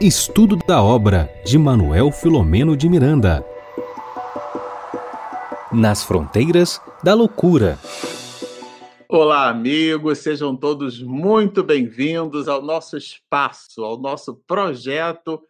[0.00, 3.44] Estudo da obra de Manuel Filomeno de Miranda.
[5.72, 7.78] Nas fronteiras da loucura.
[9.08, 15.40] Olá, amigos, sejam todos muito bem-vindos ao nosso espaço, ao nosso projeto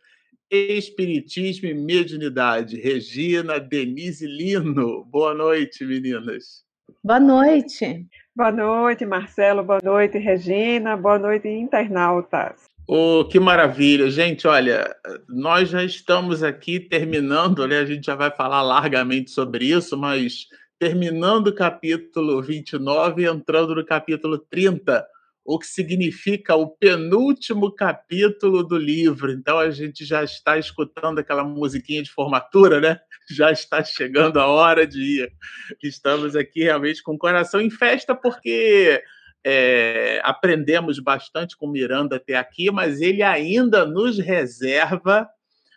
[0.50, 2.79] Espiritismo e Mediunidade.
[2.79, 5.02] Regina, Denise Lino.
[5.04, 6.62] Boa noite, meninas.
[7.02, 8.06] Boa noite.
[8.36, 9.64] Boa noite, Marcelo.
[9.64, 10.96] Boa noite, Regina.
[10.96, 12.71] Boa noite, internautas.
[12.87, 14.11] Oh, que maravilha.
[14.11, 14.95] Gente, olha,
[15.29, 17.79] nós já estamos aqui terminando, né?
[17.79, 20.46] A gente já vai falar largamente sobre isso, mas
[20.79, 25.07] terminando o capítulo 29 e entrando no capítulo 30,
[25.45, 29.31] o que significa o penúltimo capítulo do livro.
[29.31, 32.98] Então a gente já está escutando aquela musiquinha de formatura, né?
[33.31, 35.33] Já está chegando a hora de ir.
[35.81, 39.01] Estamos aqui realmente com o coração em festa, porque
[39.45, 45.28] é, aprendemos bastante com Miranda até aqui, mas ele ainda nos reserva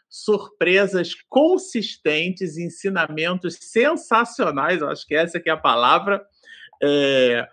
[0.10, 6.24] surpresas consistentes, ensinamentos sensacionais, acho que essa que é a palavra,
[6.82, 7.48] é,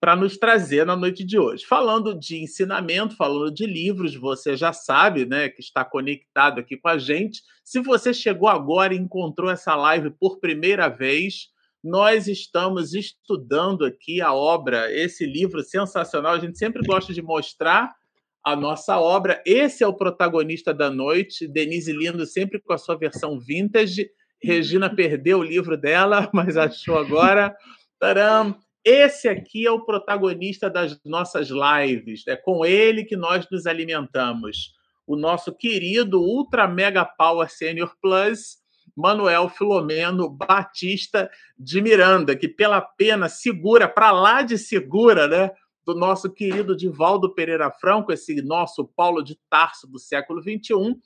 [0.00, 1.64] para nos trazer na noite de hoje.
[1.64, 6.88] Falando de ensinamento, falando de livros, você já sabe, né, que está conectado aqui com
[6.88, 7.42] a gente.
[7.64, 11.48] Se você chegou agora e encontrou essa live por primeira vez,
[11.84, 16.32] nós estamos estudando aqui a obra, esse livro sensacional.
[16.32, 17.94] A gente sempre gosta de mostrar
[18.42, 19.42] a nossa obra.
[19.44, 24.08] Esse é o protagonista da noite, Denise Lindo, sempre com a sua versão vintage.
[24.42, 27.54] Regina perdeu o livro dela, mas achou agora.
[28.00, 28.56] Taram!
[28.82, 32.26] Esse aqui é o protagonista das nossas lives.
[32.26, 34.72] É com ele que nós nos alimentamos.
[35.06, 38.63] O nosso querido Ultra Mega Power Senior Plus
[38.96, 45.50] Manuel Filomeno Batista de Miranda, que pela pena segura, para lá de segura, né?
[45.84, 50.96] Do nosso querido Divaldo Pereira Franco, esse nosso Paulo de Tarso do século XXI,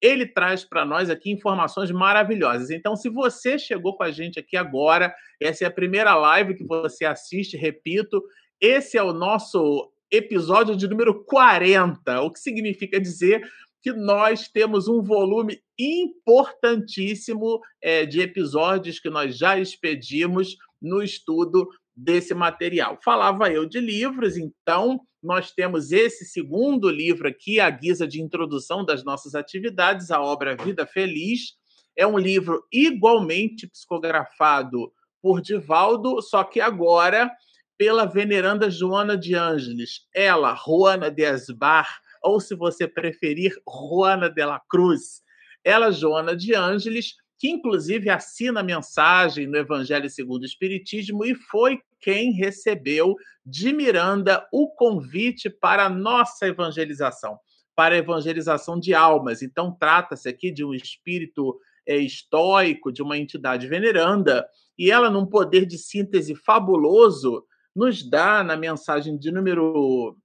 [0.00, 2.70] ele traz para nós aqui informações maravilhosas.
[2.70, 6.64] Então, se você chegou com a gente aqui agora, essa é a primeira live que
[6.64, 8.22] você assiste, repito,
[8.60, 13.42] esse é o nosso episódio de número 40, o que significa dizer
[13.86, 21.68] que nós temos um volume importantíssimo é, de episódios que nós já expedimos no estudo
[21.94, 22.98] desse material.
[23.04, 28.84] Falava eu de livros, então nós temos esse segundo livro aqui, a guisa de introdução
[28.84, 31.52] das nossas atividades, a obra Vida Feliz.
[31.96, 34.92] É um livro igualmente psicografado
[35.22, 37.30] por Divaldo, só que agora
[37.78, 40.08] pela veneranda Joana de Ângeles.
[40.12, 45.22] Ela, Juana de Asbar, ou se você preferir, Juana de la Cruz.
[45.64, 51.34] Ela, Joana de Ângeles, que inclusive assina a mensagem no Evangelho segundo o Espiritismo e
[51.34, 57.38] foi quem recebeu de Miranda o convite para a nossa evangelização,
[57.74, 59.42] para a evangelização de almas.
[59.42, 64.46] Então, trata-se aqui de um espírito é, estoico, de uma entidade veneranda,
[64.78, 67.44] e ela, num poder de síntese fabuloso,
[67.74, 70.16] nos dá na mensagem de número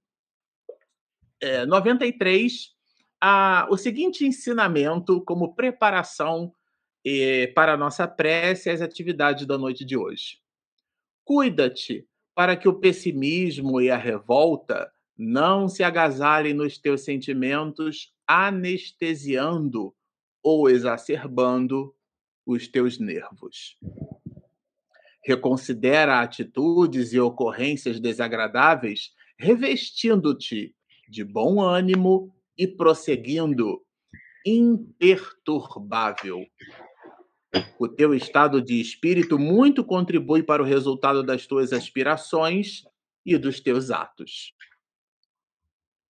[1.42, 2.70] é, 93
[3.20, 6.52] a, o seguinte ensinamento como preparação
[7.04, 10.38] eh, para a nossa prece e as atividades da noite de hoje.
[11.24, 19.94] Cuida-te para que o pessimismo e a revolta não se agasalhem nos teus sentimentos, anestesiando
[20.42, 21.94] ou exacerbando
[22.46, 23.76] os teus nervos.
[25.24, 30.74] Reconsidera atitudes e ocorrências desagradáveis, revestindo-te
[31.12, 33.84] de bom ânimo e prosseguindo
[34.46, 36.46] imperturbável.
[37.78, 42.82] O teu estado de espírito muito contribui para o resultado das tuas aspirações
[43.26, 44.54] e dos teus atos.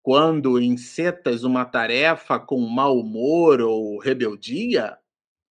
[0.04, 5.00] Quando encetas uma tarefa com mau humor ou rebeldia,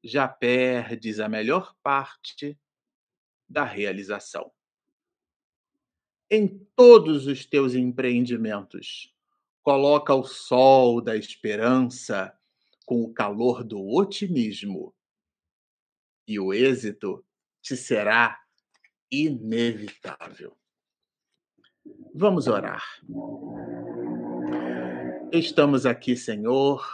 [0.04, 2.58] já perdes a melhor parte
[3.48, 4.52] da realização.
[6.32, 9.15] Em todos os teus empreendimentos,
[9.66, 12.32] coloca o sol da esperança
[12.86, 14.94] com o calor do otimismo.
[16.28, 17.26] E o êxito
[17.64, 18.40] te será
[19.12, 20.56] inevitável.
[22.14, 22.84] Vamos orar.
[25.32, 26.86] Estamos aqui, Senhor,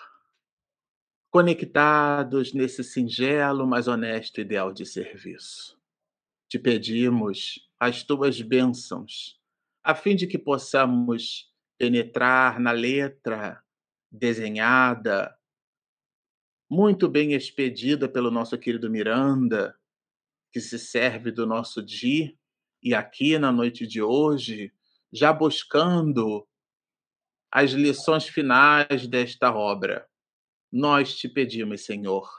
[1.30, 5.78] conectados nesse singelo, mas honesto ideal de serviço.
[6.48, 9.38] Te pedimos as tuas bênçãos,
[9.84, 11.51] a fim de que possamos
[11.82, 13.60] penetrar na letra
[14.12, 15.36] desenhada,
[16.70, 19.76] muito bem expedida pelo nosso querido Miranda,
[20.52, 22.38] que se serve do nosso dia,
[22.84, 24.72] e aqui na noite de hoje,
[25.12, 26.48] já buscando
[27.52, 30.08] as lições finais desta obra.
[30.72, 32.30] Nós te pedimos, Senhor,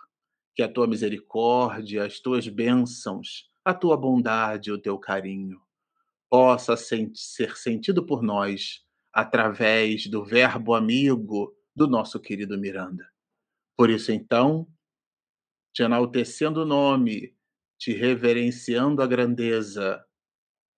[0.55, 5.61] que a tua misericórdia, as tuas bênçãos, a tua bondade, o teu carinho
[6.31, 7.11] possa ser
[7.57, 13.07] sentido por nós através do verbo amigo do nosso querido Miranda.
[13.77, 14.67] Por isso, então,
[15.75, 17.37] te enaltecendo o nome,
[17.79, 20.05] te reverenciando a grandeza,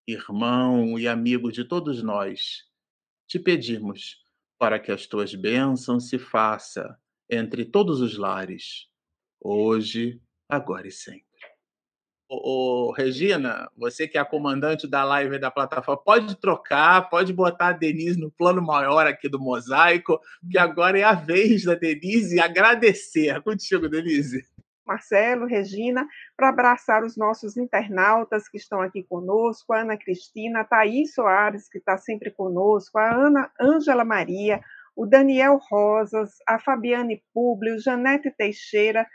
[0.07, 2.65] irmão e amigo de todos nós,
[3.27, 4.23] te pedimos
[4.59, 6.95] para que as tuas bênçãos se façam
[7.31, 8.89] entre todos os lares,
[9.41, 11.34] hoje, agora e sempre.
[12.29, 17.33] Ô, ô, Regina, você que é a comandante da live da plataforma, pode trocar, pode
[17.33, 20.19] botar a Denise no plano maior aqui do mosaico,
[20.51, 23.29] que agora é a vez da Denise agradecer.
[23.29, 24.43] É contigo, Denise.
[24.87, 26.07] Marcelo, Regina,
[26.37, 31.69] para abraçar os nossos internautas que estão aqui conosco, a Ana Cristina, a Thaís Soares,
[31.69, 34.61] que está sempre conosco, a Ana Ângela Maria,
[34.95, 39.07] o Daniel Rosas, a Fabiane Públio, Janete Teixeira,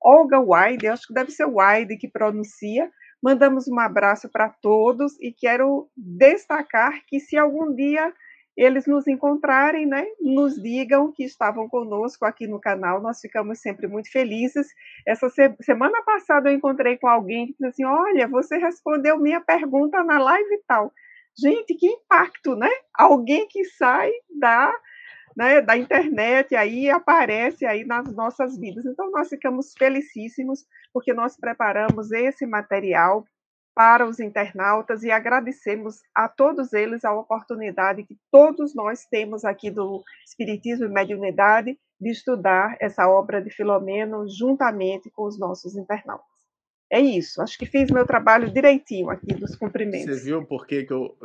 [0.00, 2.90] Olga Wide, acho que deve ser Wide que pronuncia.
[3.22, 8.12] Mandamos um abraço para todos e quero destacar que se algum dia
[8.56, 13.86] eles nos encontrarem, né, nos digam que estavam conosco aqui no canal, nós ficamos sempre
[13.86, 14.66] muito felizes.
[15.06, 19.40] Essa se semana passada eu encontrei com alguém que disse assim: Olha, você respondeu minha
[19.40, 20.92] pergunta na live e tal.
[21.40, 22.68] Gente, que impacto, né?
[22.92, 24.10] Alguém que sai
[24.40, 24.74] da
[25.38, 28.84] né, da internet, aí aparece aí nas nossas vidas.
[28.84, 33.24] Então, nós ficamos felicíssimos porque nós preparamos esse material
[33.72, 39.70] para os internautas e agradecemos a todos eles a oportunidade que todos nós temos aqui
[39.70, 46.26] do Espiritismo e Mediunidade de estudar essa obra de Filomeno juntamente com os nossos internautas.
[46.90, 50.16] É isso, acho que fiz meu trabalho direitinho aqui dos cumprimentos.
[50.16, 51.16] Você viu por que, que eu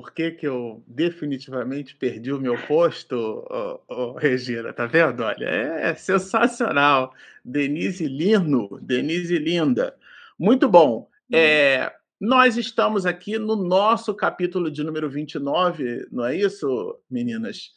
[0.00, 3.14] por que, que eu definitivamente perdi o meu posto,
[3.50, 4.72] oh, oh, Regina?
[4.72, 5.22] Tá vendo?
[5.22, 7.12] Olha, é sensacional.
[7.44, 9.94] Denise Lino, Denise Linda.
[10.38, 11.06] Muito bom.
[11.30, 17.72] É, nós estamos aqui no nosso capítulo de número 29, não é isso, meninas?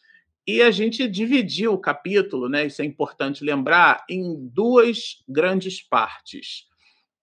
[0.48, 2.68] E a gente dividiu o capítulo, né?
[2.68, 6.70] Isso é importante lembrar, em duas grandes partes.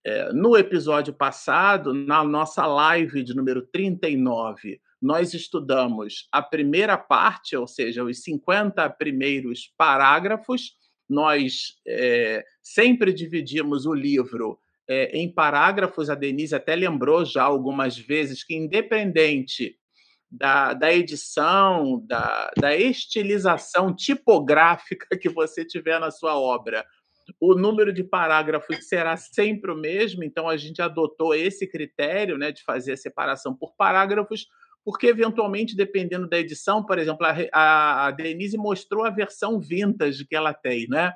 [0.03, 7.55] É, no episódio passado, na nossa live de número 39, nós estudamos a primeira parte,
[7.55, 10.75] ou seja, os 50 primeiros parágrafos.
[11.09, 16.09] Nós é, sempre dividimos o livro é, em parágrafos.
[16.09, 19.75] A Denise até lembrou já algumas vezes que, independente
[20.29, 26.85] da, da edição, da, da estilização tipográfica que você tiver na sua obra,
[27.39, 32.51] o número de parágrafos será sempre o mesmo, então a gente adotou esse critério né,
[32.51, 34.47] de fazer a separação por parágrafos,
[34.83, 40.35] porque eventualmente, dependendo da edição, por exemplo, a, a Denise mostrou a versão vintage que
[40.35, 41.13] ela tem, né?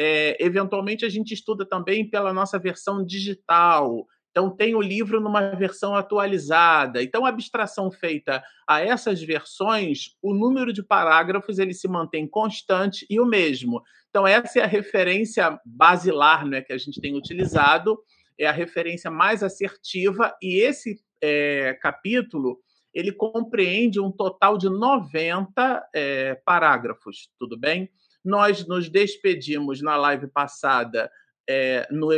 [0.00, 4.06] É, eventualmente a gente estuda também pela nossa versão digital.
[4.30, 7.02] Então tem o livro numa versão atualizada.
[7.02, 13.04] Então a abstração feita a essas versões, o número de parágrafos ele se mantém constante
[13.10, 13.82] e o mesmo.
[14.10, 17.98] Então essa é a referência basilar, né, que a gente tem utilizado,
[18.38, 22.60] é a referência mais assertiva e esse é, capítulo
[22.98, 27.88] ele compreende um total de 90 é, parágrafos, tudo bem?
[28.24, 31.08] Nós nos despedimos na live passada,
[31.48, 32.08] é, no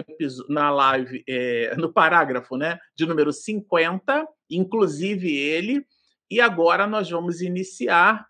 [0.49, 5.85] na live, é, no parágrafo né, de número 50, inclusive ele,
[6.31, 8.27] e agora nós vamos iniciar,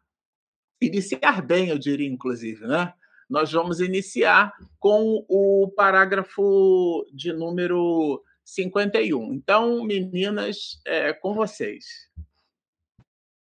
[0.83, 2.92] iniciar bem, eu diria, inclusive, né?
[3.28, 9.35] Nós vamos iniciar com o parágrafo de número 51.
[9.35, 12.11] Então, meninas, é com vocês.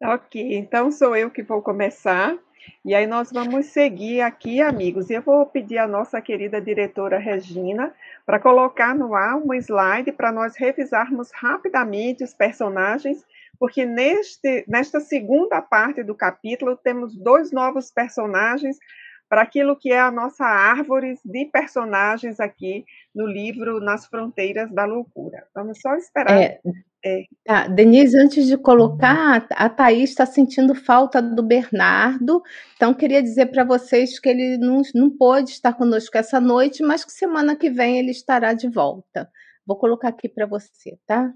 [0.02, 2.38] Ok, então sou eu que vou começar.
[2.86, 5.10] E aí nós vamos seguir aqui, amigos.
[5.10, 7.94] Eu vou pedir à nossa querida diretora Regina
[8.26, 13.26] para colocar no ar um slide para nós revisarmos rapidamente os personagens,
[13.60, 18.78] porque neste, nesta segunda parte do capítulo temos dois novos personagens
[19.30, 24.86] para aquilo que é a nossa árvore de personagens aqui no livro Nas Fronteiras da
[24.86, 25.46] Loucura.
[25.54, 26.42] Vamos só esperar.
[26.42, 26.62] É,
[27.06, 27.24] é.
[27.46, 32.42] Tá, Denise, antes de colocar, a Thaís está sentindo falta do Bernardo,
[32.76, 37.06] então queria dizer para vocês que ele não, não pôde estar conosco essa noite, mas
[37.06, 39.30] que semana que vem ele estará de volta.
[39.66, 41.34] Vou colocar aqui para você, tá?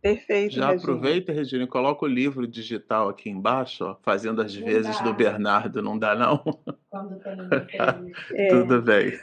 [0.00, 0.54] Perfeito.
[0.54, 0.92] Já Regina.
[0.92, 5.04] aproveita, Regina, e coloca o livro digital aqui embaixo, ó, fazendo as não vezes dá.
[5.04, 5.82] do Bernardo.
[5.82, 6.38] Não dá, não?
[6.88, 7.34] Quando tem,
[8.34, 8.48] é.
[8.48, 9.18] Tudo bem.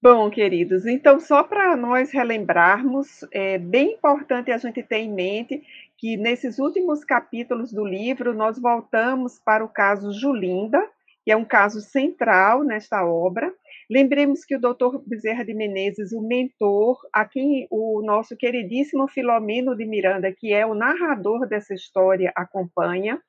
[0.00, 5.60] Bom, queridos, então só para nós relembrarmos, é bem importante a gente ter em mente
[5.96, 10.80] que nesses últimos capítulos do livro nós voltamos para o caso Julinda,
[11.24, 13.52] que é um caso central nesta obra.
[13.90, 19.74] Lembremos que o doutor Bezerra de Menezes, o mentor, a quem o nosso queridíssimo Filomeno
[19.74, 23.20] de Miranda, que é o narrador dessa história, acompanha.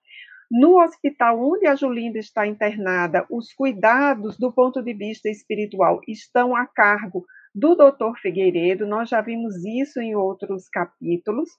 [0.51, 6.55] No hospital onde a Julinda está internada, os cuidados do ponto de vista espiritual estão
[6.55, 11.49] a cargo do doutor Figueiredo, nós já vimos isso em outros capítulos.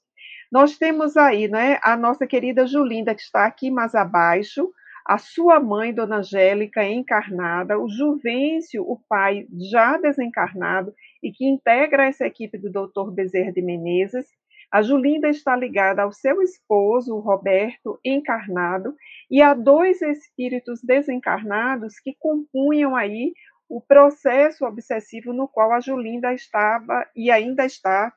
[0.50, 4.68] Nós temos aí né, a nossa querida Julinda, que está aqui mais abaixo,
[5.06, 10.92] a sua mãe, Dona Angélica, encarnada, o Juvencio, o pai já desencarnado,
[11.22, 14.26] e que integra essa equipe do doutor Bezerra de Menezes,
[14.70, 18.94] a Julinda está ligada ao seu esposo, o Roberto, encarnado,
[19.30, 23.32] e a dois espíritos desencarnados que compunham aí
[23.68, 28.12] o processo obsessivo no qual a Julinda estava e ainda está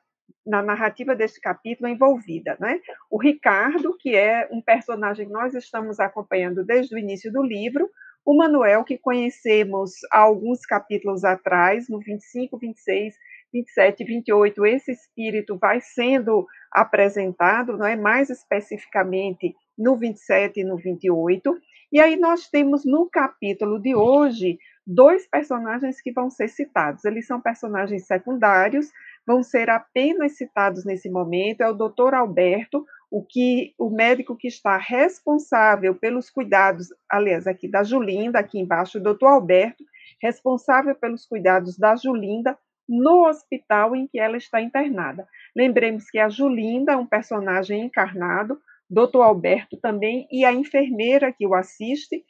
[0.46, 2.80] na narrativa deste capítulo envolvida, né?
[3.10, 7.88] O Ricardo, que é um personagem que nós estamos acompanhando desde o início do livro,
[8.24, 13.14] o Manuel, que conhecemos há alguns capítulos atrás, no 25, 26
[13.54, 20.64] 27 e 28, esse espírito vai sendo apresentado, não é mais especificamente no 27 e
[20.64, 21.56] no 28.
[21.92, 27.04] E aí nós temos no capítulo de hoje dois personagens que vão ser citados.
[27.04, 28.90] Eles são personagens secundários,
[29.24, 31.60] vão ser apenas citados nesse momento.
[31.60, 32.14] É o Dr.
[32.14, 38.58] Alberto, o que o médico que está responsável pelos cuidados, aliás, aqui da Julinda, aqui
[38.58, 39.26] embaixo, o Dr.
[39.26, 39.84] Alberto,
[40.20, 42.58] responsável pelos cuidados da Julinda
[42.88, 45.26] no hospital em que ela está internada.
[45.56, 49.22] Lembremos que a Julinda é um personagem encarnado, Dr.
[49.22, 52.24] Alberto também, e a enfermeira que o assiste,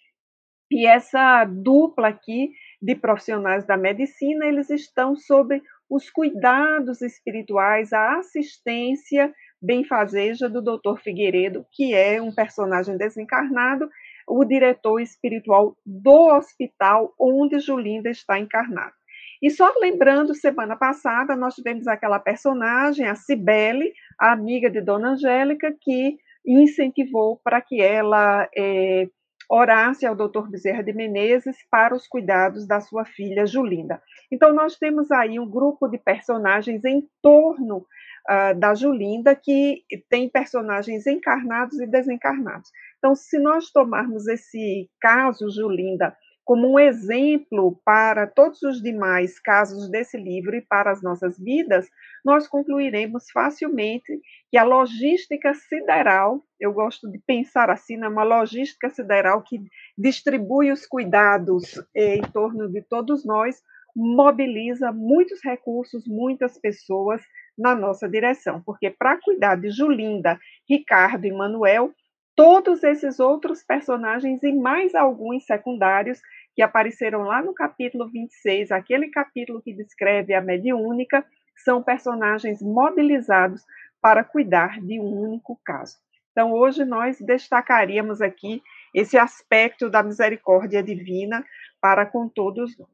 [0.70, 8.18] e essa dupla aqui de profissionais da medicina, eles estão sob os cuidados espirituais, a
[8.18, 10.99] assistência benfazeja do Dr.
[11.02, 13.88] Figueiredo, que é um personagem desencarnado,
[14.26, 18.94] o diretor espiritual do hospital onde Julinda está encarnada.
[19.42, 25.10] E só lembrando, semana passada nós tivemos aquela personagem, a Cibele, a amiga de Dona
[25.10, 29.08] Angélica, que incentivou para que ela é,
[29.48, 30.48] orasse ao Dr.
[30.50, 34.02] Bezerra de Menezes para os cuidados da sua filha Julinda.
[34.30, 37.86] Então nós temos aí um grupo de personagens em torno
[38.28, 42.70] uh, da Julinda que tem personagens encarnados e desencarnados.
[42.98, 49.88] Então, se nós tomarmos esse caso Julinda como um exemplo para todos os demais casos
[49.90, 51.88] desse livro e para as nossas vidas,
[52.24, 54.20] nós concluiremos facilmente
[54.50, 59.58] que a logística sideral, eu gosto de pensar assim, é uma logística sideral que
[59.96, 63.62] distribui os cuidados eh, em torno de todos nós,
[63.96, 67.22] mobiliza muitos recursos, muitas pessoas
[67.56, 71.94] na nossa direção, porque para cuidar de Julinda, Ricardo e Manuel,
[72.36, 76.20] todos esses outros personagens e mais alguns secundários
[76.54, 81.25] que apareceram lá no capítulo 26, aquele capítulo que descreve a mediúnica,
[81.56, 83.64] são personagens mobilizados
[84.00, 85.96] para cuidar de um único caso.
[86.30, 91.44] Então, hoje nós destacaríamos aqui esse aspecto da misericórdia divina
[91.80, 92.88] para com todos nós.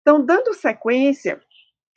[0.00, 1.40] Então, dando sequência,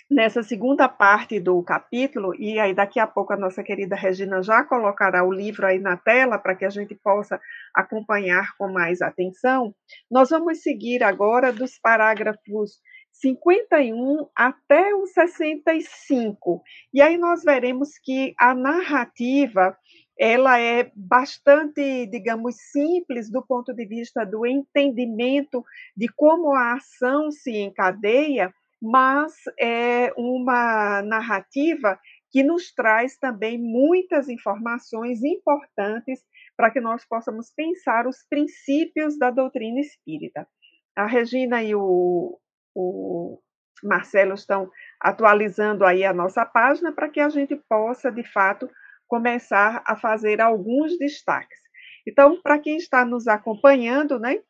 [0.10, 4.64] nessa segunda parte do capítulo, e aí daqui a pouco a nossa querida Regina já
[4.64, 7.40] colocará o livro aí na tela para que a gente possa
[7.74, 9.74] acompanhar com mais atenção,
[10.10, 12.80] nós vamos seguir agora dos parágrafos
[13.12, 16.62] 51 até o 65.
[16.94, 19.76] E aí nós veremos que a narrativa
[20.20, 25.64] ela é bastante, digamos, simples do ponto de vista do entendimento
[25.96, 32.00] de como a ação se encadeia, mas é uma narrativa
[32.32, 36.22] que nos traz também muitas informações importantes
[36.56, 40.48] para que nós possamos pensar os princípios da doutrina espírita.
[40.96, 42.38] A Regina e o,
[42.76, 43.40] o
[43.84, 44.70] Marcelo estão
[45.00, 48.70] atualizando aí a nossa página para que a gente possa, de fato,
[49.08, 51.60] começar a fazer alguns destaques.
[52.08, 54.42] Então, para quem está nos acompanhando, né,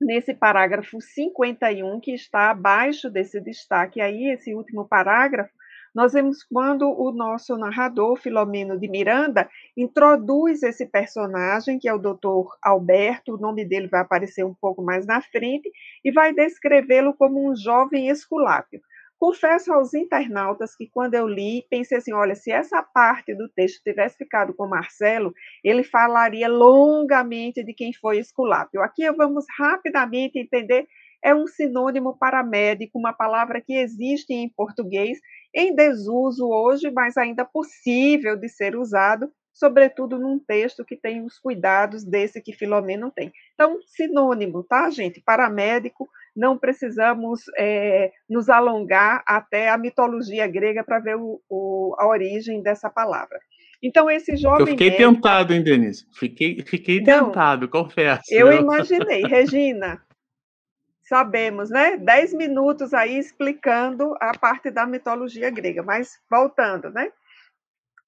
[0.00, 5.52] nesse parágrafo 51, que está abaixo desse destaque aí, esse último parágrafo,
[5.94, 11.98] nós vemos quando o nosso narrador, Filomeno de Miranda, introduz esse personagem, que é o
[11.98, 15.68] doutor Alberto, o nome dele vai aparecer um pouco mais na frente,
[16.04, 18.80] e vai descrevê-lo como um jovem esculápio.
[19.20, 23.82] Confesso aos internautas que quando eu li, pensei assim, olha, se essa parte do texto
[23.82, 28.80] tivesse ficado com Marcelo, ele falaria longamente de quem foi Esculápio.
[28.80, 30.86] Aqui vamos rapidamente entender,
[31.22, 35.18] é um sinônimo para médico, uma palavra que existe em português,
[35.54, 41.38] em desuso hoje, mas ainda possível de ser usado, sobretudo num texto que tem os
[41.38, 43.30] cuidados desse que Filomeno tem.
[43.52, 45.20] Então, sinônimo, tá, gente?
[45.20, 46.08] Paramédico,
[46.40, 52.62] não precisamos é, nos alongar até a mitologia grega para ver o, o, a origem
[52.62, 53.38] dessa palavra.
[53.82, 54.60] Então, esse jovem.
[54.60, 55.12] Eu fiquei médico...
[55.12, 56.06] tentado, hein, Denise?
[56.14, 58.22] Fiquei, fiquei não, tentado, confesso.
[58.30, 59.22] Eu imaginei.
[59.22, 60.02] Regina,
[61.02, 61.98] sabemos, né?
[61.98, 67.12] Dez minutos aí explicando a parte da mitologia grega, mas voltando, né?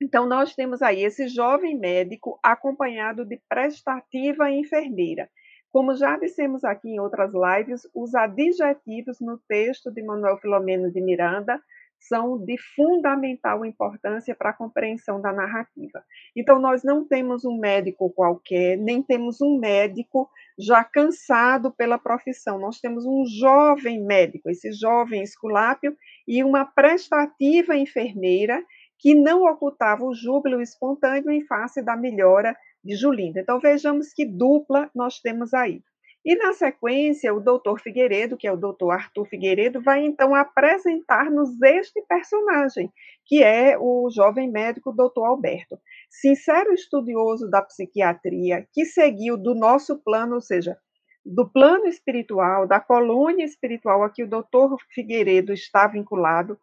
[0.00, 5.28] Então, nós temos aí esse jovem médico acompanhado de prestativa enfermeira.
[5.72, 11.00] Como já dissemos aqui em outras lives, os adjetivos no texto de Manuel Filomeno de
[11.00, 11.58] Miranda
[11.98, 16.04] são de fundamental importância para a compreensão da narrativa.
[16.36, 22.58] Então, nós não temos um médico qualquer, nem temos um médico já cansado pela profissão.
[22.58, 28.62] Nós temos um jovem médico, esse jovem esculápio, e uma prestativa enfermeira
[28.98, 33.40] que não ocultava o júbilo espontâneo em face da melhora de Julinda.
[33.40, 35.82] Então, vejamos que dupla nós temos aí.
[36.24, 41.60] E na sequência, o doutor Figueiredo, que é o doutor Arthur Figueiredo, vai então apresentar-nos
[41.60, 42.92] este personagem,
[43.26, 45.76] que é o jovem médico doutor Alberto.
[46.08, 50.78] Sincero estudioso da psiquiatria, que seguiu do nosso plano, ou seja,
[51.26, 56.56] do plano espiritual, da colônia espiritual a que o doutor Figueiredo está vinculado,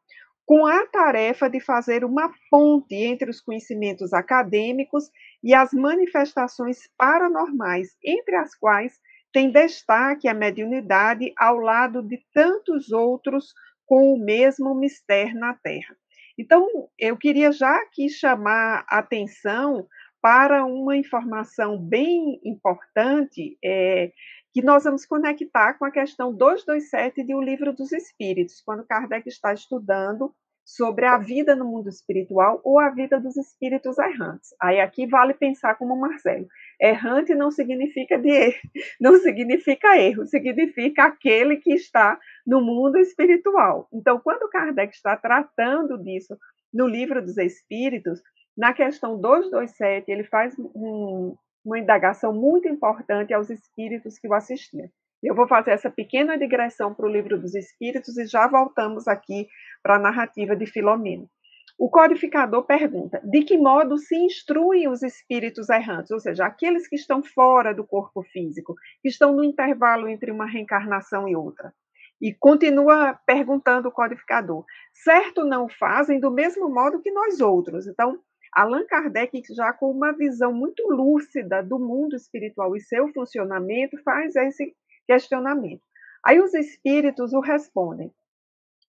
[0.45, 5.11] com a tarefa de fazer uma ponte entre os conhecimentos acadêmicos
[5.43, 8.99] e as manifestações paranormais, entre as quais
[9.31, 13.53] tem destaque a mediunidade ao lado de tantos outros
[13.85, 15.95] com o mesmo mistério na Terra.
[16.37, 16.67] Então,
[16.97, 19.87] eu queria já aqui chamar atenção
[20.21, 24.11] para uma informação bem importante, é,
[24.53, 29.27] que nós vamos conectar com a questão 227 de O Livro dos Espíritos, quando Kardec
[29.27, 30.33] está estudando
[30.69, 34.53] sobre a vida no mundo espiritual ou a vida dos espíritos errantes.
[34.61, 36.45] Aí aqui vale pensar como Marcelo.
[36.79, 38.59] Errante não significa de erro,
[39.01, 43.87] não significa erro, significa aquele que está no mundo espiritual.
[43.91, 46.37] Então, quando Kardec está tratando disso
[46.71, 48.21] no livro dos Espíritos,
[48.55, 54.87] na questão 227, ele faz um, uma indagação muito importante aos espíritos que o assistiam.
[55.21, 59.47] Eu vou fazer essa pequena digressão para o livro dos Espíritos e já voltamos aqui
[59.83, 61.29] para a narrativa de Filomeno.
[61.77, 66.95] O codificador pergunta: de que modo se instruem os espíritos errantes, ou seja, aqueles que
[66.95, 71.73] estão fora do corpo físico, que estão no intervalo entre uma reencarnação e outra?
[72.21, 77.87] E continua perguntando o codificador: certo não fazem do mesmo modo que nós outros?
[77.87, 78.19] Então,
[78.53, 84.35] Allan Kardec, já com uma visão muito lúcida do mundo espiritual e seu funcionamento, faz
[84.35, 84.75] esse
[85.09, 85.81] questionamento.
[86.23, 88.13] Aí os espíritos o respondem.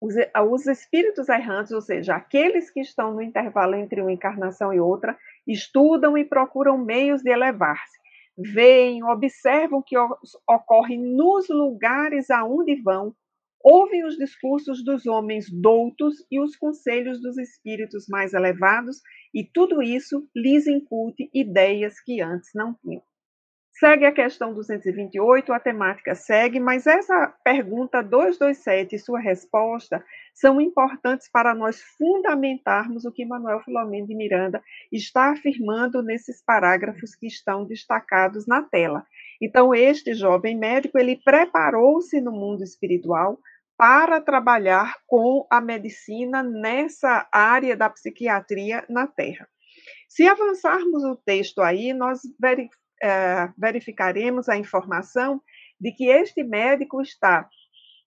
[0.00, 0.14] Os,
[0.48, 5.18] os espíritos errantes, ou seja, aqueles que estão no intervalo entre uma encarnação e outra,
[5.44, 7.98] estudam e procuram meios de elevar-se.
[8.38, 9.96] Veem, observam o que
[10.48, 13.12] ocorre nos lugares aonde vão,
[13.60, 19.00] ouvem os discursos dos homens doutos e os conselhos dos espíritos mais elevados,
[19.32, 23.02] e tudo isso lhes incute ideias que antes não tinham.
[23.76, 30.60] Segue a questão 228, a temática segue, mas essa pergunta 227 e sua resposta são
[30.60, 37.26] importantes para nós fundamentarmos o que Manuel Filomeno de Miranda está afirmando nesses parágrafos que
[37.26, 39.04] estão destacados na tela.
[39.42, 43.40] Então, este jovem médico, ele preparou-se no mundo espiritual
[43.76, 49.48] para trabalhar com a medicina nessa área da psiquiatria na Terra.
[50.08, 52.20] Se avançarmos o texto aí, nós
[53.02, 55.40] é, verificaremos a informação
[55.80, 57.48] de que este médico está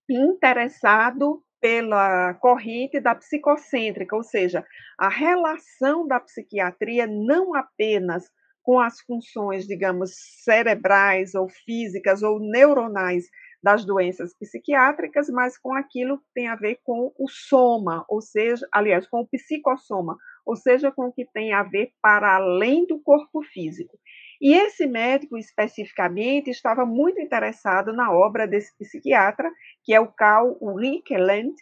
[0.10, 4.66] interessado pela corrente da psicocêntrica, ou seja,
[4.98, 8.26] a relação da psiquiatria não apenas
[8.64, 10.12] com as funções, digamos,
[10.44, 13.26] cerebrais ou físicas ou neuronais
[13.64, 18.68] das doenças psiquiátricas, mas com aquilo que tem a ver com o soma, ou seja,
[18.72, 23.02] aliás, com o psicossoma, ou seja, com o que tem a ver para além do
[23.02, 23.98] corpo físico.
[24.42, 29.50] E esse médico, especificamente, estava muito interessado na obra desse psiquiatra,
[29.84, 31.54] que é o Carl Rickeland,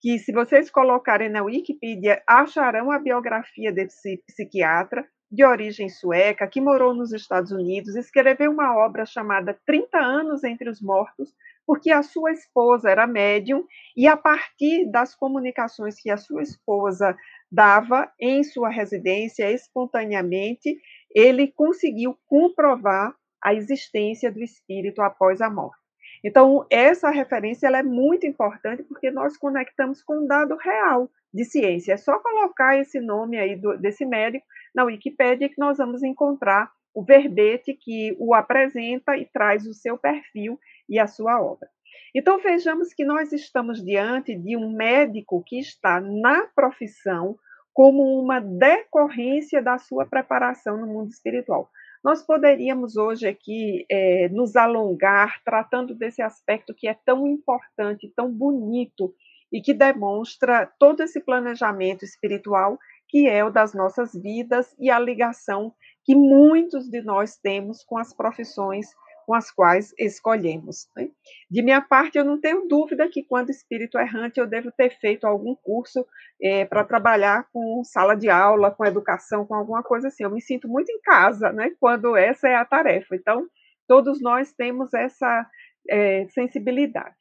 [0.00, 6.60] que, se vocês colocarem na Wikipedia, acharão a biografia desse psiquiatra, de origem sueca, que
[6.60, 11.32] morou nos Estados Unidos, escreveu uma obra chamada 30 anos entre os mortos,
[11.66, 13.64] porque a sua esposa era médium
[13.96, 17.16] e a partir das comunicações que a sua esposa
[17.50, 20.76] dava em sua residência espontaneamente,
[21.14, 25.82] ele conseguiu comprovar a existência do espírito após a morte.
[26.24, 31.94] Então, essa referência é muito importante porque nós conectamos com um dado real de ciência.
[31.94, 36.70] É só colocar esse nome aí do, desse médico, na Wikipédia que nós vamos encontrar
[36.94, 41.68] o verbete que o apresenta e traz o seu perfil e a sua obra.
[42.14, 47.38] Então vejamos que nós estamos diante de um médico que está na profissão
[47.72, 51.70] como uma decorrência da sua preparação no mundo espiritual.
[52.04, 58.30] Nós poderíamos hoje aqui é, nos alongar tratando desse aspecto que é tão importante, tão
[58.30, 59.14] bonito
[59.52, 64.98] e que demonstra todo esse planejamento espiritual que é o das nossas vidas e a
[64.98, 68.86] ligação que muitos de nós temos com as profissões
[69.24, 70.88] com as quais escolhemos.
[70.96, 71.10] Né?
[71.50, 75.26] De minha parte, eu não tenho dúvida que, quando espírito errante, eu devo ter feito
[75.26, 76.06] algum curso
[76.40, 80.24] é, para trabalhar com sala de aula, com educação, com alguma coisa assim.
[80.24, 81.72] Eu me sinto muito em casa, né?
[81.78, 83.14] Quando essa é a tarefa.
[83.14, 83.46] Então,
[83.86, 85.46] todos nós temos essa
[85.88, 87.14] é, sensibilidade.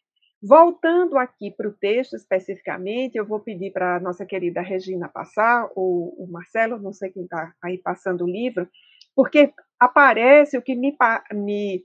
[0.44, 5.70] Voltando aqui para o texto especificamente, eu vou pedir para a nossa querida Regina passar,
[5.76, 8.68] ou o Marcelo, não sei quem está aí passando o livro,
[9.16, 10.96] porque aparece o que me,
[11.34, 11.84] me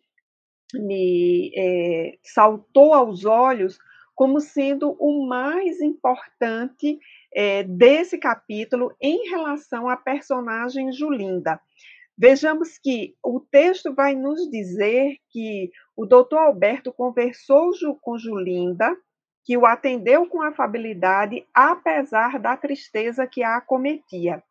[0.74, 3.78] me é, saltou aos olhos
[4.14, 6.98] como sendo o mais importante
[7.34, 11.60] é, desse capítulo em relação à personagem Julinda.
[12.18, 18.96] Vejamos que o texto vai nos dizer que o doutor Alberto conversou com Julinda,
[19.44, 24.42] que o atendeu com afabilidade, apesar da tristeza que a acometia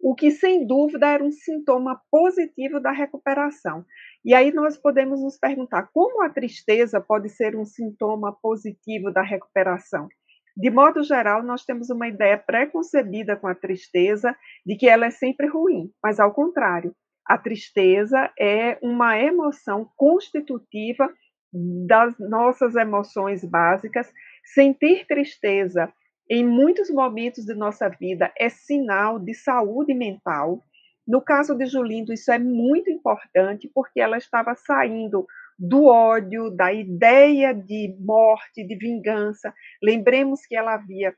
[0.00, 3.84] o que sem dúvida era um sintoma positivo da recuperação.
[4.24, 9.22] E aí nós podemos nos perguntar como a tristeza pode ser um sintoma positivo da
[9.22, 10.08] recuperação.
[10.56, 14.34] De modo geral, nós temos uma ideia preconcebida com a tristeza
[14.66, 16.92] de que ela é sempre ruim, mas ao contrário,
[17.24, 21.08] a tristeza é uma emoção constitutiva
[21.52, 24.10] das nossas emoções básicas.
[24.54, 25.92] Sentir tristeza
[26.28, 30.62] em muitos momentos de nossa vida é sinal de saúde mental.
[31.08, 35.26] No caso de Julindo, isso é muito importante porque ela estava saindo
[35.58, 39.54] do ódio, da ideia de morte, de vingança.
[39.82, 41.14] Lembremos que ela havia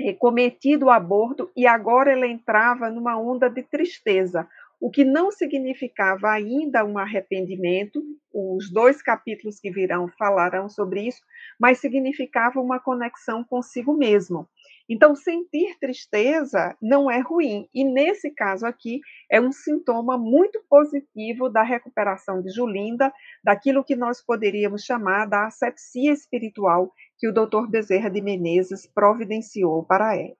[0.00, 4.48] eh, cometido o aborto e agora ela entrava numa onda de tristeza,
[4.80, 8.02] o que não significava ainda um arrependimento,
[8.34, 11.22] os dois capítulos que virão falarão sobre isso,
[11.60, 14.48] mas significava uma conexão consigo mesmo.
[14.94, 19.00] Então, sentir tristeza não é ruim, e nesse caso aqui
[19.30, 23.10] é um sintoma muito positivo da recuperação de Julinda,
[23.42, 27.70] daquilo que nós poderíamos chamar da asepsia espiritual que o Dr.
[27.70, 30.36] Bezerra de Menezes providenciou para ela.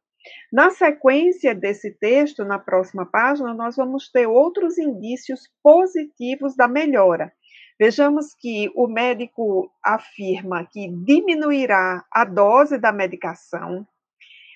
[0.53, 7.33] Na sequência desse texto, na próxima página, nós vamos ter outros indícios positivos da melhora.
[7.81, 13.87] Vejamos que o médico afirma que diminuirá a dose da medicação.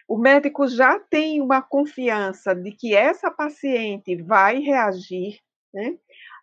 [0.08, 5.40] O médico já tem uma confiança de que essa paciente vai reagir.
[5.74, 5.96] Né?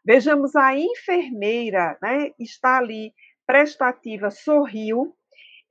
[0.05, 3.13] Vejamos a enfermeira, né, está ali
[3.47, 5.15] prestativa, sorriu,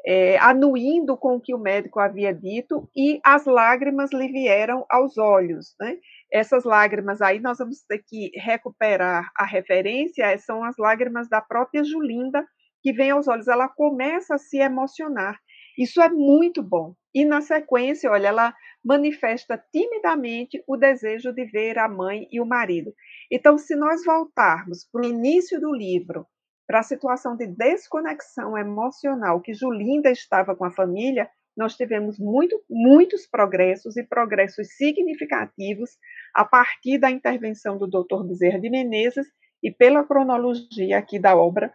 [0.05, 5.19] é, anuindo com o que o médico havia dito, e as lágrimas lhe vieram aos
[5.19, 5.75] olhos.
[5.79, 5.99] Né?
[6.33, 11.85] Essas lágrimas aí nós vamos ter que recuperar a referência, são as lágrimas da própria
[11.85, 12.45] Julinda,
[12.83, 13.49] que vem aos olhos.
[13.49, 15.39] Ela começa a se emocionar.
[15.79, 16.95] Isso é muito bom.
[17.15, 22.47] E na sequência, olha, ela manifesta timidamente o desejo de ver a mãe e o
[22.47, 22.93] marido.
[23.31, 26.27] Então, se nós voltarmos para o início do livro,
[26.67, 32.63] para a situação de desconexão emocional que Julinda estava com a família, nós tivemos muito,
[32.69, 35.91] muitos progressos e progressos significativos
[36.35, 38.27] a partir da intervenção do Dr.
[38.27, 39.27] Bezerra de Menezes
[39.63, 41.73] e pela cronologia aqui da obra,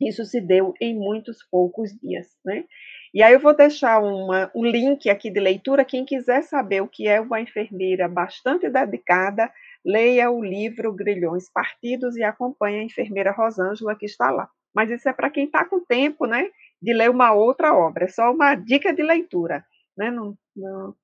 [0.00, 2.64] isso se deu em muitos poucos dias, né?
[3.14, 6.88] E aí eu vou deixar uma, um link aqui de leitura, quem quiser saber o
[6.88, 9.52] que é uma enfermeira bastante dedicada,
[9.84, 14.48] leia o livro Grilhões Partidos e acompanhe a enfermeira Rosângela que está lá.
[14.74, 16.48] Mas isso é para quem está com tempo, né,
[16.80, 19.62] de ler uma outra obra, é só uma dica de leitura,
[19.94, 20.94] né, não, não,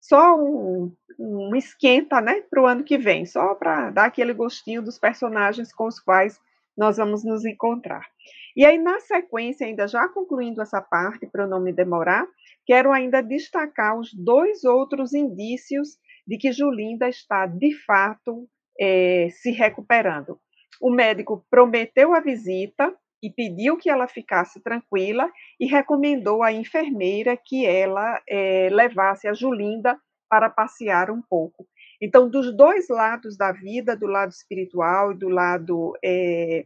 [0.00, 4.80] só um, um esquenta, né, para o ano que vem, só para dar aquele gostinho
[4.80, 6.40] dos personagens com os quais
[6.74, 8.06] nós vamos nos encontrar.
[8.56, 12.26] E aí, na sequência, ainda já concluindo essa parte, para não me demorar,
[12.66, 19.50] quero ainda destacar os dois outros indícios de que Julinda está, de fato, é, se
[19.50, 20.38] recuperando.
[20.80, 27.36] O médico prometeu a visita e pediu que ela ficasse tranquila e recomendou à enfermeira
[27.36, 31.66] que ela é, levasse a Julinda para passear um pouco.
[32.00, 36.64] Então, dos dois lados da vida, do lado espiritual e do lado é,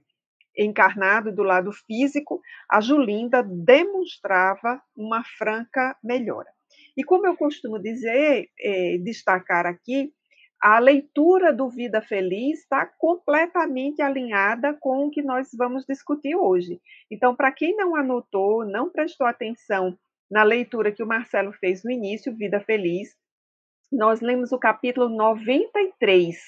[0.56, 6.48] encarnado, do lado físico, a Julinda demonstrava uma franca melhora.
[6.96, 10.12] E como eu costumo dizer, é, destacar aqui,
[10.60, 16.80] a leitura do Vida Feliz está completamente alinhada com o que nós vamos discutir hoje.
[17.10, 19.98] Então, para quem não anotou, não prestou atenção
[20.30, 23.16] na leitura que o Marcelo fez no início, Vida Feliz,
[23.90, 26.38] nós lemos o capítulo 93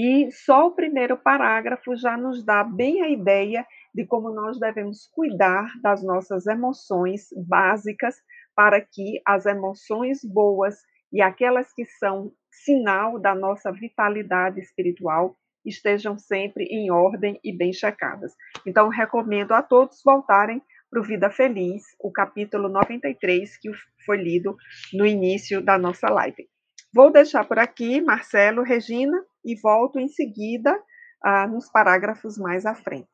[0.00, 5.10] e só o primeiro parágrafo já nos dá bem a ideia de como nós devemos
[5.12, 8.14] cuidar das nossas emoções básicas
[8.54, 10.76] para que as emoções boas
[11.12, 17.72] e aquelas que são sinal da nossa vitalidade espiritual estejam sempre em ordem e bem
[17.72, 18.36] checadas.
[18.64, 23.68] Então, recomendo a todos voltarem para o Vida Feliz, o capítulo 93, que
[24.06, 24.56] foi lido
[24.92, 26.48] no início da nossa live.
[26.94, 30.78] Vou deixar por aqui, Marcelo, Regina, e volto em seguida
[31.24, 33.08] ah, nos parágrafos mais à frente.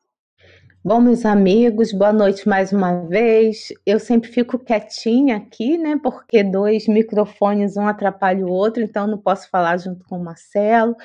[0.83, 3.69] Bom, meus amigos, boa noite mais uma vez.
[3.83, 5.99] Eu sempre fico quietinha aqui, né?
[6.03, 10.95] Porque dois microfones, um atrapalha o outro, então não posso falar junto com o Marcelo.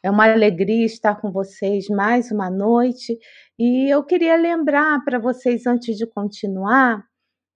[0.00, 3.18] É uma alegria estar com vocês mais uma noite.
[3.58, 7.02] E eu queria lembrar para vocês, antes de continuar,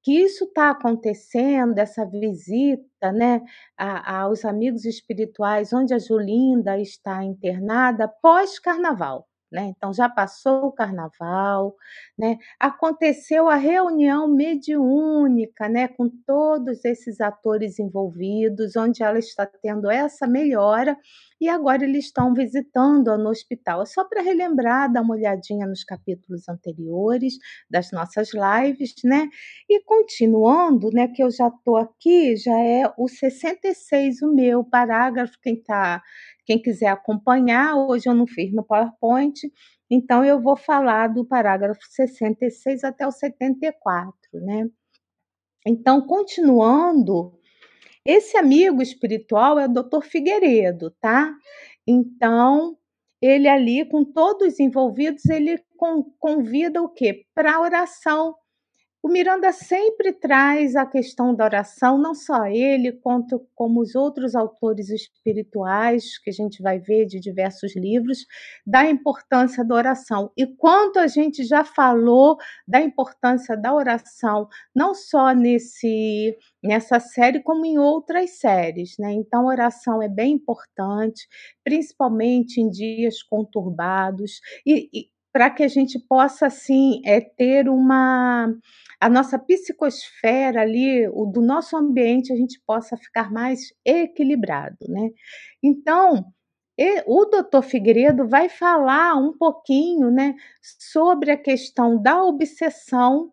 [0.03, 3.43] que isso está acontecendo, essa visita né,
[3.77, 9.27] a, aos amigos espirituais, onde a Julinda está internada, pós-carnaval.
[9.51, 9.73] Né?
[9.77, 11.75] Então já passou o carnaval,
[12.17, 12.39] né?
[12.59, 20.27] Aconteceu a reunião mediúnica, né, com todos esses atores envolvidos, onde ela está tendo essa
[20.27, 20.97] melhora
[21.41, 23.83] e agora eles estão visitando-a no hospital.
[23.83, 27.35] É só para relembrar, dar uma olhadinha nos capítulos anteriores
[27.69, 29.27] das nossas lives, né?
[29.69, 35.39] E continuando, né, que eu já estou aqui, já é o 66 o meu parágrafo,
[35.43, 36.03] quem está
[36.45, 39.41] quem quiser acompanhar, hoje eu não fiz no PowerPoint,
[39.91, 44.69] então eu vou falar do parágrafo 66 até o 74, né?
[45.67, 47.39] Então, continuando,
[48.05, 50.03] esse amigo espiritual é o Dr.
[50.03, 51.35] Figueiredo, tá?
[51.87, 52.77] Então,
[53.21, 55.63] ele ali, com todos envolvidos, ele
[56.19, 57.27] convida o quê?
[57.35, 58.35] Para oração
[59.03, 64.35] o Miranda sempre traz a questão da oração, não só ele, quanto como os outros
[64.35, 68.27] autores espirituais que a gente vai ver de diversos livros,
[68.67, 70.31] da importância da oração.
[70.37, 72.37] E quanto a gente já falou
[72.69, 79.13] da importância da oração, não só nesse nessa série como em outras séries, né?
[79.13, 81.27] Então, oração é bem importante,
[81.65, 88.53] principalmente em dias conturbados e, e para que a gente possa assim é ter uma
[89.01, 95.09] a nossa psicosfera ali, o do nosso ambiente, a gente possa ficar mais equilibrado, né?
[95.63, 96.25] Então,
[97.07, 103.33] o doutor Figueiredo vai falar um pouquinho, né, sobre a questão da obsessão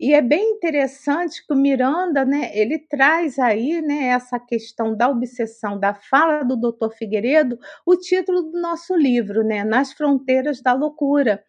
[0.00, 5.08] e é bem interessante que o Miranda, né, ele traz aí, né, essa questão da
[5.08, 6.90] obsessão da fala do Dr.
[6.96, 11.42] Figueiredo, o título do nosso livro, né, Nas Fronteiras da Loucura,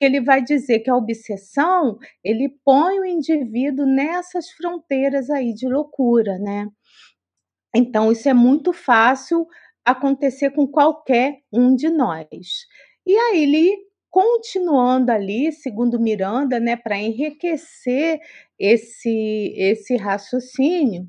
[0.00, 6.38] ele vai dizer que a obsessão, ele põe o indivíduo nessas fronteiras aí de loucura,
[6.38, 6.68] né?
[7.74, 9.46] Então, isso é muito fácil
[9.84, 12.66] acontecer com qualquer um de nós.
[13.06, 13.85] E aí, ele
[14.16, 18.18] continuando ali, segundo Miranda, né, para enriquecer
[18.58, 21.06] esse, esse raciocínio,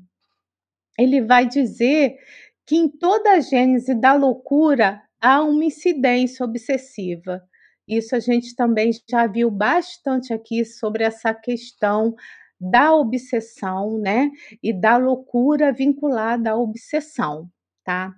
[0.98, 2.18] ele vai dizer
[2.66, 7.42] que em toda a gênese da loucura há uma incidência obsessiva.
[7.88, 12.14] Isso a gente também já viu bastante aqui sobre essa questão
[12.60, 14.30] da obsessão, né?
[14.62, 17.48] E da loucura vinculada à obsessão,
[17.82, 18.14] tá?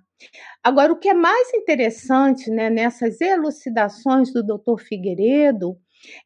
[0.63, 4.79] Agora, o que é mais interessante né, nessas elucidações do Dr.
[4.79, 5.77] Figueiredo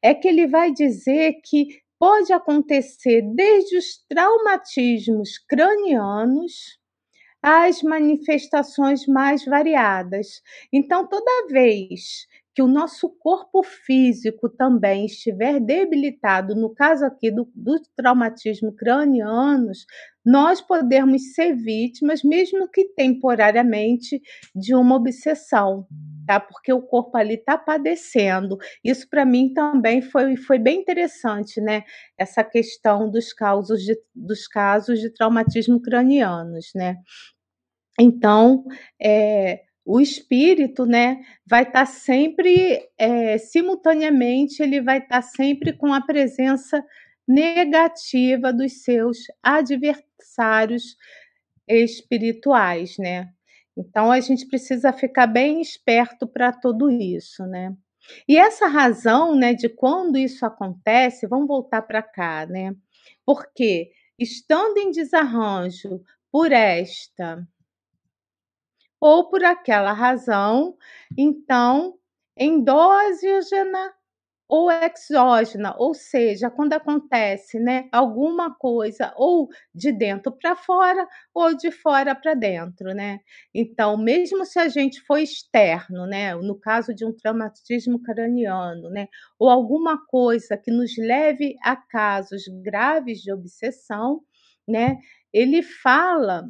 [0.01, 1.67] é que ele vai dizer que
[1.99, 6.77] pode acontecer desde os traumatismos cranianos
[7.41, 10.41] às manifestações mais variadas.
[10.73, 17.51] Então, toda vez que o nosso corpo físico também estiver debilitado, no caso aqui do,
[17.53, 19.85] do traumatismo cranianos,
[20.25, 24.21] nós podemos ser vítimas, mesmo que temporariamente,
[24.55, 25.85] de uma obsessão,
[26.25, 26.39] tá?
[26.39, 28.57] Porque o corpo ali está padecendo.
[28.81, 31.83] Isso para mim também foi, foi bem interessante, né?
[32.17, 36.95] Essa questão dos casos de, dos casos de traumatismo cranianos, né?
[37.99, 38.63] Então,
[39.01, 45.73] é, o espírito, né, vai estar tá sempre, é, simultaneamente, ele vai estar tá sempre
[45.73, 46.83] com a presença
[47.27, 50.97] negativa dos seus adversários
[51.67, 53.29] espirituais, né?
[53.77, 57.75] Então a gente precisa ficar bem esperto para tudo isso, né?
[58.27, 62.73] E essa razão, né, de quando isso acontece, vamos voltar para cá, né?
[63.25, 67.45] Porque estando em desarranjo por esta
[69.01, 70.75] ou por aquela razão,
[71.17, 71.95] então,
[72.37, 73.93] endógena
[74.49, 81.55] ou exógena, ou seja, quando acontece, né, alguma coisa ou de dentro para fora ou
[81.57, 83.19] de fora para dentro, né?
[83.53, 89.07] Então, mesmo se a gente for externo, né, no caso de um traumatismo craniano, né,
[89.39, 94.21] ou alguma coisa que nos leve a casos graves de obsessão,
[94.67, 94.97] né,
[95.33, 96.43] ele fala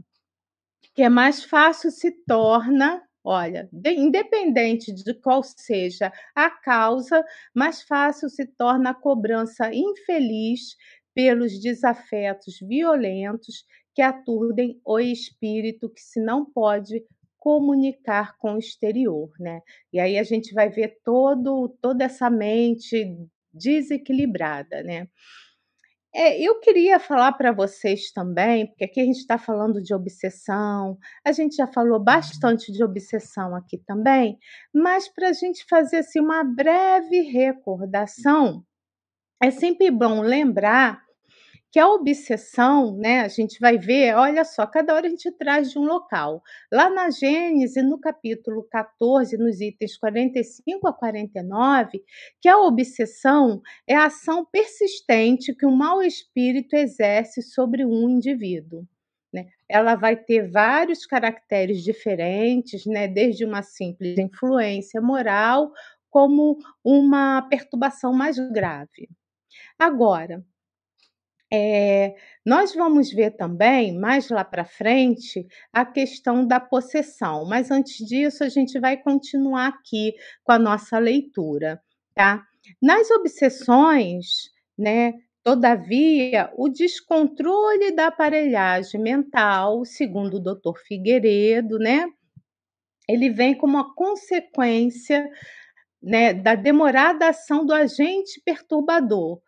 [0.95, 7.81] que é mais fácil se torna Olha, de, independente de qual seja a causa, mais
[7.81, 10.75] fácil se torna a cobrança infeliz
[11.11, 17.03] pelos desafetos violentos que aturdem o espírito que se não pode
[17.39, 19.61] comunicar com o exterior, né?
[19.91, 23.17] E aí a gente vai ver todo toda essa mente
[23.51, 25.07] desequilibrada, né?
[26.17, 30.97] É, eu queria falar para vocês também, porque aqui a gente está falando de obsessão,
[31.25, 34.37] a gente já falou bastante de obsessão aqui também,
[34.73, 38.63] mas para a gente fazer assim, uma breve recordação,
[39.43, 41.04] é sempre bom lembrar
[41.75, 45.71] que a obsessão, né, a gente vai ver, olha só, cada hora a gente traz
[45.71, 46.41] de um local.
[46.71, 52.01] Lá na Gênese, no capítulo 14, nos itens 45 a 49,
[52.41, 58.87] que a obsessão é a ação persistente que o mau espírito exerce sobre um indivíduo.
[59.33, 59.47] Né?
[59.67, 63.05] Ela vai ter vários caracteres diferentes, né?
[63.05, 65.73] desde uma simples influência moral,
[66.09, 69.09] como uma perturbação mais grave.
[69.77, 70.41] Agora,
[71.51, 77.97] é, nós vamos ver também, mais lá para frente, a questão da possessão, mas antes
[78.05, 81.81] disso, a gente vai continuar aqui com a nossa leitura,
[82.13, 82.43] tá?
[82.81, 85.13] Nas obsessões, né?
[85.43, 92.07] Todavia, o descontrole da aparelhagem mental, segundo o doutor Figueiredo, né?
[93.07, 95.29] Ele vem como uma consequência
[96.01, 99.39] né, da demorada ação do agente perturbador,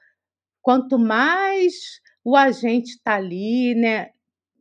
[0.67, 4.09] quanto mais o agente está ali, né,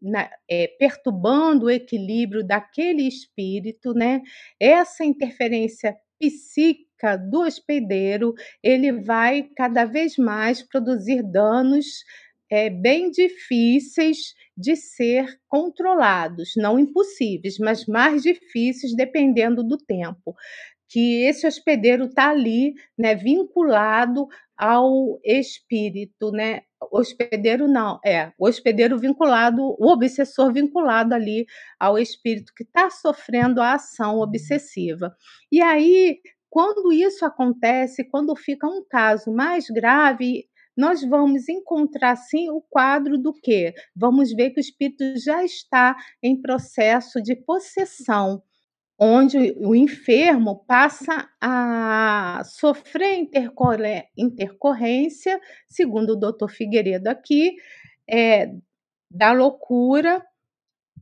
[0.01, 4.23] na, é, perturbando o equilíbrio daquele espírito, né,
[4.61, 12.05] essa interferência psíquica do hospedeiro, ele vai cada vez mais produzir danos
[12.49, 20.37] é, bem difíceis de ser controlados, não impossíveis, mas mais difíceis dependendo do tempo
[20.89, 26.63] que esse hospedeiro está ali, né, vinculado ao espírito, né?
[26.93, 31.47] Hospedeiro não, é, o hospedeiro vinculado, o obsessor vinculado ali
[31.79, 35.15] ao espírito que está sofrendo a ação obsessiva.
[35.51, 40.47] E aí, quando isso acontece, quando fica um caso mais grave,
[40.77, 43.75] nós vamos encontrar sim o quadro do quê?
[43.95, 48.43] Vamos ver que o espírito já está em processo de possessão
[48.99, 53.29] onde o enfermo passa a sofrer
[54.17, 57.57] intercorrência, segundo o doutor Figueiredo aqui,
[58.09, 58.55] é,
[59.11, 60.25] da loucura,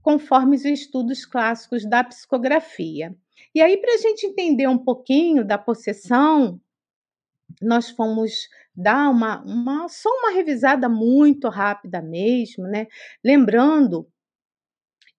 [0.02, 3.14] conforme os estudos clássicos da psicografia.
[3.54, 6.60] E aí, para a gente entender um pouquinho da possessão,
[7.62, 12.88] nós fomos dar uma, uma só uma revisada muito rápida mesmo, né?
[13.24, 14.08] Lembrando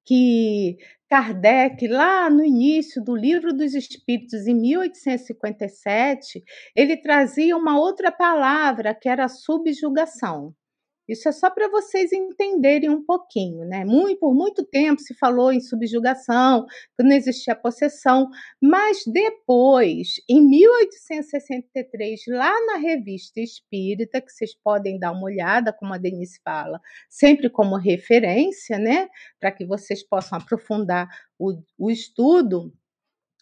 [0.03, 0.77] que
[1.10, 6.44] Kardec, lá no início do Livro dos Espíritos, em 1857,
[6.76, 10.54] ele trazia uma outra palavra que era subjugação.
[11.08, 13.86] Isso é só para vocês entenderem um pouquinho, né?
[13.86, 16.65] Muito, por muito tempo se falou em subjugação,
[16.98, 24.98] que não existia possessão, mas depois, em 1863, lá na Revista Espírita, que vocês podem
[24.98, 29.08] dar uma olhada, como a Denise fala, sempre como referência, né?
[29.39, 32.74] Para que vocês possam aprofundar o, o estudo,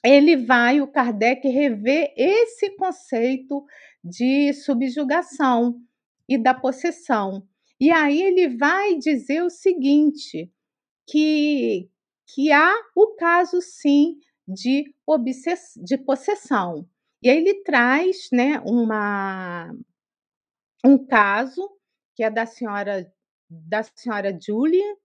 [0.03, 3.65] ele vai, o Kardec, rever esse conceito
[4.03, 5.79] de subjugação
[6.27, 7.47] e da possessão.
[7.83, 10.49] E aí ele vai dizer o seguinte,
[11.05, 11.89] que,
[12.33, 16.87] que há o caso sim de, obsess, de possessão.
[17.21, 19.69] E aí ele traz né, uma,
[20.85, 21.69] um caso
[22.15, 23.13] que é da senhora
[23.49, 24.95] da senhora Julia,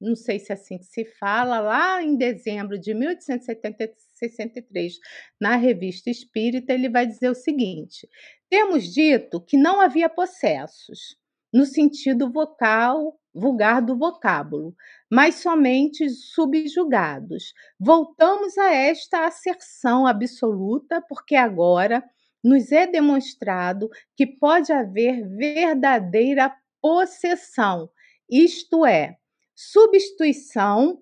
[0.00, 4.94] não sei se é assim que se fala, lá em dezembro de 1863,
[5.38, 8.08] na revista Espírita, ele vai dizer o seguinte:
[8.48, 11.18] temos dito que não havia processos,
[11.52, 14.74] no sentido vocal, vulgar do vocábulo,
[15.10, 17.52] mas somente subjugados.
[17.78, 22.02] Voltamos a esta asserção absoluta, porque agora
[22.42, 27.90] nos é demonstrado que pode haver verdadeira possessão,
[28.30, 29.16] isto é,
[29.54, 31.00] substituição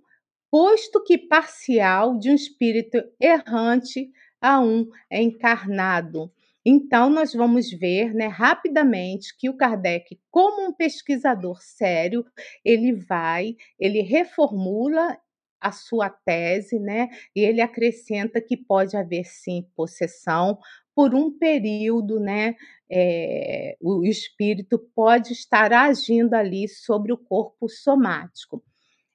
[0.50, 6.30] posto que parcial de um espírito errante a um encarnado.
[6.64, 12.24] Então, nós vamos ver né, rapidamente que o Kardec, como um pesquisador sério,
[12.64, 15.18] ele vai, ele reformula
[15.60, 17.08] a sua tese, né?
[17.34, 20.58] E ele acrescenta que pode haver sim possessão
[20.94, 22.54] por um período, né?
[22.90, 28.62] É, o espírito pode estar agindo ali sobre o corpo somático.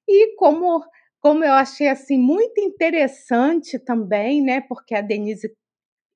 [0.08, 0.84] E como
[1.22, 4.62] como eu achei assim muito interessante também, né?
[4.62, 5.54] Porque a Denise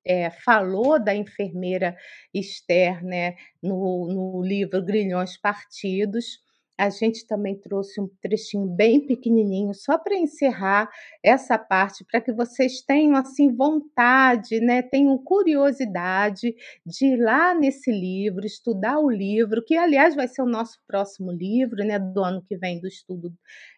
[0.04, 1.96] é, falou da enfermeira
[2.32, 3.34] Esther, né?
[3.62, 6.42] No, no livro Grilhões Partidos.
[6.76, 10.90] A gente também trouxe um trechinho bem pequenininho só para encerrar
[11.22, 16.52] essa parte, para que vocês tenham assim vontade, né, tenham curiosidade
[16.84, 21.30] de ir lá nesse livro, estudar o livro, que aliás vai ser o nosso próximo
[21.30, 23.32] livro, né, do ano que vem do estudo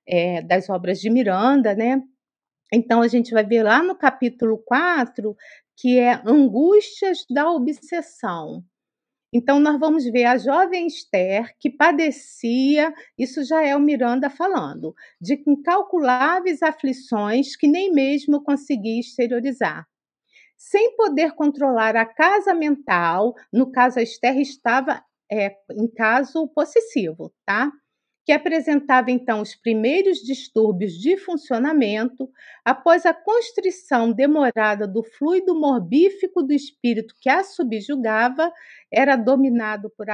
[0.09, 2.03] é, das obras de Miranda, né?
[2.73, 5.37] Então a gente vai ver lá no capítulo 4
[5.77, 8.65] que é Angústias da Obsessão.
[9.33, 14.95] Então, nós vamos ver a jovem Esther que padecia, isso já é o Miranda falando,
[15.21, 19.87] de incalculáveis aflições que nem mesmo conseguia exteriorizar.
[20.57, 27.31] Sem poder controlar a casa mental, no caso, a Esther estava é, em caso possessivo,
[27.45, 27.71] tá?
[28.27, 32.29] Que apresentava então os primeiros distúrbios de funcionamento
[32.65, 38.53] após a constrição demorada do fluido morbífico do espírito que a subjugava,
[38.93, 40.09] era dominado por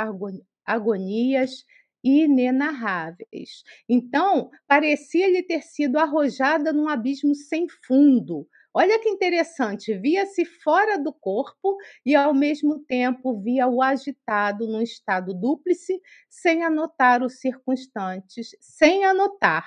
[0.66, 1.64] agonias
[2.04, 3.62] inenarráveis.
[3.88, 11.12] Então, parecia-lhe ter sido arrojada num abismo sem fundo, Olha que interessante, via-se fora do
[11.12, 16.00] corpo e, ao mesmo tempo, via-o agitado num estado dúplice,
[16.30, 19.66] sem anotar os circunstantes, sem anotar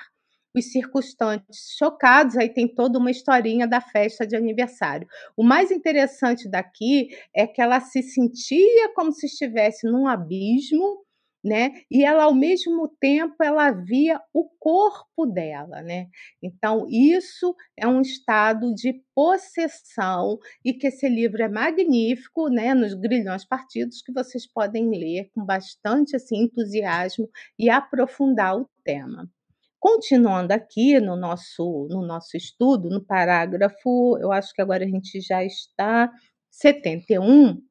[0.56, 5.06] os circunstantes chocados, aí tem toda uma historinha da festa de aniversário.
[5.36, 11.04] O mais interessante daqui é que ela se sentia como se estivesse num abismo,
[11.46, 11.70] né?
[11.88, 16.08] E ela ao mesmo tempo ela via o corpo dela, né?
[16.42, 22.74] Então isso é um estado de possessão e que esse livro é magnífico, né?
[22.74, 29.30] Nos grilhões partidos que vocês podem ler com bastante assim entusiasmo e aprofundar o tema.
[29.78, 35.20] Continuando aqui no nosso no nosso estudo, no parágrafo, eu acho que agora a gente
[35.20, 36.10] já está
[36.50, 37.62] 71,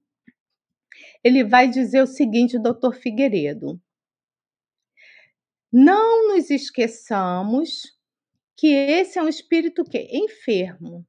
[1.26, 3.82] ele vai dizer o seguinte, doutor Figueiredo:
[5.74, 7.98] Não nos esqueçamos
[8.56, 11.04] que esse é um espírito que enfermo.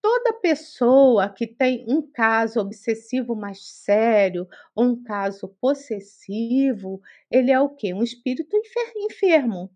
[0.00, 7.60] Toda pessoa que tem um caso obsessivo mais sério ou um caso possessivo, ele é
[7.60, 7.92] o quê?
[7.92, 8.56] Um espírito
[8.96, 9.70] enfermo.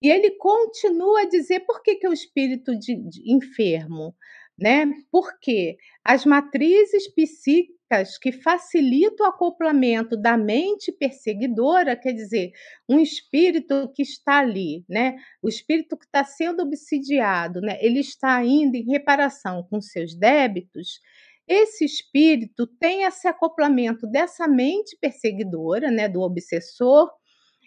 [0.00, 4.14] E ele continua a dizer por que, que é o espírito de, de enfermo,
[4.56, 4.86] né?
[5.10, 7.73] Porque as matrizes psíquicas
[8.20, 12.50] que facilitam o acoplamento da mente perseguidora, quer dizer,
[12.88, 15.16] um espírito que está ali, né?
[15.42, 17.78] O espírito que está sendo obsidiado, né?
[17.80, 21.00] Ele está ainda em reparação com seus débitos.
[21.46, 27.10] Esse espírito tem esse acoplamento dessa mente perseguidora, né, do obsessor,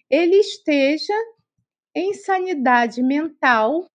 [0.09, 1.13] ele esteja
[1.95, 3.89] em sanidade mental,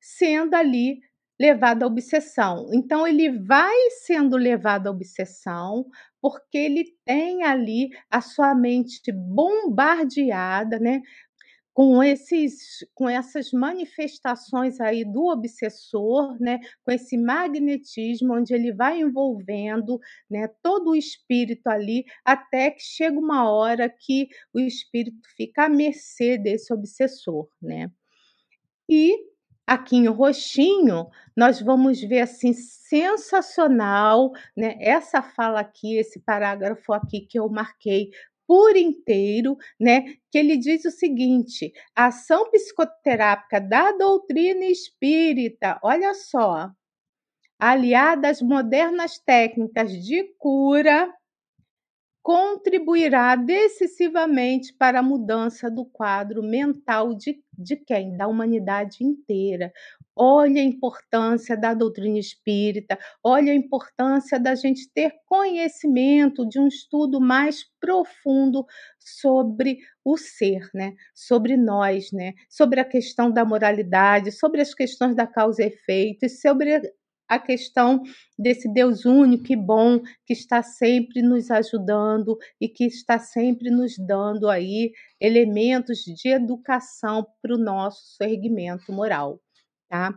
[0.00, 1.00] sendo ali
[1.38, 2.68] levado à obsessão.
[2.72, 5.86] Então, ele vai sendo levado à obsessão
[6.20, 11.00] porque ele tem ali a sua mente bombardeada, né?
[11.72, 18.98] Com, esses, com essas manifestações aí do obsessor, né, com esse magnetismo, onde ele vai
[19.00, 25.66] envolvendo né, todo o espírito ali, até que chega uma hora que o espírito fica
[25.66, 27.48] à mercê desse obsessor.
[27.62, 27.88] Né?
[28.90, 29.27] E
[29.68, 34.76] aqui em roxinho, nós vamos ver assim sensacional, né?
[34.80, 38.08] Essa fala aqui, esse parágrafo aqui que eu marquei
[38.46, 40.04] por inteiro, né?
[40.30, 46.70] Que ele diz o seguinte: a ação psicoterápica da doutrina espírita, olha só,
[47.58, 51.12] aliada às modernas técnicas de cura,
[52.28, 58.18] contribuirá decisivamente para a mudança do quadro mental de, de quem?
[58.18, 59.72] Da humanidade inteira.
[60.14, 66.68] Olha a importância da doutrina espírita, olha a importância da gente ter conhecimento de um
[66.68, 68.66] estudo mais profundo
[68.98, 70.92] sobre o ser, né?
[71.14, 72.34] Sobre nós, né?
[72.50, 76.78] Sobre a questão da moralidade, sobre as questões da causa e efeito, e sobre
[77.28, 78.02] a questão
[78.38, 83.98] desse Deus único e bom que está sempre nos ajudando e que está sempre nos
[83.98, 89.40] dando aí elementos de educação para o nosso erguimento moral.
[89.88, 90.14] tá?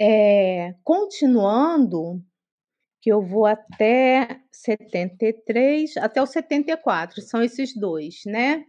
[0.00, 2.22] É, continuando,
[3.00, 8.64] que eu vou até 73, até o 74, são esses dois, né?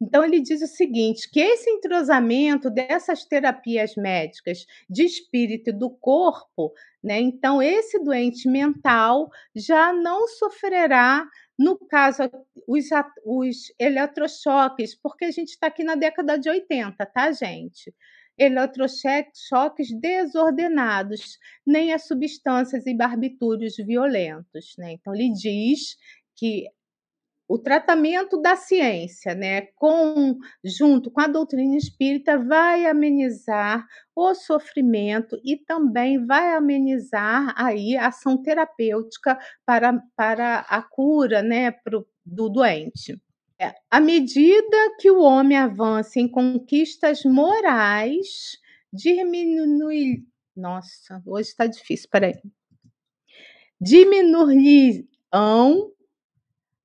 [0.00, 5.90] Então, ele diz o seguinte: que esse entrosamento dessas terapias médicas de espírito e do
[5.90, 6.72] corpo,
[7.02, 7.20] né?
[7.20, 11.26] Então, esse doente mental já não sofrerá,
[11.58, 12.22] no caso,
[12.66, 12.86] os,
[13.24, 17.94] os eletrochoques, porque a gente está aqui na década de 80, tá, gente?
[18.36, 24.92] Eletrochoques desordenados, nem as substâncias e barbitúrios violentos, né?
[24.92, 25.96] Então, ele diz
[26.34, 26.66] que
[27.46, 33.86] o tratamento da ciência, né, com, junto com a doutrina espírita, vai amenizar
[34.16, 41.70] o sofrimento e também vai amenizar aí a ação terapêutica para, para a cura, né,
[41.70, 43.20] pro, do doente.
[43.60, 48.58] É, à medida que o homem avança em conquistas morais,
[48.92, 50.24] diminui.
[50.56, 52.34] Nossa, hoje está difícil, peraí.
[53.80, 55.93] Diminuirão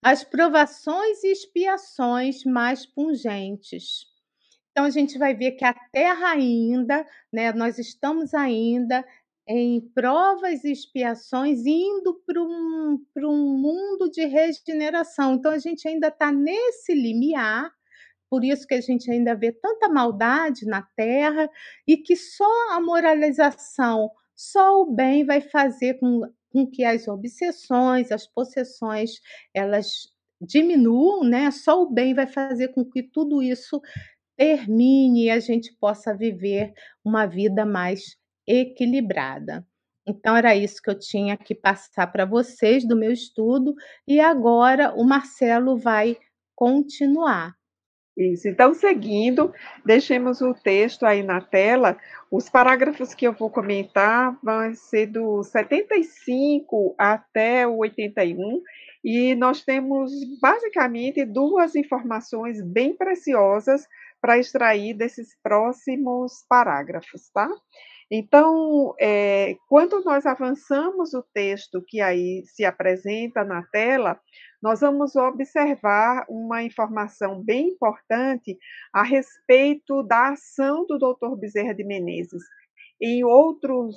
[0.02, 4.06] as provações e expiações mais pungentes.
[4.72, 9.06] Então a gente vai ver que a Terra ainda, né, nós estamos ainda
[9.48, 15.34] em provas e expiações indo para um, um mundo de regeneração.
[15.34, 17.72] Então a gente ainda está nesse limiar,
[18.30, 21.50] por isso que a gente ainda vê tanta maldade na Terra
[21.88, 26.22] e que só a moralização, só o bem vai fazer com
[26.52, 29.12] com que as obsessões, as possessões,
[29.54, 29.88] elas
[30.42, 31.52] diminuam, né?
[31.52, 33.82] Só o bem vai fazer com que tudo isso
[34.38, 36.74] termine e a gente possa viver
[37.04, 38.16] uma vida mais
[38.48, 39.66] equilibrada.
[40.08, 43.76] Então era isso que eu tinha que passar para vocês do meu estudo
[44.08, 46.18] e agora o Marcelo vai
[46.56, 47.59] continuar.
[48.20, 48.50] Isso.
[48.50, 49.54] Então, seguindo,
[49.86, 51.98] deixemos o texto aí na tela.
[52.30, 58.62] Os parágrafos que eu vou comentar vão ser do 75 até o 81,
[59.06, 60.12] e nós temos
[60.42, 63.88] basicamente duas informações bem preciosas
[64.22, 67.50] para extrair desses próximos parágrafos, tá?
[68.12, 74.20] Então, é, quando nós avançamos o texto que aí se apresenta na tela,
[74.62, 78.58] nós vamos observar uma informação bem importante
[78.94, 81.36] a respeito da ação do Dr.
[81.38, 82.44] Bezerra de Menezes.
[83.02, 83.96] Em outros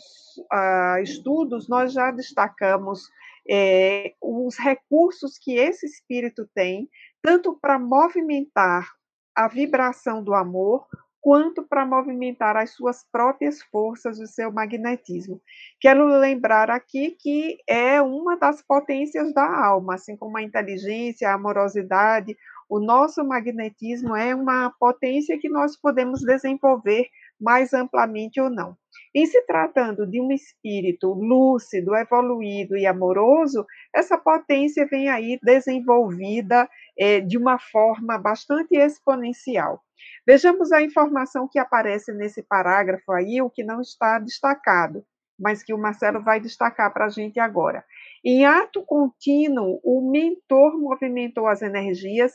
[0.52, 3.02] uh, estudos, nós já destacamos
[3.48, 6.88] é, os recursos que esse espírito tem,
[7.20, 8.88] tanto para movimentar
[9.34, 10.86] a vibração do amor,
[11.22, 15.40] quanto para movimentar as suas próprias forças, o seu magnetismo.
[15.80, 21.34] Quero lembrar aqui que é uma das potências da alma, assim como a inteligência, a
[21.34, 22.36] amorosidade,
[22.68, 27.06] o nosso magnetismo é uma potência que nós podemos desenvolver
[27.40, 28.76] mais amplamente ou não.
[29.14, 33.64] Em se tratando de um espírito lúcido, evoluído e amoroso,
[33.94, 36.68] essa potência vem aí desenvolvida
[36.98, 39.82] é, de uma forma bastante exponencial.
[40.26, 45.04] Vejamos a informação que aparece nesse parágrafo aí, o que não está destacado,
[45.38, 47.84] mas que o Marcelo vai destacar para a gente agora.
[48.24, 52.32] Em ato contínuo, o mentor movimentou as energias,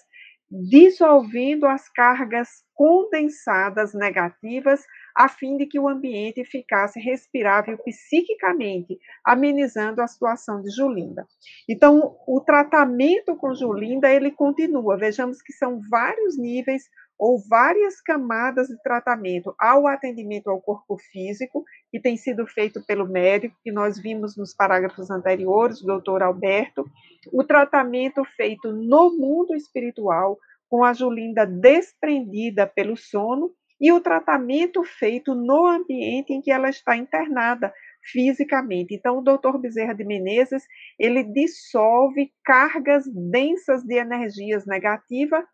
[0.50, 10.02] dissolvendo as cargas condensadas negativas, a fim de que o ambiente ficasse respirável psiquicamente, amenizando
[10.02, 11.26] a situação de Julinda.
[11.68, 14.96] Então, o tratamento com Julinda, ele continua.
[14.96, 16.84] Vejamos que são vários níveis
[17.18, 23.08] ou várias camadas de tratamento ao atendimento ao corpo físico, que tem sido feito pelo
[23.08, 26.86] médico, que nós vimos nos parágrafos anteriores, o doutor Alberto,
[27.34, 30.38] o tratamento feito no mundo espiritual,
[30.70, 36.70] com a Julinda desprendida pelo sono, e o tratamento feito no ambiente em que ela
[36.70, 37.72] está internada
[38.12, 38.96] fisicamente.
[38.96, 40.64] Então, o doutor Bezerra de Menezes,
[40.98, 45.46] ele dissolve cargas densas de energias negativas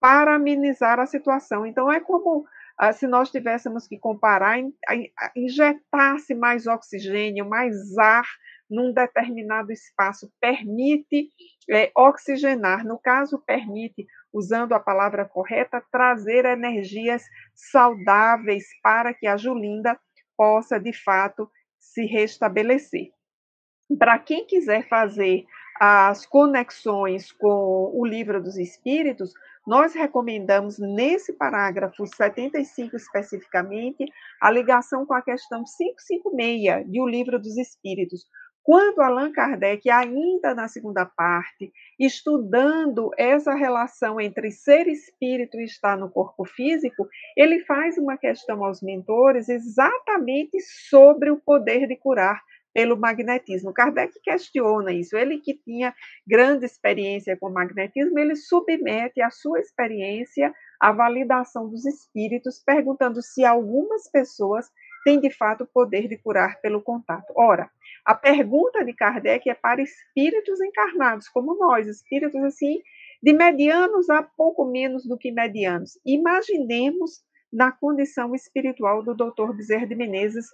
[0.00, 1.66] para amenizar a situação.
[1.66, 2.46] Então, é como
[2.78, 4.58] ah, se nós tivéssemos que comparar,
[5.34, 8.26] injetasse mais oxigênio, mais ar
[8.68, 11.30] num determinado espaço, permite
[11.70, 17.24] é, oxigenar, no caso, permite, usando a palavra correta, trazer energias
[17.54, 19.98] saudáveis para que a Julinda
[20.36, 23.10] possa, de fato, se restabelecer.
[23.98, 25.44] Para quem quiser fazer
[25.80, 29.32] as conexões com o livro dos Espíritos,
[29.66, 34.04] nós recomendamos, nesse parágrafo 75 especificamente,
[34.40, 38.24] a ligação com a questão 556 de O Livro dos Espíritos,
[38.66, 45.96] quando Allan Kardec, ainda na segunda parte, estudando essa relação entre ser espírito e estar
[45.96, 47.06] no corpo físico,
[47.36, 50.58] ele faz uma questão aos mentores exatamente
[50.90, 52.42] sobre o poder de curar
[52.76, 53.72] pelo magnetismo.
[53.72, 55.16] Kardec questiona isso.
[55.16, 55.94] Ele que tinha
[56.26, 63.46] grande experiência com magnetismo, ele submete a sua experiência à validação dos espíritos, perguntando se
[63.46, 64.70] algumas pessoas
[65.06, 67.32] têm de fato o poder de curar pelo contato.
[67.34, 67.70] Ora,
[68.04, 72.82] a pergunta de Kardec é para espíritos encarnados, como nós, espíritos assim,
[73.22, 75.98] de medianos a pouco menos do que medianos.
[76.04, 79.54] Imaginemos na condição espiritual do Dr.
[79.56, 80.46] Bezerra de Menezes,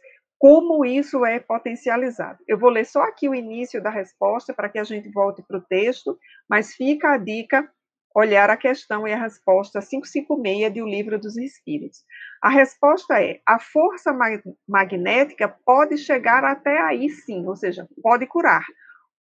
[0.43, 2.41] como isso é potencializado.
[2.49, 5.59] Eu vou ler só aqui o início da resposta para que a gente volte para
[5.59, 6.19] o texto,
[6.51, 7.71] mas fica a dica
[8.13, 12.01] olhar a questão e a resposta 556 de O Livro dos Espíritos.
[12.43, 14.13] A resposta é: a força
[14.67, 18.65] magnética pode chegar até aí sim, ou seja, pode curar,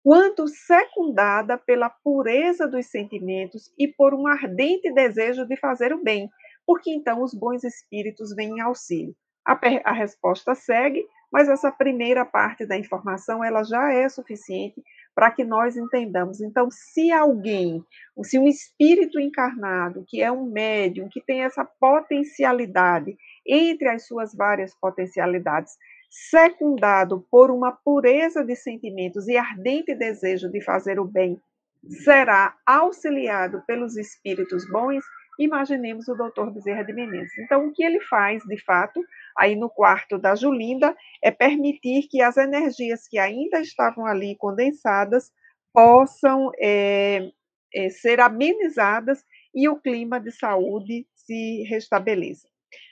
[0.04, 6.30] quanto secundada pela pureza dos sentimentos e por um ardente desejo de fazer o bem,
[6.64, 9.16] porque então os bons espíritos vêm em auxílio.
[9.48, 14.84] A, a resposta segue, mas essa primeira parte da informação ela já é suficiente
[15.16, 16.42] para que nós entendamos.
[16.42, 17.84] Então, se alguém,
[18.24, 23.18] se um espírito encarnado, que é um médium, que tem essa potencialidade,
[23.48, 25.74] entre as suas várias potencialidades,
[26.10, 31.42] secundado por uma pureza de sentimentos e ardente desejo de fazer o bem,
[32.04, 35.04] será auxiliado pelos espíritos bons,
[35.38, 37.38] imaginemos o doutor Bezerra de Menezes.
[37.40, 39.04] Então, o que ele faz, de fato,
[39.38, 45.32] aí no quarto da Julinda, é permitir que as energias que ainda estavam ali condensadas
[45.74, 47.30] possam é,
[47.74, 49.24] é, ser amenizadas
[49.54, 52.48] e o clima de saúde se restabeleça.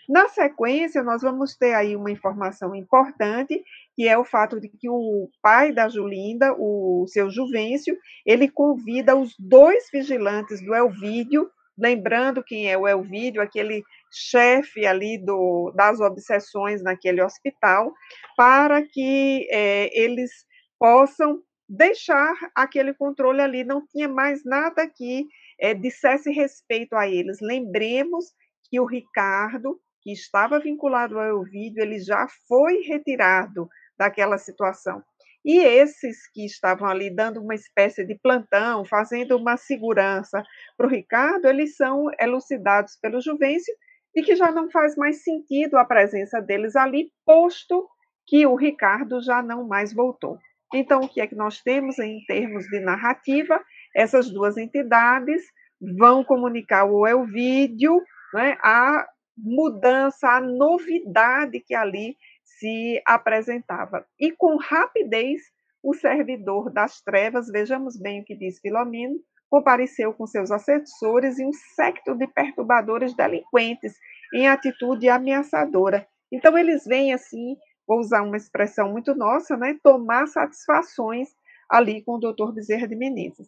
[0.08, 3.64] Na sequência, nós vamos ter aí uma informação importante,
[3.96, 9.16] que é o fato de que o pai da Julinda, o seu Juvencio, ele convida
[9.16, 16.00] os dois vigilantes do Elvídio lembrando quem é o Elvídio, aquele chefe ali do, das
[16.00, 17.94] obsessões naquele hospital,
[18.38, 20.32] para que é, eles
[20.80, 23.64] possam deixar aquele controle ali.
[23.64, 25.28] Não tinha mais nada que
[25.60, 27.40] é, dissesse respeito a eles.
[27.42, 28.26] Lembremos
[28.70, 33.68] que o Ricardo, que estava vinculado ao Elvídio, ele já foi retirado
[33.98, 35.02] daquela situação.
[35.46, 40.44] E esses que estavam ali dando uma espécie de plantão, fazendo uma segurança
[40.76, 43.74] para o Ricardo, eles são elucidados pelo Juvencio
[44.16, 47.88] e que já não faz mais sentido a presença deles ali, posto
[48.26, 50.40] que o Ricardo já não mais voltou.
[50.74, 53.64] Então, o que é que nós temos em termos de narrativa?
[53.96, 55.44] Essas duas entidades
[56.00, 58.02] vão comunicar o Elvídio
[58.36, 62.16] né, a mudança, a novidade que ali
[62.60, 64.06] se apresentava.
[64.20, 65.42] E com rapidez,
[65.84, 71.46] o servidor das trevas, vejamos bem o que diz Filomeno, compareceu com seus assessores e
[71.46, 73.96] um secto de perturbadores delinquentes
[74.34, 76.08] em atitude ameaçadora.
[76.32, 77.56] Então, eles vêm assim,
[77.88, 81.30] vou usar uma expressão muito nossa, né, tomar satisfações
[81.70, 83.48] ali com o doutor Bezerra de Menezes.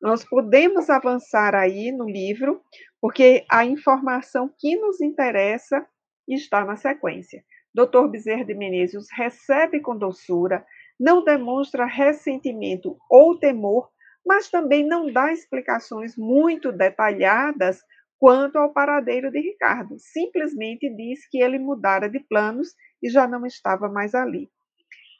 [0.00, 2.62] Nós podemos avançar aí no livro,
[3.00, 5.86] porque a informação que nos interessa
[6.28, 7.44] está na sequência.
[7.74, 8.06] Dr.
[8.08, 10.64] Bezerra de Menezes recebe com doçura,
[10.98, 13.90] não demonstra ressentimento ou temor,
[14.24, 17.80] mas também não dá explicações muito detalhadas
[18.18, 19.96] quanto ao paradeiro de Ricardo.
[19.98, 22.68] Simplesmente diz que ele mudara de planos
[23.02, 24.48] e já não estava mais ali.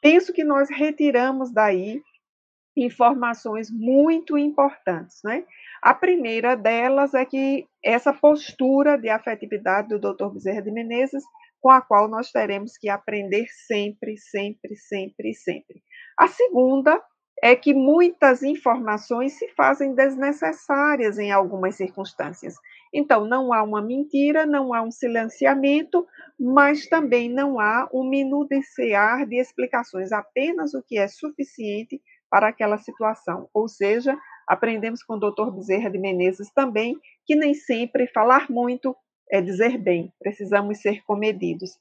[0.01, 2.01] Penso que nós retiramos daí
[2.75, 5.45] informações muito importantes, né?
[5.81, 10.27] A primeira delas é que essa postura de afetividade do Dr.
[10.33, 11.23] Bezerra de Menezes
[11.65, 15.81] com a qual nós teremos que aprender sempre, sempre, sempre sempre.
[16.15, 17.01] A segunda
[17.41, 22.53] é que muitas informações se fazem desnecessárias em algumas circunstâncias.
[22.93, 26.05] Então, não há uma mentira, não há um silenciamento,
[26.39, 31.99] mas também não há um minuciar de explicações, apenas o que é suficiente
[32.29, 33.49] para aquela situação.
[33.51, 34.15] Ou seja,
[34.47, 35.49] aprendemos com o Dr.
[35.49, 36.95] Bezerra de Menezes também
[37.25, 38.95] que nem sempre falar muito
[39.31, 41.71] é dizer bem, precisamos ser comedidos.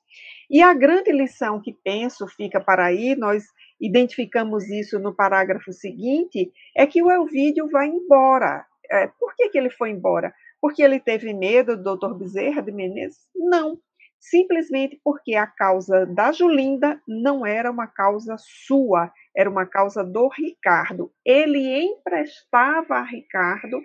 [0.50, 3.44] E a grande lição que penso fica para aí, nós
[3.80, 8.64] identificamos isso no parágrafo seguinte, é que o Elvídio vai embora.
[8.90, 10.32] É, por que, que ele foi embora?
[10.60, 13.26] Porque ele teve medo do doutor Bezerra de Menezes?
[13.34, 13.78] Não,
[14.18, 20.28] simplesmente porque a causa da Julinda não era uma causa sua, era uma causa do
[20.28, 21.10] Ricardo.
[21.24, 23.82] Ele emprestava a Ricardo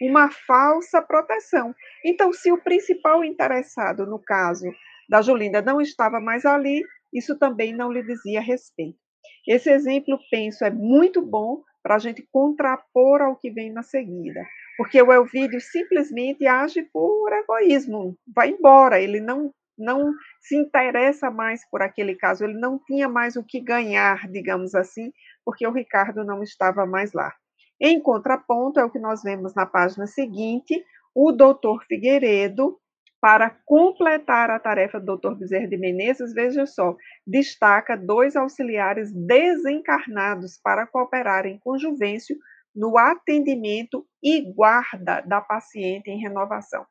[0.00, 1.74] uma falsa proteção.
[2.04, 4.66] Então, se o principal interessado, no caso
[5.08, 6.82] da Julinda, não estava mais ali,
[7.12, 8.98] isso também não lhe dizia respeito.
[9.46, 14.46] Esse exemplo, penso, é muito bom para a gente contrapor ao que vem na seguida,
[14.76, 21.68] porque o Elvídio simplesmente age por egoísmo, vai embora, ele não não se interessa mais
[21.70, 25.12] por aquele caso, ele não tinha mais o que ganhar, digamos assim,
[25.44, 27.32] porque o Ricardo não estava mais lá.
[27.80, 32.78] Em contraponto, é o que nós vemos na página seguinte, o doutor Figueiredo,
[33.20, 40.58] para completar a tarefa do doutor Bezerra de Menezes, veja só, destaca dois auxiliares desencarnados
[40.62, 42.36] para cooperarem com Juvencio
[42.74, 46.84] no atendimento e guarda da paciente em renovação.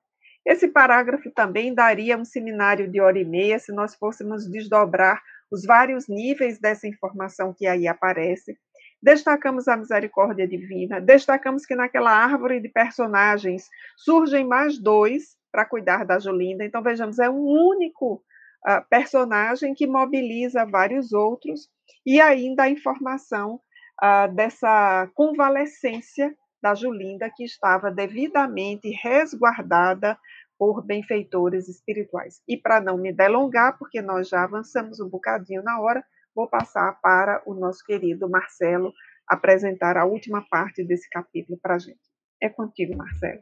[0.46, 5.22] Esse parágrafo também daria um seminário de hora e meia se nós fôssemos desdobrar
[5.52, 8.58] os vários níveis dessa informação que aí aparece.
[9.02, 13.68] Destacamos a misericórdia divina, destacamos que naquela árvore de personagens
[13.98, 16.64] surgem mais dois para cuidar da Jolinda.
[16.64, 18.24] Então, vejamos, é um único
[18.66, 21.68] uh, personagem que mobiliza vários outros,
[22.06, 23.60] e ainda a informação
[24.02, 30.18] uh, dessa convalescência da Julinda, que estava devidamente resguardada
[30.58, 32.42] por benfeitores espirituais.
[32.48, 36.04] E para não me delongar, porque nós já avançamos um bocadinho na hora,
[36.36, 38.94] vou passar para o nosso querido Marcelo
[39.28, 42.00] apresentar a última parte desse capítulo para a gente.
[42.40, 43.42] É contigo, Marcelo.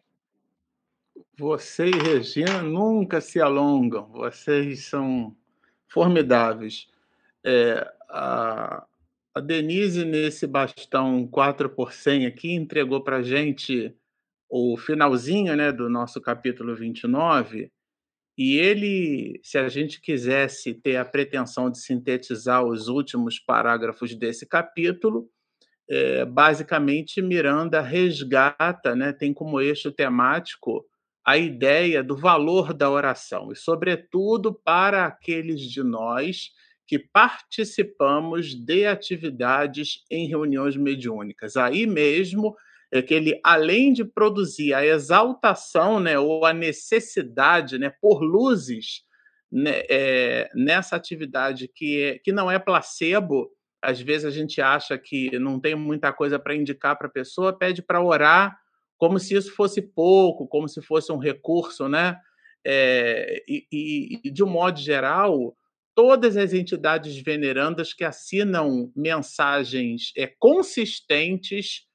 [1.38, 5.36] Você e Regina nunca se alongam, vocês são
[5.88, 6.88] formidáveis.
[7.44, 8.86] É, a,
[9.36, 13.96] a Denise, nesse bastão 4 por 100 aqui, entregou para a gente
[14.50, 17.72] o finalzinho né, do nosso capítulo 29,
[18.38, 24.48] e ele, se a gente quisesse ter a pretensão de sintetizar os últimos parágrafos desse
[24.48, 25.30] capítulo,
[25.90, 30.86] é, basicamente Miranda resgata, né, tem como eixo temático
[31.26, 36.52] a ideia do valor da oração, e, sobretudo, para aqueles de nós
[36.90, 41.56] que participamos de atividades em reuniões mediúnicas.
[41.56, 42.56] Aí mesmo
[42.92, 49.04] é que ele, além de produzir a exaltação né, ou a necessidade né, por luzes
[49.52, 54.98] né, é, nessa atividade que, é, que não é placebo, às vezes a gente acha
[54.98, 58.58] que não tem muita coisa para indicar para a pessoa, pede para orar
[58.98, 62.18] como se isso fosse pouco, como se fosse um recurso, né?
[62.66, 65.56] É, e, e, de um modo geral,
[66.00, 71.90] todas as entidades venerandas que assinam mensagens é, consistentes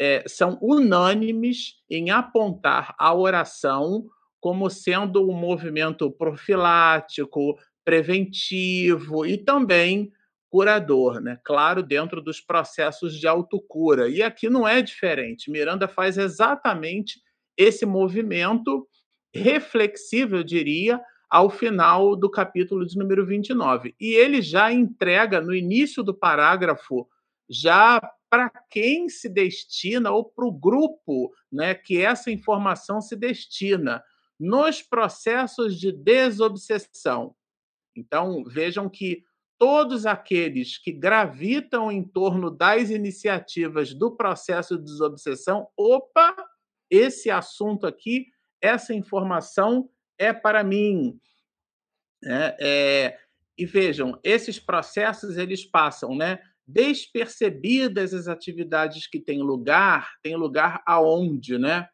[0.00, 4.06] é, são unânimes em apontar a oração
[4.40, 10.10] como sendo um movimento profilático, preventivo e também
[10.48, 11.38] curador, né?
[11.44, 14.08] Claro, dentro dos processos de autocura.
[14.08, 15.50] E aqui não é diferente.
[15.50, 17.20] Miranda faz exatamente
[17.58, 18.88] esse movimento
[19.34, 20.98] reflexivo, eu diria,
[21.30, 23.94] ao final do capítulo de número 29.
[24.00, 27.08] E ele já entrega no início do parágrafo
[27.48, 34.02] já para quem se destina ou para o grupo, né, que essa informação se destina
[34.38, 37.34] nos processos de desobsessão.
[37.94, 39.24] Então, vejam que
[39.58, 46.34] todos aqueles que gravitam em torno das iniciativas do processo de desobsessão, opa,
[46.88, 48.28] esse assunto aqui,
[48.60, 49.88] essa informação
[50.20, 51.18] é para mim.
[52.22, 53.18] É, é,
[53.56, 56.38] e vejam, esses processos eles passam, né?
[56.66, 61.88] Despercebidas as atividades que têm lugar, tem lugar aonde, né?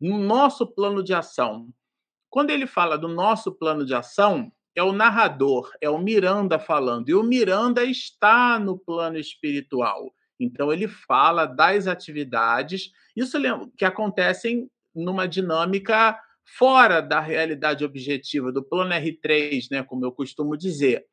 [0.00, 1.68] No nosso plano de ação.
[2.30, 7.08] Quando ele fala do nosso plano de ação, é o narrador, é o Miranda falando.
[7.10, 10.12] E o Miranda está no plano espiritual.
[10.40, 13.38] Então ele fala das atividades, isso
[13.76, 16.18] que acontecem numa dinâmica
[16.56, 21.04] fora da realidade objetiva do plano R3, né, como eu costumo dizer.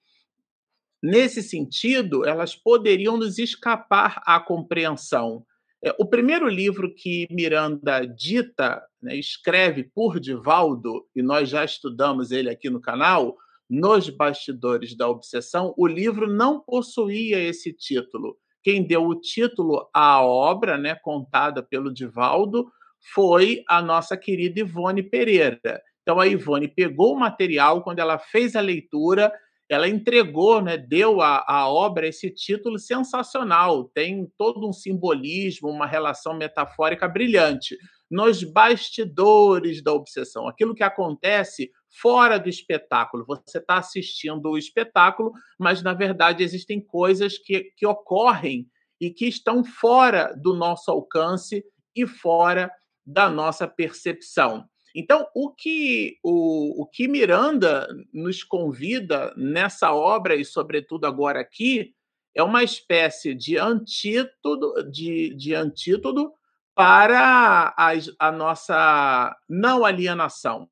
[1.03, 5.45] Nesse sentido, elas poderiam nos escapar à compreensão.
[5.83, 12.31] É, o primeiro livro que Miranda dita, né, escreve por Divaldo, e nós já estudamos
[12.31, 13.35] ele aqui no canal,
[13.69, 18.37] nos bastidores da obsessão, o livro não possuía esse título.
[18.63, 22.71] Quem deu o título à obra, né, contada pelo Divaldo,
[23.13, 25.81] foi a nossa querida Ivone Pereira.
[26.01, 29.31] Então a Ivone pegou o material, quando ela fez a leitura,
[29.67, 33.85] ela entregou, né, deu à, obra esse título sensacional.
[33.85, 37.75] Tem todo um simbolismo, uma relação metafórica brilhante.
[38.09, 43.25] Nos bastidores da obsessão, aquilo que acontece fora do espetáculo.
[43.25, 48.67] Você está assistindo o espetáculo, mas na verdade existem coisas que, que ocorrem
[49.01, 51.63] e que estão fora do nosso alcance
[51.95, 52.71] e fora
[53.05, 54.67] da nossa percepção.
[54.95, 61.93] Então, o que, o, o que Miranda nos convida nessa obra, e sobretudo agora aqui,
[62.33, 66.31] é uma espécie de antídoto, de, de antídoto
[66.73, 70.69] para a, a nossa não alienação.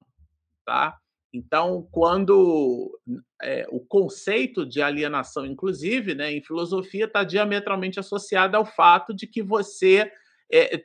[0.65, 0.97] Tá?
[1.33, 2.97] Então, quando
[3.41, 9.25] é, o conceito de alienação, inclusive, né, em filosofia, está diametralmente associado ao fato de
[9.25, 10.11] que você
[10.51, 10.83] é,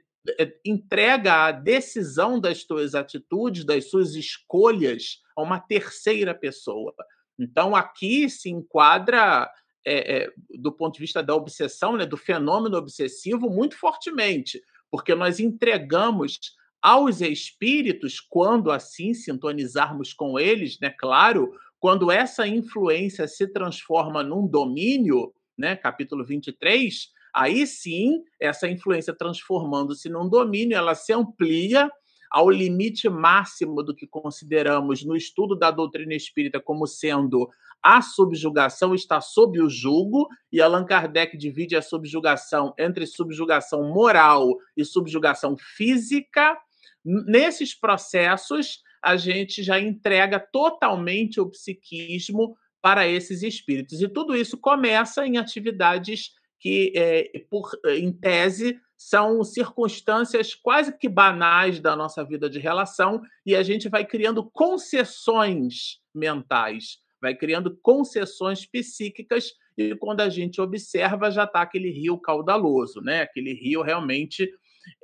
[0.65, 6.95] entrega a decisão das suas atitudes, das suas escolhas, a uma terceira pessoa.
[7.39, 9.51] Então, aqui se enquadra,
[9.87, 14.61] é, é, do ponto de vista da obsessão, né, do fenômeno obsessivo, muito fortemente,
[14.91, 23.27] porque nós entregamos aos espíritos, quando assim sintonizarmos com eles, né, claro, quando essa influência
[23.29, 27.09] se transforma num domínio, né, capítulo 23,
[27.39, 31.89] aí sim, essa influência transformando-se num domínio, ela se amplia
[32.31, 37.49] ao limite máximo do que consideramos no estudo da doutrina espírita como sendo
[37.83, 44.57] a subjugação está sob o jugo, e Allan Kardec divide a subjugação entre subjugação moral
[44.77, 46.59] e subjugação física.
[47.05, 54.03] Nesses processos, a gente já entrega totalmente o psiquismo para esses espíritos.
[54.03, 61.09] E tudo isso começa em atividades que, é, por, em tese, são circunstâncias quase que
[61.09, 67.79] banais da nossa vida de relação, e a gente vai criando concessões mentais, vai criando
[67.81, 73.23] concessões psíquicas, e quando a gente observa, já está aquele rio caudaloso, né?
[73.23, 74.51] aquele rio realmente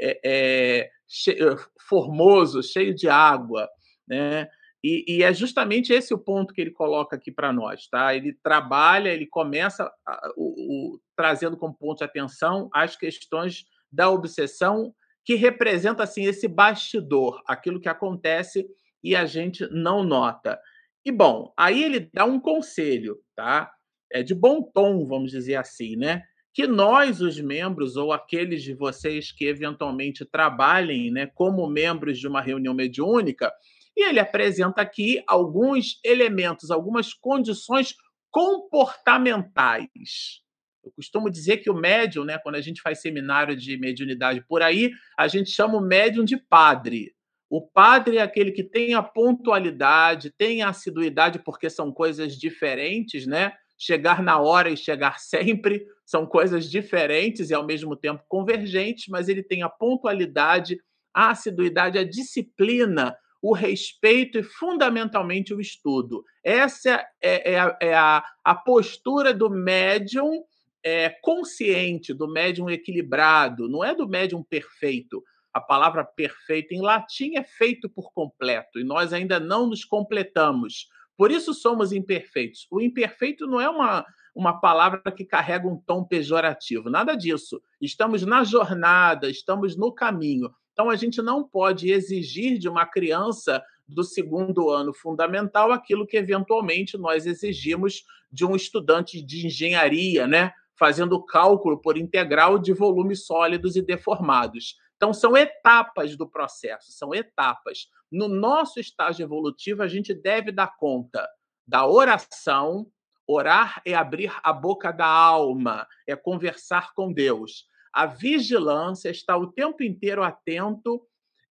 [0.00, 1.56] é, é, cheio,
[1.88, 3.68] formoso, cheio de água.
[4.08, 4.48] Né?
[4.86, 8.14] E, e, é justamente esse o ponto que ele coloca aqui para nós, tá?
[8.14, 14.10] Ele trabalha, ele começa a, o, o, trazendo como ponto de atenção as questões da
[14.10, 18.66] obsessão, que representa assim esse bastidor, aquilo que acontece
[19.02, 20.60] e a gente não nota.
[21.02, 23.72] E bom, aí ele dá um conselho, tá?
[24.12, 26.24] É de bom tom, vamos dizer assim, né?
[26.52, 32.28] Que nós, os membros, ou aqueles de vocês que eventualmente trabalhem né, como membros de
[32.28, 33.50] uma reunião mediúnica,
[33.96, 37.94] e ele apresenta aqui alguns elementos, algumas condições
[38.30, 40.42] comportamentais.
[40.84, 44.62] Eu costumo dizer que o médium, né, quando a gente faz seminário de mediunidade por
[44.62, 47.14] aí, a gente chama o médium de padre.
[47.48, 53.26] O padre é aquele que tem a pontualidade, tem a assiduidade, porque são coisas diferentes,
[53.26, 53.52] né?
[53.78, 59.28] Chegar na hora e chegar sempre são coisas diferentes e ao mesmo tempo convergentes, mas
[59.28, 60.78] ele tem a pontualidade,
[61.14, 66.24] a assiduidade, a disciplina o respeito e, fundamentalmente, o estudo.
[66.42, 70.42] Essa é, é, a, é a, a, postura do médium
[70.82, 75.22] é, consciente, do médium equilibrado, não é do médium perfeito.
[75.52, 80.88] A palavra perfeito em latim é feito por completo e nós ainda não nos completamos.
[81.14, 82.66] Por isso somos imperfeitos.
[82.70, 87.60] O imperfeito não é uma, uma palavra que carrega um tom pejorativo, nada disso.
[87.78, 90.50] Estamos na jornada, estamos no caminho.
[90.74, 96.16] Então, a gente não pode exigir de uma criança do segundo ano fundamental aquilo que
[96.16, 100.52] eventualmente nós exigimos de um estudante de engenharia, né?
[100.76, 104.74] fazendo cálculo por integral de volumes sólidos e deformados.
[104.96, 107.86] Então, são etapas do processo, são etapas.
[108.10, 111.24] No nosso estágio evolutivo, a gente deve dar conta
[111.64, 112.90] da oração.
[113.28, 119.52] Orar é abrir a boca da alma, é conversar com Deus a vigilância está o
[119.52, 121.06] tempo inteiro atento,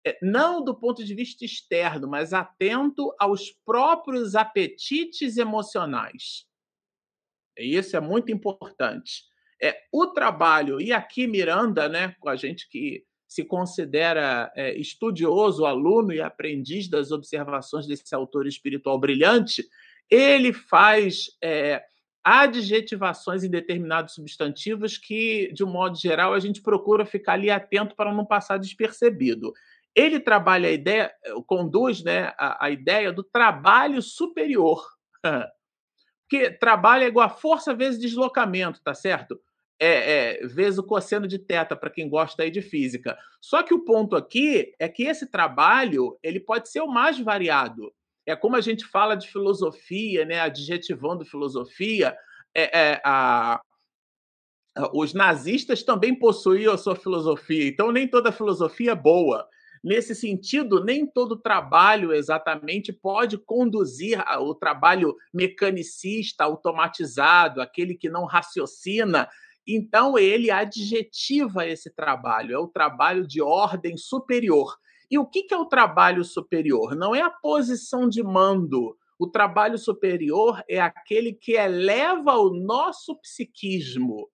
[0.05, 6.47] eh, não do ponto de vista externo, mas atento aos próprios apetites emocionais.
[7.57, 9.23] Isso é muito importante.
[9.63, 15.65] É, o trabalho, e aqui Miranda, né, com a gente que se considera é, estudioso,
[15.65, 19.65] aluno e aprendiz das observações desse autor espiritual brilhante,
[20.11, 21.85] ele faz é,
[22.25, 27.97] adjetivações em determinados substantivos que, de um modo geral, a gente procura ficar ali atento
[27.97, 29.53] para não passar despercebido.
[29.95, 31.13] Ele trabalha a ideia,
[31.47, 34.87] conduz né, a, a ideia do trabalho superior.
[36.29, 39.39] Porque trabalho é igual a força vezes deslocamento, tá certo?
[39.79, 43.19] É, é, vezes o cosseno de teta, para quem gosta aí de física.
[43.41, 47.93] Só que o ponto aqui é que esse trabalho ele pode ser o mais variado.
[48.27, 52.17] É como a gente fala de filosofia, né, adjetivando filosofia,
[52.55, 53.61] é, é, a,
[54.93, 59.47] os nazistas também possuíam a sua filosofia, então nem toda filosofia é boa.
[59.83, 68.25] Nesse sentido, nem todo trabalho exatamente pode conduzir o trabalho mecanicista, automatizado, aquele que não
[68.25, 69.29] raciocina.
[69.67, 74.77] Então, ele adjetiva esse trabalho, é o trabalho de ordem superior.
[75.13, 76.97] E o que é o trabalho superior?
[76.97, 83.15] Não é a posição de mando, O trabalho superior é aquele que eleva o nosso
[83.21, 84.27] psiquismo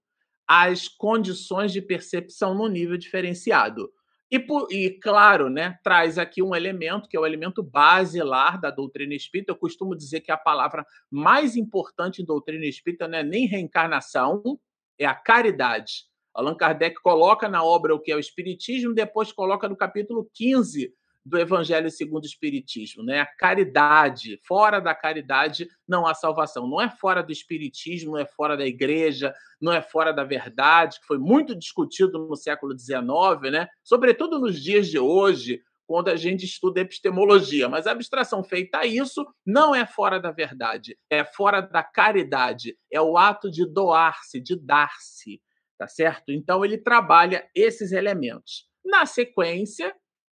[0.46, 3.92] às condições de percepção no nível diferenciado.
[4.30, 9.14] E, e, claro, né, traz aqui um elemento que é o elemento basilar da doutrina
[9.14, 9.50] espírita.
[9.50, 14.58] Eu costumo dizer que a palavra mais importante em doutrina espírita não é nem reencarnação,
[14.96, 16.06] é a caridade.
[16.34, 20.92] Allan Kardec coloca na obra o que é o Espiritismo, depois coloca no capítulo 15
[21.24, 23.20] do Evangelho segundo o Espiritismo, né?
[23.20, 24.40] A caridade.
[24.46, 26.66] Fora da caridade não há salvação.
[26.66, 30.98] Não é fora do Espiritismo, não é fora da igreja, não é fora da verdade,
[31.00, 33.68] que foi muito discutido no século XIX, né?
[33.84, 37.68] Sobretudo nos dias de hoje, quando a gente estuda epistemologia.
[37.68, 42.76] Mas a abstração feita a isso não é fora da verdade, é fora da caridade,
[42.92, 45.40] é o ato de doar-se, de dar-se,
[45.78, 46.30] tá certo?
[46.32, 48.66] Então ele trabalha esses elementos.
[48.84, 49.94] Na sequência,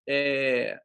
[0.08, 0.78] é,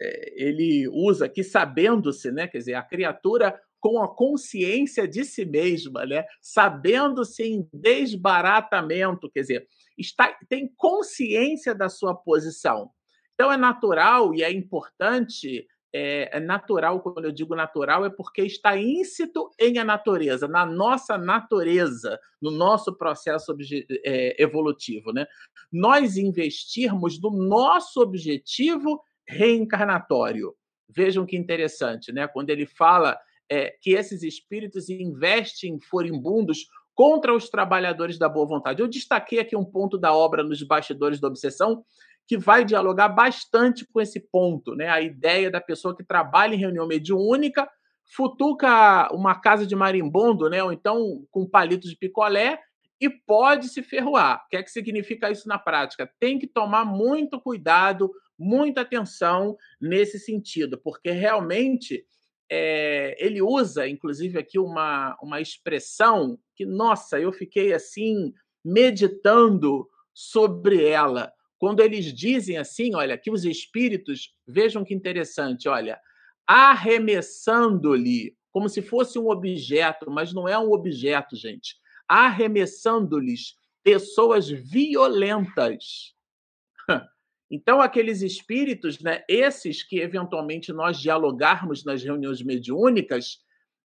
[0.00, 2.46] é, ele usa aqui sabendo-se, né?
[2.46, 6.24] Quer dizer, a criatura com a consciência de si mesma, né?
[6.42, 9.66] Sabendo-se em desbaratamento, quer dizer,
[9.96, 12.90] está, tem consciência da sua posição.
[13.34, 18.42] Então é natural e é importante é, é, natural, quando eu digo natural, é porque
[18.42, 23.56] está íncito em a natureza, na nossa natureza, no nosso processo
[24.04, 25.12] é, evolutivo.
[25.12, 25.26] Né?
[25.72, 30.54] Nós investirmos no nosso objetivo reencarnatório.
[30.88, 32.28] Vejam que interessante, né?
[32.28, 33.18] quando ele fala
[33.50, 38.80] é, que esses espíritos investem furibundos contra os trabalhadores da boa vontade.
[38.80, 41.84] Eu destaquei aqui um ponto da obra nos bastidores da obsessão,
[42.26, 44.88] que vai dialogar bastante com esse ponto, né?
[44.88, 47.68] A ideia da pessoa que trabalha em reunião mediúnica,
[48.14, 50.62] futuca uma casa de marimbondo, né?
[50.62, 52.58] Ou então com palitos de picolé
[53.00, 54.44] e pode se ferroar.
[54.44, 56.10] O que é que significa isso na prática?
[56.18, 62.04] Tem que tomar muito cuidado, muita atenção nesse sentido, porque realmente
[62.50, 68.32] é, ele usa, inclusive, aqui uma, uma expressão que, nossa, eu fiquei assim
[68.64, 75.98] meditando sobre ela quando eles dizem assim, olha, que os espíritos, vejam que interessante, olha,
[76.46, 81.76] arremessando-lhe, como se fosse um objeto, mas não é um objeto, gente,
[82.08, 86.14] arremessando-lhes pessoas violentas.
[87.48, 93.38] Então, aqueles espíritos, né, esses que eventualmente nós dialogarmos nas reuniões mediúnicas,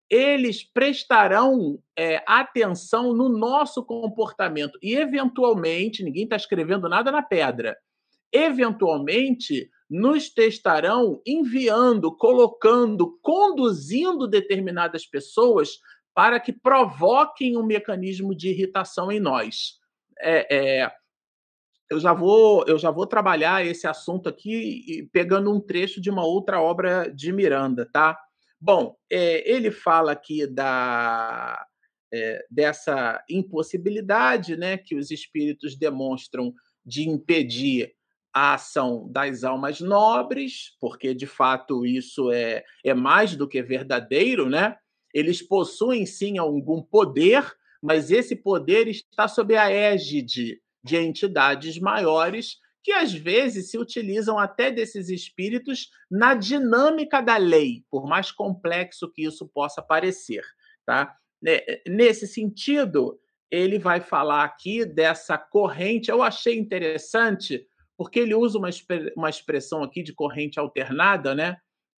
[0.09, 7.77] eles prestarão é, atenção no nosso comportamento e, eventualmente, ninguém está escrevendo nada na pedra,
[8.33, 15.79] eventualmente nos testarão enviando, colocando, conduzindo determinadas pessoas
[16.13, 19.79] para que provoquem um mecanismo de irritação em nós.
[20.19, 20.91] É, é,
[21.89, 26.23] eu já vou eu já vou trabalhar esse assunto aqui pegando um trecho de uma
[26.23, 28.17] outra obra de Miranda, tá?
[28.61, 31.65] Bom, é, ele fala aqui da,
[32.13, 36.53] é, dessa impossibilidade né, que os espíritos demonstram
[36.85, 37.93] de impedir
[38.33, 44.49] a ação das almas nobres, porque de fato isso é, é mais do que verdadeiro,
[44.49, 44.75] né?
[45.13, 47.43] Eles possuem sim algum poder,
[47.81, 52.57] mas esse poder está sob a égide de entidades maiores
[52.89, 59.11] que às vezes se utilizam até desses espíritos na dinâmica da lei, por mais complexo
[59.11, 60.43] que isso possa parecer.
[60.83, 61.15] Tá?
[61.87, 63.19] Nesse sentido,
[63.51, 66.09] ele vai falar aqui dessa corrente.
[66.09, 67.63] Eu achei interessante,
[67.95, 68.69] porque ele usa uma,
[69.15, 71.57] uma expressão aqui de corrente alternada, né?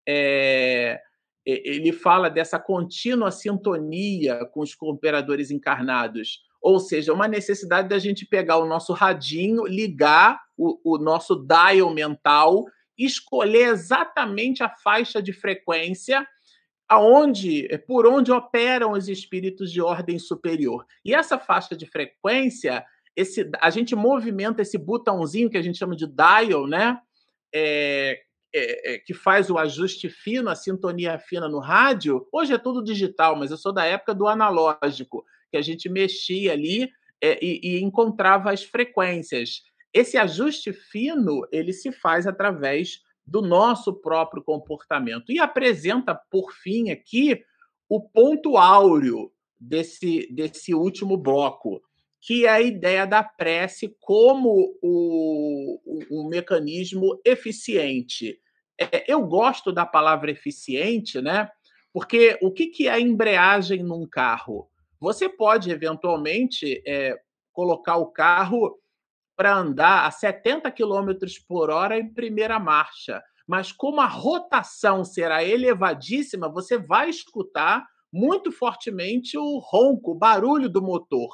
[0.08, 1.00] É,
[1.46, 8.26] ele fala dessa contínua sintonia com os cooperadores encarnados ou seja, uma necessidade da gente
[8.26, 12.66] pegar o nosso radinho, ligar o, o nosso dial mental,
[12.98, 16.26] escolher exatamente a faixa de frequência
[16.86, 20.84] aonde, por onde operam os espíritos de ordem superior.
[21.04, 22.84] E essa faixa de frequência,
[23.16, 27.00] esse, a gente movimenta esse botãozinho que a gente chama de dial, né?
[27.54, 28.20] É,
[28.52, 32.26] é, é, que faz o ajuste fino, a sintonia fina no rádio.
[32.32, 36.52] Hoje é tudo digital, mas eu sou da época do analógico que a gente mexia
[36.52, 36.90] ali
[37.20, 39.62] é, e, e encontrava as frequências.
[39.92, 46.90] Esse ajuste fino ele se faz através do nosso próprio comportamento e apresenta, por fim,
[46.90, 47.42] aqui
[47.88, 51.82] o ponto áureo desse, desse último bloco,
[52.20, 55.80] que é a ideia da prece como o,
[56.10, 58.38] um mecanismo eficiente.
[58.78, 61.50] É, eu gosto da palavra eficiente, né?
[61.92, 64.68] Porque o que, que é a embreagem num carro?
[65.00, 67.16] Você pode, eventualmente, é,
[67.52, 68.78] colocar o carro
[69.36, 71.12] para andar a 70 km
[71.48, 78.52] por hora em primeira marcha, mas como a rotação será elevadíssima, você vai escutar muito
[78.52, 81.30] fortemente o ronco, o barulho do motor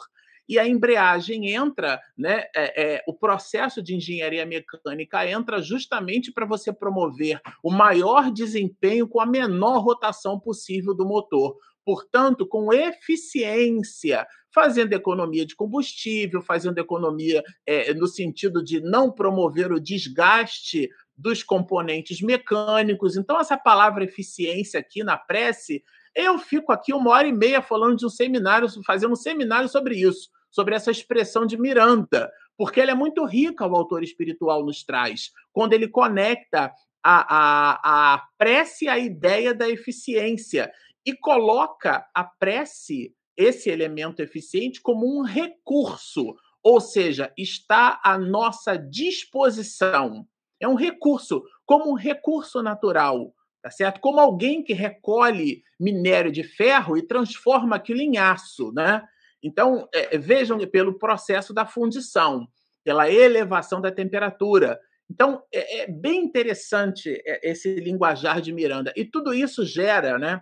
[0.48, 2.44] e a embreagem entra, né?
[2.54, 9.08] É, é, o processo de engenharia mecânica entra justamente para você promover o maior desempenho
[9.08, 11.56] com a menor rotação possível do motor.
[11.86, 19.70] Portanto, com eficiência, fazendo economia de combustível, fazendo economia é, no sentido de não promover
[19.70, 23.16] o desgaste dos componentes mecânicos.
[23.16, 27.96] Então, essa palavra eficiência aqui na prece, eu fico aqui uma hora e meia falando
[27.96, 32.90] de um seminário, fazendo um seminário sobre isso sobre essa expressão de Miranda, porque ela
[32.90, 36.72] é muito rica, o autor espiritual nos traz, quando ele conecta
[37.02, 40.72] a, a, a prece à ideia da eficiência
[41.06, 48.76] e coloca a prece, esse elemento eficiente, como um recurso, ou seja, está à nossa
[48.76, 50.26] disposição.
[50.60, 53.32] É um recurso, como um recurso natural,
[53.62, 54.00] tá certo?
[54.00, 59.02] Como alguém que recolhe minério de ferro e transforma aquilo em aço, né?
[59.42, 62.48] Então, é, é, vejam pelo processo da fundição,
[62.82, 64.80] pela elevação da temperatura.
[65.08, 68.92] Então, é, é bem interessante é, esse linguajar de Miranda.
[68.96, 70.40] E tudo isso gera, né,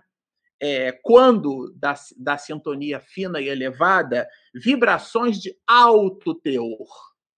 [0.61, 6.87] é, quando da, da sintonia fina e elevada, vibrações de alto teor.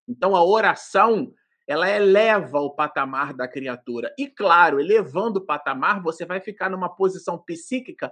[0.08, 1.34] Então, a oração
[1.68, 4.14] ela eleva o patamar da criatura.
[4.18, 8.12] E, claro, elevando o patamar, você vai ficar numa posição psíquica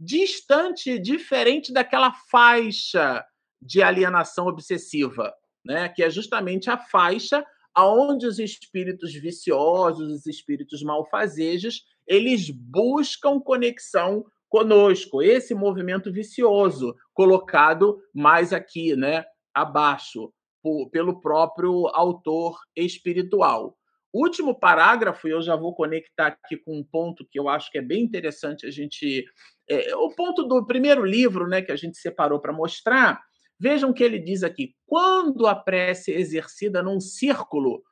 [0.00, 3.24] distante, diferente daquela faixa
[3.60, 5.32] de alienação obsessiva,
[5.64, 5.88] né?
[5.88, 7.44] que é justamente a faixa
[7.74, 14.24] aonde os espíritos viciosos, os espíritos malfazejos, eles buscam conexão
[14.54, 20.32] conosco, esse movimento vicioso colocado mais aqui, né, abaixo,
[20.62, 23.76] por, pelo próprio autor espiritual.
[24.14, 27.78] Último parágrafo, e eu já vou conectar aqui com um ponto que eu acho que
[27.78, 29.24] é bem interessante a gente.
[29.68, 33.20] É, o ponto do primeiro livro né, que a gente separou para mostrar.
[33.58, 37.82] Vejam que ele diz aqui: quando a prece é exercida num círculo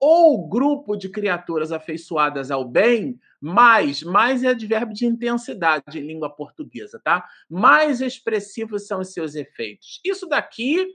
[0.00, 6.34] ou grupo de criaturas afeiçoadas ao bem, mais, mais é advérbio de intensidade em língua
[6.34, 7.26] portuguesa, tá?
[7.48, 10.00] Mais expressivos são os seus efeitos.
[10.04, 10.86] Isso daqui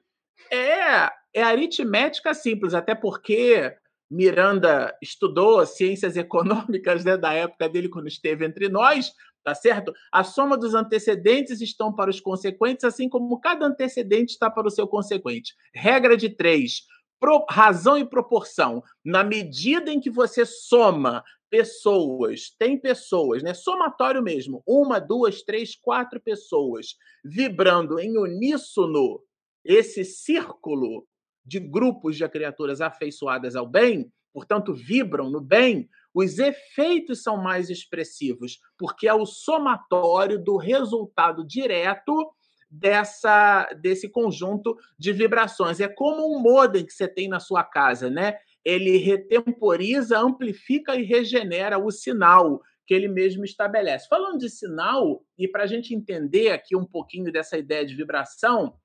[0.52, 3.76] é, é aritmética simples, até porque
[4.10, 9.94] Miranda estudou ciências econômicas né, da época dele, quando esteve entre nós, tá certo?
[10.12, 14.72] A soma dos antecedentes estão para os consequentes, assim como cada antecedente está para o
[14.72, 15.56] seu consequente.
[15.74, 16.82] Regra de três:
[17.22, 18.84] pro, razão e proporção.
[19.06, 23.54] Na medida em que você soma pessoas, tem pessoas, né?
[23.54, 29.22] Somatório mesmo, uma, duas, três, quatro pessoas vibrando em uníssono,
[29.64, 31.06] esse círculo
[31.46, 37.70] de grupos de criaturas afeiçoadas ao bem, portanto, vibram no bem, os efeitos são mais
[37.70, 42.34] expressivos, porque é o somatório do resultado direto
[42.72, 45.82] dessa desse conjunto de vibrações.
[45.82, 48.38] É como um modem que você tem na sua casa, né?
[48.64, 54.08] Ele retemporiza, amplifica e regenera o sinal que ele mesmo estabelece.
[54.08, 58.76] Falando de sinal, e para a gente entender aqui um pouquinho dessa ideia de vibração,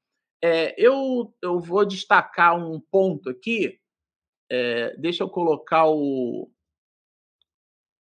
[0.42, 3.78] é, eu, eu vou destacar um ponto aqui.
[4.50, 6.50] É, deixa eu colocar o,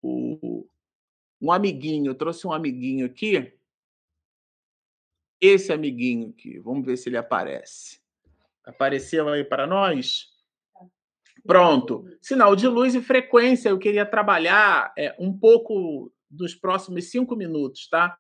[0.02, 0.66] o,
[1.40, 2.10] um amiguinho.
[2.10, 3.52] Eu trouxe um amiguinho aqui.
[5.46, 6.58] Esse amiguinho aqui.
[6.58, 8.00] Vamos ver se ele aparece.
[8.64, 10.28] Apareceu aí para nós?
[11.46, 12.06] Pronto.
[12.22, 13.68] Sinal de luz e frequência.
[13.68, 18.16] Eu queria trabalhar é, um pouco dos próximos cinco minutos, tá?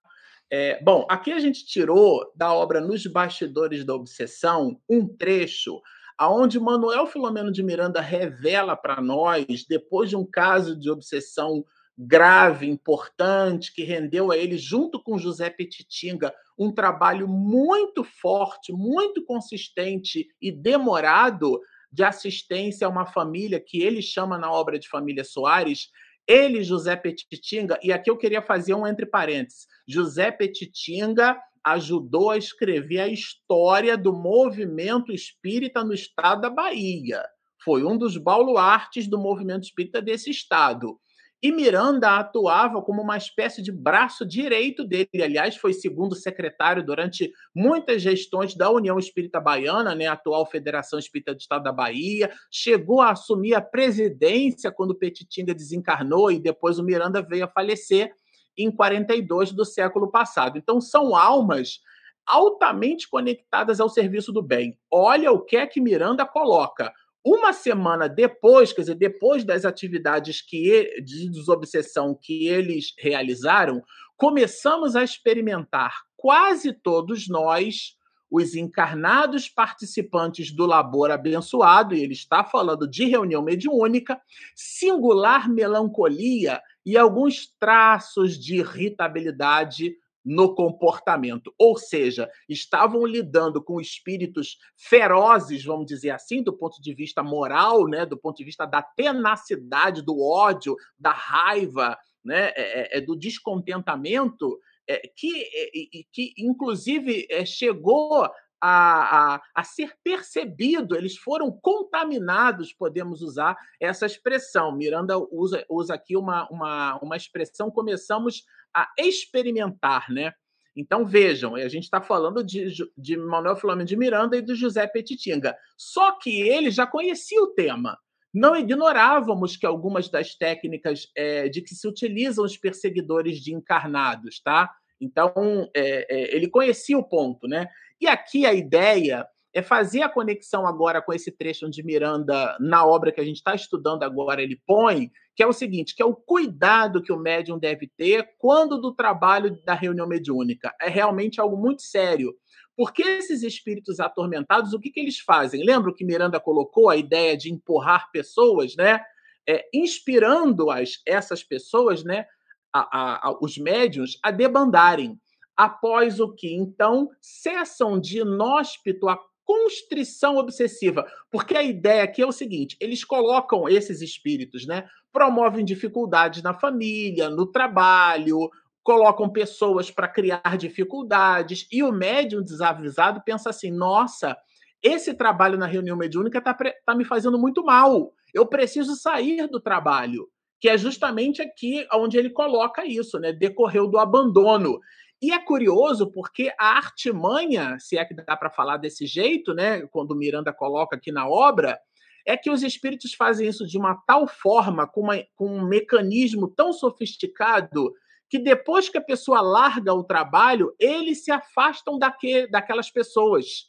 [0.50, 5.80] É, bom, aqui a gente tirou da obra Nos Bastidores da Obsessão um trecho
[6.18, 11.64] aonde Manuel Filomeno de Miranda revela para nós, depois de um caso de obsessão
[11.96, 19.24] grave, importante, que rendeu a ele, junto com José Petitinga, um trabalho muito forte, muito
[19.24, 21.60] consistente e demorado
[21.90, 25.90] de assistência a uma família que ele chama na obra de Família Soares,
[26.26, 29.66] ele, José Petitinga, e aqui eu queria fazer um entre parênteses.
[29.86, 37.22] José Petitinga ajudou a escrever a história do movimento espírita no estado da Bahia.
[37.62, 40.98] Foi um dos baluartes do movimento espírita desse estado.
[41.44, 45.22] E Miranda atuava como uma espécie de braço direito dele.
[45.22, 51.34] Aliás, foi segundo secretário durante muitas gestões da União Espírita Baiana, né, atual Federação Espírita
[51.34, 52.32] do Estado da Bahia.
[52.50, 58.10] Chegou a assumir a presidência quando Petitinga desencarnou e depois o Miranda veio a falecer
[58.56, 60.56] em 42 do século passado.
[60.56, 61.80] Então, são almas
[62.26, 64.78] altamente conectadas ao serviço do bem.
[64.90, 66.90] Olha o que é que Miranda coloca
[67.24, 73.82] uma semana depois, quer dizer, depois das atividades que de desobsessão que eles realizaram,
[74.16, 77.96] começamos a experimentar quase todos nós
[78.30, 84.20] os encarnados participantes do labor abençoado, e ele está falando de reunião mediúnica,
[84.56, 89.94] singular melancolia e alguns traços de irritabilidade
[90.24, 91.54] no comportamento.
[91.58, 97.86] Ou seja, estavam lidando com espíritos ferozes, vamos dizer assim, do ponto de vista moral,
[97.86, 103.00] né, do ponto de vista da tenacidade, do ódio, da raiva, né, é, é, é
[103.00, 105.70] do descontentamento, é, que, é,
[106.12, 108.28] que inclusive é, chegou
[108.60, 114.74] a, a, a, ser percebido, eles foram contaminados, podemos usar essa expressão.
[114.74, 120.32] Miranda usa, usa aqui uma, uma, uma expressão, começamos a experimentar, né?
[120.76, 122.66] Então vejam, a gente está falando de,
[122.96, 125.56] de Manuel Filomeno de Miranda e do José Petitinga.
[125.76, 127.96] Só que ele já conhecia o tema.
[128.32, 134.40] Não ignorávamos que algumas das técnicas é, de que se utilizam os perseguidores de encarnados,
[134.40, 134.68] tá?
[135.00, 137.68] Então, é, é, ele conhecia o ponto, né?
[138.00, 142.84] E aqui a ideia é fazer a conexão agora com esse trecho onde Miranda, na
[142.84, 146.04] obra que a gente está estudando agora, ele põe, que é o seguinte, que é
[146.04, 150.74] o cuidado que o médium deve ter quando do trabalho da reunião mediúnica.
[150.80, 152.34] É realmente algo muito sério.
[152.76, 155.64] Porque esses espíritos atormentados, o que, que eles fazem?
[155.64, 159.00] Lembra que Miranda colocou a ideia de empurrar pessoas, né?
[159.48, 162.26] É, inspirando as, essas pessoas, né?
[162.74, 165.18] A, a, os médiums a debandarem.
[165.56, 172.26] Após o que, então, cessam de inóspito a constrição obsessiva, porque a ideia aqui é
[172.26, 174.88] o seguinte: eles colocam esses espíritos, né?
[175.12, 178.50] Promovem dificuldades na família, no trabalho,
[178.82, 184.36] colocam pessoas para criar dificuldades, e o médium desavisado pensa assim: nossa,
[184.82, 188.12] esse trabalho na reunião mediúnica está tá me fazendo muito mal.
[188.32, 190.28] Eu preciso sair do trabalho.
[190.64, 193.34] Que é justamente aqui onde ele coloca isso, né?
[193.34, 194.80] Decorreu do abandono.
[195.20, 199.82] E é curioso porque a artimanha, se é que dá para falar desse jeito, né,
[199.88, 201.78] quando Miranda coloca aqui na obra,
[202.26, 206.48] é que os espíritos fazem isso de uma tal forma, com, uma, com um mecanismo
[206.48, 207.92] tão sofisticado,
[208.30, 213.66] que depois que a pessoa larga o trabalho, eles se afastam daque, daquelas pessoas,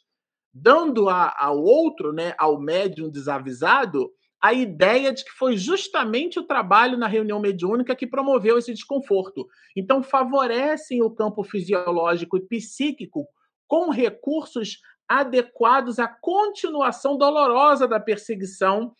[0.50, 4.10] dando a, ao outro, né, ao médium desavisado,
[4.46, 9.44] a ideia de que foi justamente o trabalho na reunião mediúnica que promoveu esse desconforto.
[9.76, 13.26] Então, favorecem o campo fisiológico e psíquico
[13.66, 14.78] com recursos
[15.08, 18.94] adequados à continuação dolorosa da perseguição,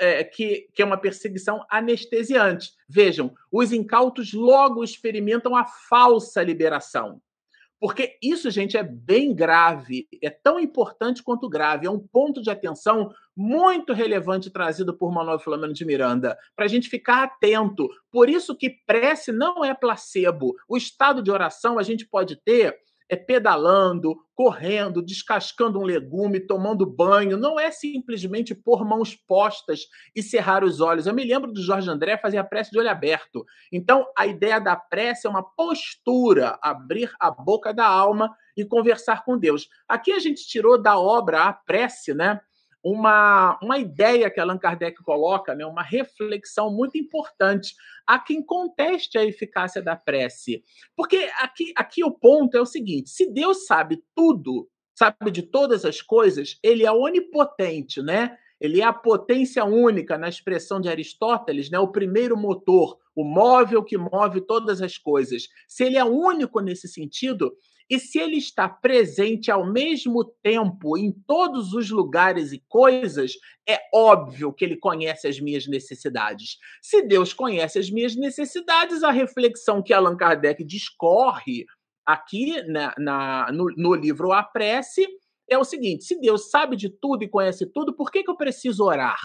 [0.00, 2.70] é, que, que é uma perseguição anestesiante.
[2.88, 7.20] Vejam, os incautos logo experimentam a falsa liberação.
[7.80, 12.50] Porque isso, gente, é bem grave, é tão importante quanto grave, é um ponto de
[12.50, 17.88] atenção muito relevante trazido por Manuel Filomeno de Miranda, para a gente ficar atento.
[18.10, 20.54] Por isso que prece não é placebo.
[20.68, 22.76] O estado de oração a gente pode ter
[23.08, 27.36] é pedalando, correndo, descascando um legume, tomando banho.
[27.36, 29.80] Não é simplesmente pôr mãos postas
[30.14, 31.06] e cerrar os olhos.
[31.06, 33.44] Eu me lembro do Jorge André fazer a prece de olho aberto.
[33.72, 39.24] Então, a ideia da prece é uma postura, abrir a boca da alma e conversar
[39.24, 39.68] com Deus.
[39.88, 42.40] Aqui a gente tirou da obra a prece, né?
[42.82, 47.74] Uma, uma ideia que Allan Kardec coloca, né, uma reflexão muito importante.
[48.06, 50.62] a quem conteste a eficácia da prece.
[50.96, 55.84] Porque aqui, aqui o ponto é o seguinte: se Deus sabe tudo, sabe de todas
[55.84, 58.36] as coisas, ele é onipotente, né?
[58.60, 61.78] Ele é a potência única na expressão de Aristóteles, né?
[61.78, 65.48] O primeiro motor, o móvel que move todas as coisas.
[65.68, 67.52] Se ele é único nesse sentido,
[67.90, 73.32] e se ele está presente ao mesmo tempo em todos os lugares e coisas,
[73.66, 76.58] é óbvio que ele conhece as minhas necessidades.
[76.82, 81.64] Se Deus conhece as minhas necessidades, a reflexão que Allan Kardec discorre
[82.04, 85.06] aqui na, na no, no, livro A Prece
[85.48, 88.36] é o seguinte: se Deus sabe de tudo e conhece tudo, por que, que eu
[88.36, 89.18] preciso orar?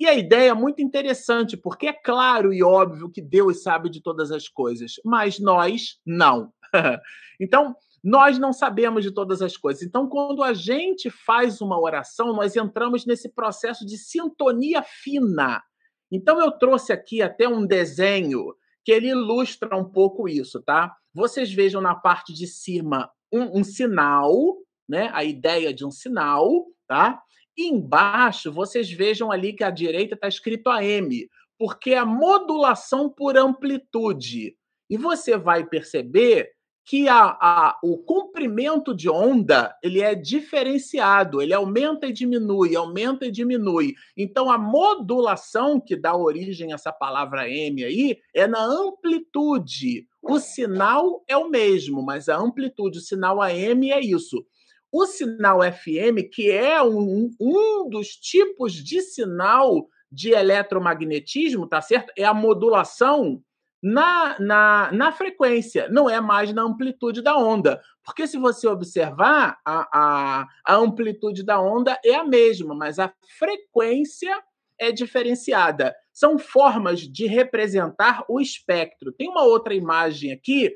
[0.00, 4.00] E a ideia é muito interessante, porque é claro e óbvio que Deus sabe de
[4.00, 6.52] todas as coisas, mas nós não.
[7.40, 9.82] então, nós não sabemos de todas as coisas.
[9.82, 15.62] Então, quando a gente faz uma oração, nós entramos nesse processo de sintonia fina.
[16.10, 18.54] Então, eu trouxe aqui até um desenho
[18.84, 20.96] que ele ilustra um pouco isso, tá?
[21.12, 24.56] Vocês vejam na parte de cima um, um sinal,
[24.88, 25.10] né?
[25.12, 27.20] A ideia de um sinal, tá?
[27.56, 31.28] E embaixo, vocês vejam ali que à direita está escrito AM,
[31.58, 34.56] porque é a modulação por amplitude.
[34.88, 36.50] E você vai perceber
[36.88, 43.26] que a, a, o comprimento de onda ele é diferenciado, ele aumenta e diminui, aumenta
[43.26, 43.94] e diminui.
[44.16, 50.08] Então, a modulação que dá origem a essa palavra M aí é na amplitude.
[50.22, 54.42] O sinal é o mesmo, mas a amplitude, o sinal AM é isso.
[54.90, 62.10] O sinal FM, que é um, um dos tipos de sinal de eletromagnetismo, tá certo?
[62.16, 63.42] É a modulação
[63.82, 67.80] na, na, na frequência, não é mais na amplitude da onda.
[68.04, 73.12] Porque se você observar, a, a, a amplitude da onda é a mesma, mas a
[73.38, 74.42] frequência
[74.78, 75.94] é diferenciada.
[76.12, 79.12] São formas de representar o espectro.
[79.12, 80.72] Tem uma outra imagem aqui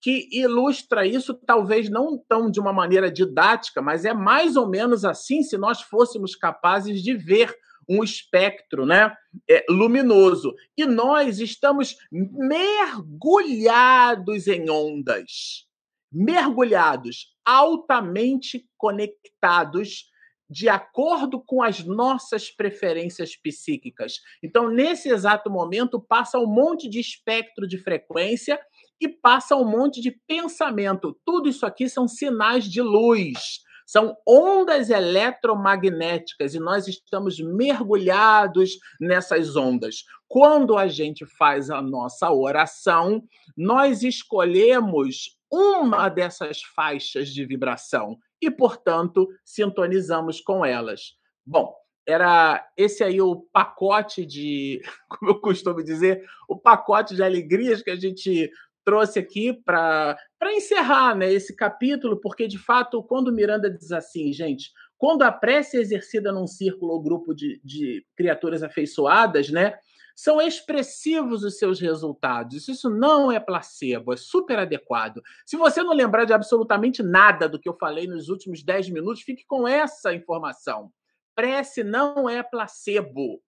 [0.00, 5.02] que ilustra isso, talvez não tão de uma maneira didática, mas é mais ou menos
[5.02, 7.56] assim se nós fôssemos capazes de ver
[7.88, 9.14] um espectro né,
[9.48, 10.54] é, luminoso.
[10.76, 15.66] E nós estamos mergulhados em ondas,
[16.12, 20.12] mergulhados, altamente conectados
[20.48, 24.20] de acordo com as nossas preferências psíquicas.
[24.42, 28.60] Então, nesse exato momento, passa um monte de espectro de frequência
[29.00, 31.18] e passa um monte de pensamento.
[31.24, 33.63] Tudo isso aqui são sinais de luz.
[33.86, 40.04] São ondas eletromagnéticas e nós estamos mergulhados nessas ondas.
[40.26, 43.22] Quando a gente faz a nossa oração,
[43.56, 51.14] nós escolhemos uma dessas faixas de vibração e, portanto, sintonizamos com elas.
[51.46, 51.74] Bom,
[52.06, 57.90] era esse aí o pacote de, como eu costumo dizer, o pacote de alegrias que
[57.90, 58.50] a gente
[58.84, 60.16] trouxe aqui para
[60.52, 65.76] encerrar né, esse capítulo, porque de fato, quando Miranda diz assim, gente, quando a prece
[65.76, 69.76] é exercida num círculo ou grupo de, de criaturas afeiçoadas, né,
[70.14, 72.68] são expressivos os seus resultados.
[72.68, 75.20] Isso não é placebo, é super adequado.
[75.44, 79.22] Se você não lembrar de absolutamente nada do que eu falei nos últimos 10 minutos,
[79.22, 80.92] fique com essa informação.
[81.34, 83.42] Prece não é placebo.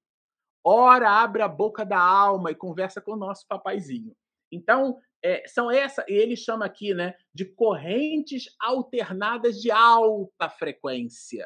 [0.64, 4.12] Ora, abre a boca da alma e conversa com o nosso papaizinho.
[4.50, 11.44] Então, é, são essa, e ele chama aqui, né, de correntes alternadas de alta frequência.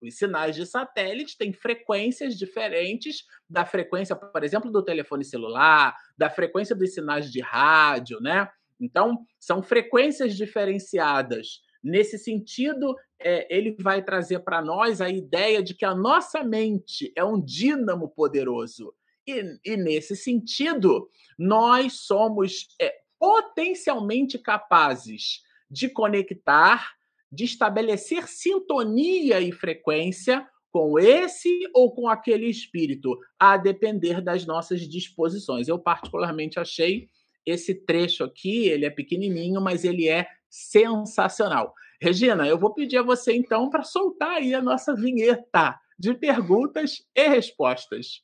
[0.00, 6.30] Os sinais de satélite têm frequências diferentes da frequência, por exemplo, do telefone celular, da
[6.30, 8.48] frequência dos sinais de rádio, né?
[8.80, 11.60] Então, são frequências diferenciadas.
[11.82, 17.12] Nesse sentido, é, ele vai trazer para nós a ideia de que a nossa mente
[17.16, 18.94] é um dínamo poderoso.
[19.26, 26.94] E, e nesse sentido, nós somos é, potencialmente capazes de conectar,
[27.30, 34.80] de estabelecer sintonia e frequência com esse ou com aquele espírito, a depender das nossas
[34.88, 35.68] disposições.
[35.68, 37.08] Eu particularmente achei
[37.44, 41.74] esse trecho aqui, ele é pequenininho, mas ele é sensacional.
[42.00, 47.02] Regina, eu vou pedir a você então para soltar aí a nossa vinheta de perguntas
[47.14, 48.22] e respostas.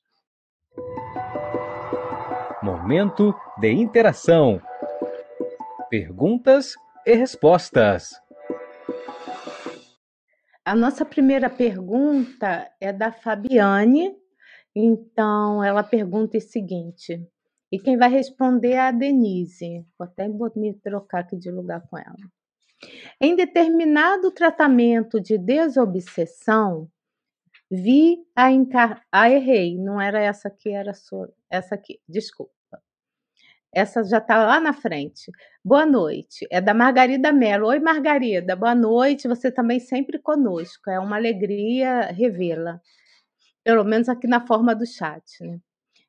[2.62, 4.60] Momento de interação.
[5.88, 6.74] Perguntas
[7.06, 8.10] e respostas.
[10.64, 14.12] A nossa primeira pergunta é da Fabiane.
[14.74, 17.24] Então, ela pergunta o seguinte:
[17.70, 19.86] e quem vai responder é a Denise.
[19.96, 22.16] Vou até me trocar aqui de lugar com ela.
[23.20, 26.90] Em determinado tratamento de desobsessão,
[27.70, 29.04] vi a encar...
[29.10, 32.55] Ah, errei, não era essa aqui, era só essa aqui, desculpa.
[33.76, 35.30] Essa já está lá na frente.
[35.62, 36.46] Boa noite.
[36.50, 37.68] É da Margarida Mello.
[37.68, 38.56] Oi, Margarida.
[38.56, 39.28] Boa noite.
[39.28, 40.88] Você também sempre conosco.
[40.88, 42.80] É uma alegria revê-la.
[43.62, 45.58] Pelo menos aqui na forma do chat, né?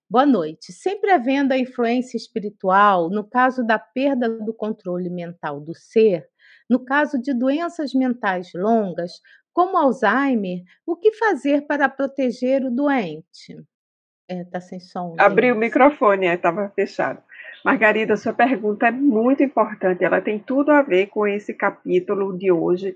[0.10, 0.72] Boa noite.
[0.72, 6.26] Sempre havendo a influência espiritual, no caso da perda do controle mental do ser,
[6.70, 9.20] no caso de doenças mentais longas,
[9.52, 13.58] como Alzheimer, o que fazer para proteger o doente?
[14.30, 15.16] É, tá sem som.
[15.18, 17.22] Abriu o microfone, estava é, fechado.
[17.64, 22.52] Margarida, sua pergunta é muito importante, ela tem tudo a ver com esse capítulo de
[22.52, 22.96] hoje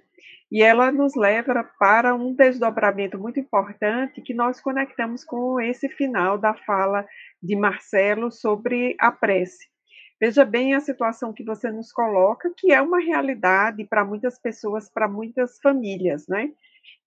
[0.52, 6.38] e ela nos leva para um desdobramento muito importante que nós conectamos com esse final
[6.38, 7.06] da fala
[7.42, 9.72] de Marcelo sobre a prece.
[10.20, 14.88] Veja bem a situação que você nos coloca, que é uma realidade para muitas pessoas,
[14.88, 16.52] para muitas famílias, né?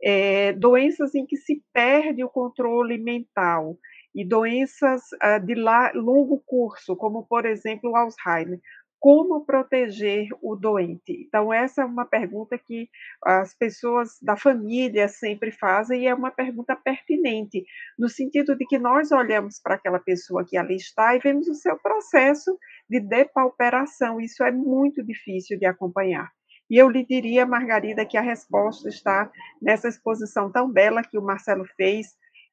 [0.03, 3.79] É, doenças em que se perde o controle mental,
[4.15, 8.61] e doenças uh, de longo curso, como, por exemplo, o Alzheimer.
[9.01, 11.27] Como proteger o doente?
[11.27, 12.89] Então, essa é uma pergunta que
[13.23, 17.65] as pessoas da família sempre fazem e é uma pergunta pertinente,
[17.99, 21.55] no sentido de que nós olhamos para aquela pessoa que ali está e vemos o
[21.55, 22.57] seu processo
[22.89, 24.19] de depauperação.
[24.19, 26.31] Isso é muito difícil de acompanhar.
[26.71, 29.31] E eu lhe diria, Margarida, que a resposta está
[29.61, 32.07] nessa exposição tão bela que o Marcelo fez,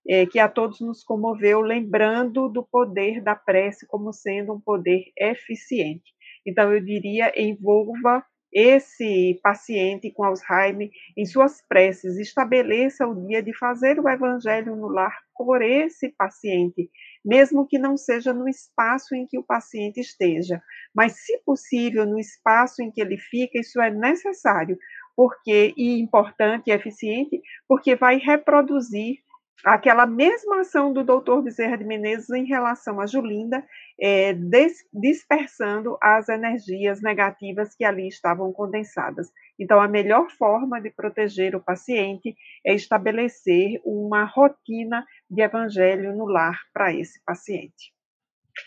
[0.08, 5.12] é, que a todos nos comoveu, lembrando do poder da prece como sendo um poder
[5.18, 6.14] eficiente.
[6.46, 13.54] Então, eu diria, envolva esse paciente com Alzheimer em suas preces, estabeleça o dia de
[13.58, 16.90] fazer o evangelho no lar por esse paciente,
[17.24, 20.62] mesmo que não seja no espaço em que o paciente esteja,
[20.94, 24.78] mas se possível no espaço em que ele fica, isso é necessário,
[25.16, 29.20] porque e importante e eficiente, porque vai reproduzir
[29.64, 33.64] aquela mesma ação do doutor Bezerra de Menezes em relação a Julinda,
[34.00, 39.32] é, des, dispersando as energias negativas que ali estavam condensadas.
[39.60, 46.26] Então, a melhor forma de proteger o paciente é estabelecer uma rotina de evangelho no
[46.26, 47.94] lar para esse paciente.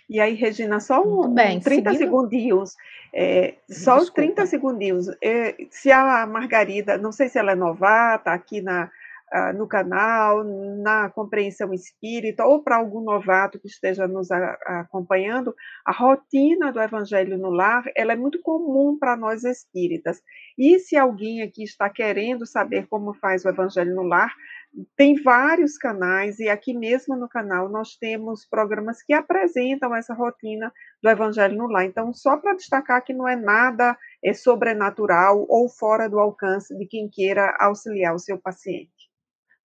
[0.09, 1.98] E aí, Regina, só um, bem, 30 seguindo...
[1.98, 2.74] segundinhos.
[3.12, 4.23] É, só Desculpa.
[4.23, 5.06] 30 segundinhos.
[5.23, 8.90] É, se a Margarida, não sei se ela é novata aqui na,
[9.35, 14.81] uh, no canal, na compreensão espírita, ou para algum novato que esteja nos a, a
[14.81, 15.55] acompanhando,
[15.85, 20.23] a rotina do Evangelho no Lar ela é muito comum para nós espíritas.
[20.56, 24.32] E se alguém aqui está querendo saber como faz o Evangelho no Lar,
[24.97, 30.73] tem vários canais e aqui mesmo no canal nós temos programas que apresentam essa rotina
[31.02, 31.85] do Evangelho no Lar.
[31.85, 36.86] Então, só para destacar que não é nada é sobrenatural ou fora do alcance de
[36.86, 39.03] quem queira auxiliar o seu paciente.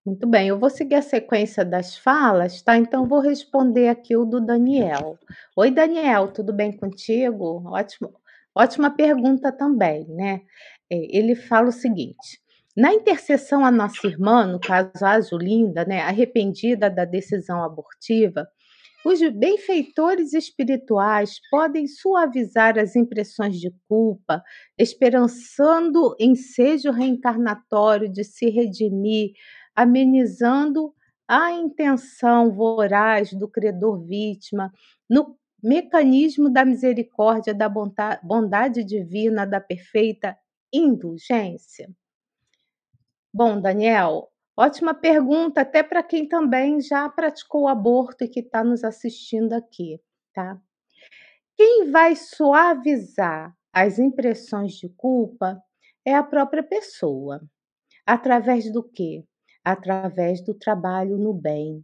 [0.10, 2.76] Muito bem, eu vou seguir a sequência das falas, tá?
[2.76, 5.20] Então vou responder aqui o do Daniel.
[5.56, 7.62] Oi, Daniel, tudo bem contigo?
[7.68, 8.12] Ótimo,
[8.56, 10.42] ótima pergunta também, né?
[10.92, 12.42] É, ele fala o seguinte:
[12.76, 18.48] na intercessão à nossa irmã, no caso a Julinda, né, arrependida da decisão abortiva,
[19.06, 24.44] os benfeitores espirituais podem suavizar as impressões de culpa,
[24.78, 29.34] esperançando ensejo reencarnatório de se redimir
[29.80, 30.94] amenizando
[31.26, 34.74] a intenção voraz do credor vítima
[35.10, 40.38] no mecanismo da misericórdia, da bondade divina, da perfeita
[40.74, 41.90] indulgência?
[43.34, 48.84] Bom, Daniel, ótima pergunta, até para quem também já praticou aborto e que está nos
[48.84, 49.98] assistindo aqui,
[50.34, 50.60] tá?
[51.56, 55.62] Quem vai suavizar as impressões de culpa
[56.04, 57.42] é a própria pessoa.
[58.06, 59.24] Através do quê?
[59.64, 61.84] Através do trabalho no bem.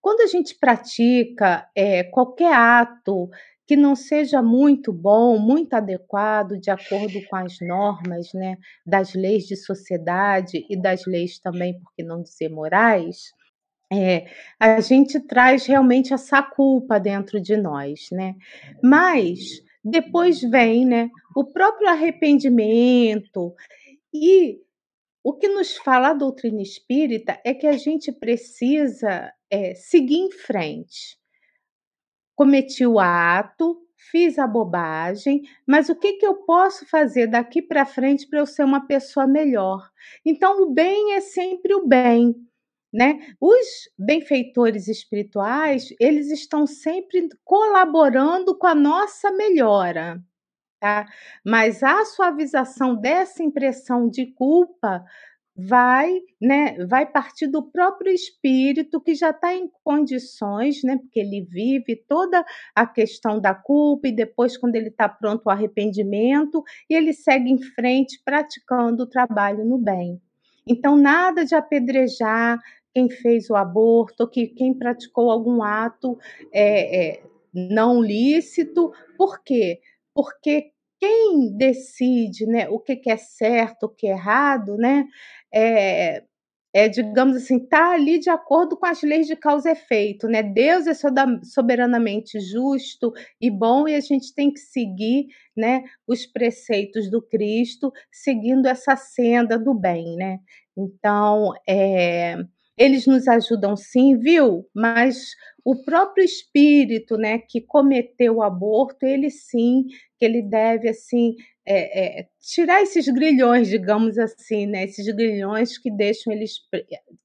[0.00, 3.28] Quando a gente pratica é, qualquer ato
[3.66, 8.56] que não seja muito bom, muito adequado, de acordo com as normas né,
[8.86, 13.32] das leis de sociedade e das leis também, por que não dizer morais,
[13.92, 14.26] é,
[14.58, 18.34] a gente traz realmente essa culpa dentro de nós, né?
[18.82, 23.54] Mas depois vem, né, o próprio arrependimento
[24.12, 24.58] e
[25.22, 30.30] o que nos fala a doutrina espírita é que a gente precisa é, seguir em
[30.30, 31.18] frente.
[32.34, 37.84] Cometi o ato, fiz a bobagem, mas o que, que eu posso fazer daqui para
[37.84, 39.90] frente para eu ser uma pessoa melhor?
[40.24, 42.34] Então, o bem é sempre o bem.
[42.90, 43.34] Né?
[43.38, 43.66] Os
[43.98, 50.24] benfeitores espirituais, eles estão sempre colaborando com a nossa melhora
[50.80, 51.06] tá?
[51.44, 55.04] Mas a suavização dessa impressão de culpa
[55.60, 61.44] vai, né, vai partir do próprio espírito que já está em condições, né, porque ele
[61.50, 66.94] vive toda a questão da culpa e depois quando ele está pronto o arrependimento e
[66.94, 70.20] ele segue em frente praticando o trabalho no bem.
[70.64, 72.60] Então nada de apedrejar
[72.94, 76.16] quem fez o aborto, que quem praticou algum ato
[76.52, 77.22] é, é,
[77.52, 79.80] não lícito, por quê?
[79.80, 79.80] porque
[81.00, 85.04] quem decide né, o que, é certo, o que é errado, né,
[85.54, 86.24] é,
[86.74, 90.28] é, digamos assim, está ali de acordo com as leis de causa e efeito.
[90.28, 90.42] Né?
[90.42, 90.92] Deus é
[91.42, 95.26] soberanamente justo e bom e a gente tem que seguir
[95.56, 100.16] né, os preceitos do Cristo, seguindo essa senda do bem.
[100.16, 100.38] Né?
[100.76, 102.36] Então, é,
[102.78, 104.66] eles nos ajudam sim, viu?
[104.74, 105.30] Mas
[105.64, 109.84] o próprio espírito, né, que cometeu o aborto, ele sim,
[110.16, 111.34] que ele deve assim
[111.66, 116.52] é, é, tirar esses grilhões, digamos assim, né, esses grilhões que deixam eles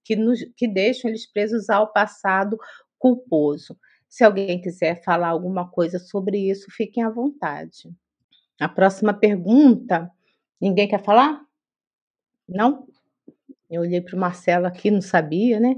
[0.04, 2.58] que, nos, que deixam eles presos ao passado
[3.00, 3.78] culposo.
[4.10, 7.90] Se alguém quiser falar alguma coisa sobre isso, fiquem à vontade.
[8.60, 10.10] A próxima pergunta,
[10.60, 11.42] ninguém quer falar?
[12.48, 12.86] Não?
[13.74, 15.76] Eu olhei para o Marcelo aqui, não sabia, né?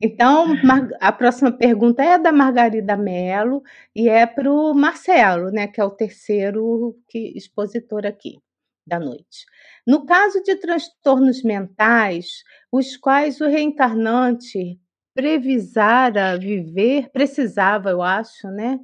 [0.00, 0.46] Então,
[1.00, 3.62] a próxima pergunta é da Margarida Mello
[3.96, 5.66] e é para o Marcelo, né?
[5.66, 8.38] Que é o terceiro que, expositor aqui
[8.86, 9.46] da noite.
[9.86, 14.78] No caso de transtornos mentais, os quais o reencarnante
[15.14, 18.78] previsara viver, precisava, eu acho, né?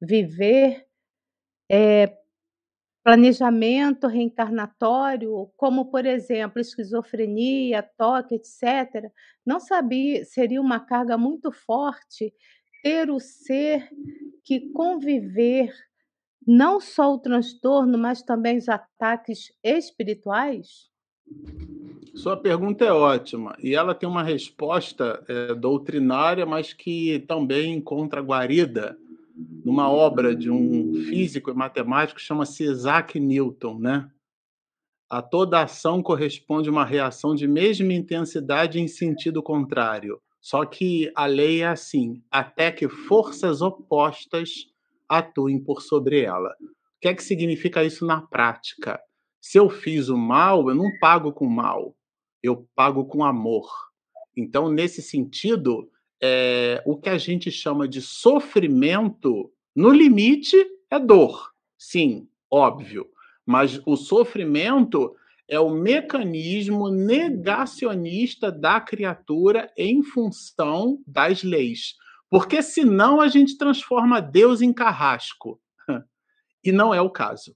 [0.00, 0.86] Viver
[1.70, 2.12] é,
[3.06, 9.12] planejamento reencarnatório, como, por exemplo, esquizofrenia, toque, etc.,
[9.46, 12.34] não sabia, seria uma carga muito forte
[12.82, 13.88] ter o ser
[14.42, 15.72] que conviver
[16.44, 20.90] não só o transtorno, mas também os ataques espirituais?
[22.12, 28.20] Sua pergunta é ótima e ela tem uma resposta é, doutrinária, mas que também encontra
[28.20, 28.98] guarida
[29.36, 34.10] numa obra de um físico e matemático chama-se Isaac Newton, né?
[35.08, 40.20] A toda ação corresponde uma reação de mesma intensidade em sentido contrário.
[40.40, 44.66] Só que a lei é assim, até que forças opostas
[45.08, 46.50] atuem por sobre ela.
[46.60, 49.00] O que é que significa isso na prática?
[49.40, 51.94] Se eu fiz o mal, eu não pago com mal,
[52.42, 53.68] eu pago com amor.
[54.36, 55.88] Então, nesse sentido,
[56.22, 60.56] é, o que a gente chama de sofrimento, no limite,
[60.90, 61.52] é dor.
[61.78, 63.06] Sim, óbvio.
[63.44, 65.14] Mas o sofrimento
[65.48, 71.94] é o mecanismo negacionista da criatura em função das leis.
[72.28, 75.60] Porque senão a gente transforma Deus em carrasco.
[76.64, 77.54] E não é o caso.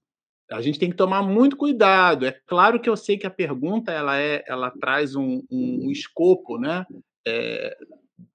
[0.48, 2.26] A gente tem que tomar muito cuidado.
[2.26, 6.58] É claro que eu sei que a pergunta ela é, ela traz um, um escopo,
[6.58, 6.86] né?
[7.26, 7.76] É,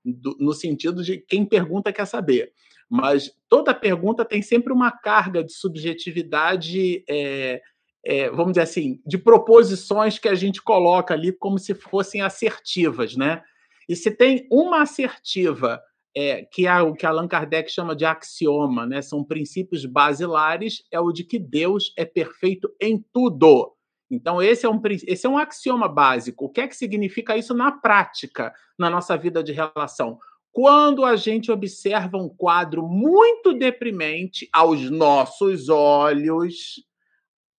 [0.03, 2.51] do, no sentido de quem pergunta quer saber.
[2.89, 7.61] Mas toda pergunta tem sempre uma carga de subjetividade, é,
[8.05, 13.15] é, vamos dizer assim, de proposições que a gente coloca ali como se fossem assertivas,
[13.15, 13.41] né?
[13.89, 15.81] E se tem uma assertiva
[16.15, 19.01] é, que é o que Allan Kardec chama de axioma, né?
[19.01, 23.74] são princípios basilares, é o de que Deus é perfeito em tudo.
[24.09, 26.45] Então, esse é, um, esse é um axioma básico.
[26.45, 30.19] O que é que significa isso na prática, na nossa vida de relação?
[30.51, 36.75] Quando a gente observa um quadro muito deprimente aos nossos olhos,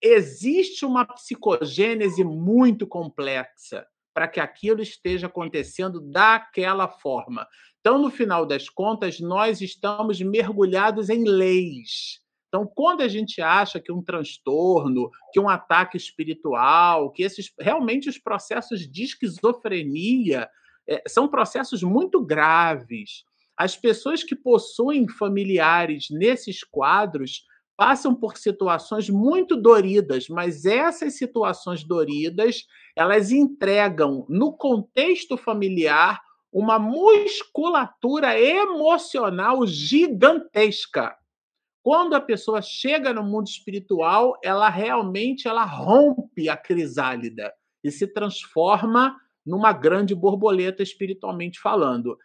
[0.01, 7.47] existe uma psicogênese muito complexa para que aquilo esteja acontecendo daquela forma.
[7.81, 12.21] Então, no final das contas, nós estamos mergulhados em leis.
[12.57, 18.09] Então, quando a gente acha que um transtorno, que um ataque espiritual, que esses realmente
[18.09, 20.49] os processos de esquizofrenia
[20.89, 23.25] é, são processos muito graves.
[23.59, 27.45] As pessoas que possuem familiares nesses quadros
[27.77, 32.65] passam por situações muito doridas, mas essas situações doridas,
[32.97, 41.15] elas entregam no contexto familiar uma musculatura emocional gigantesca.
[41.87, 47.55] Quando a pessoa chega no mundo espiritual, ela realmente ela rompe a crisálida
[47.85, 52.19] e se transforma numa grande borboleta espiritualmente falando.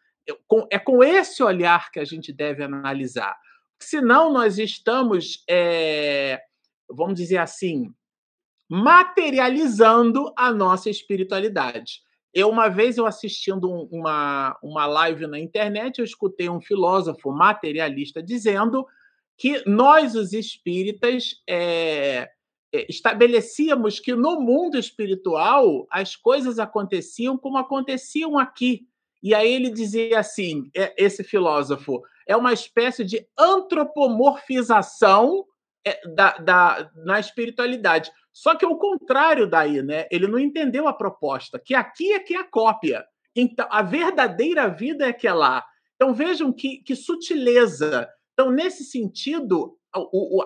[0.71, 3.37] É com esse olhar que a gente deve analisar.
[3.79, 6.41] Senão, nós estamos, é,
[6.89, 7.93] vamos dizer assim,
[8.67, 12.01] materializando a nossa espiritualidade.
[12.33, 18.23] Eu, uma vez, eu assistindo uma, uma live na internet, eu escutei um filósofo materialista
[18.23, 18.87] dizendo
[19.41, 22.29] que nós, os espíritas, é,
[22.87, 28.87] estabelecíamos que no mundo espiritual as coisas aconteciam como aconteciam aqui.
[29.23, 35.43] E aí ele dizia assim: esse filósofo, é uma espécie de antropomorfização
[36.13, 38.11] da, da, na espiritualidade.
[38.31, 40.05] Só que é o contrário daí, né?
[40.11, 43.03] Ele não entendeu a proposta, que aqui é que é a cópia.
[43.35, 45.65] Então, a verdadeira vida é que é lá.
[45.95, 48.07] Então, vejam que, que sutileza.
[48.33, 49.99] Então, nesse sentido, a,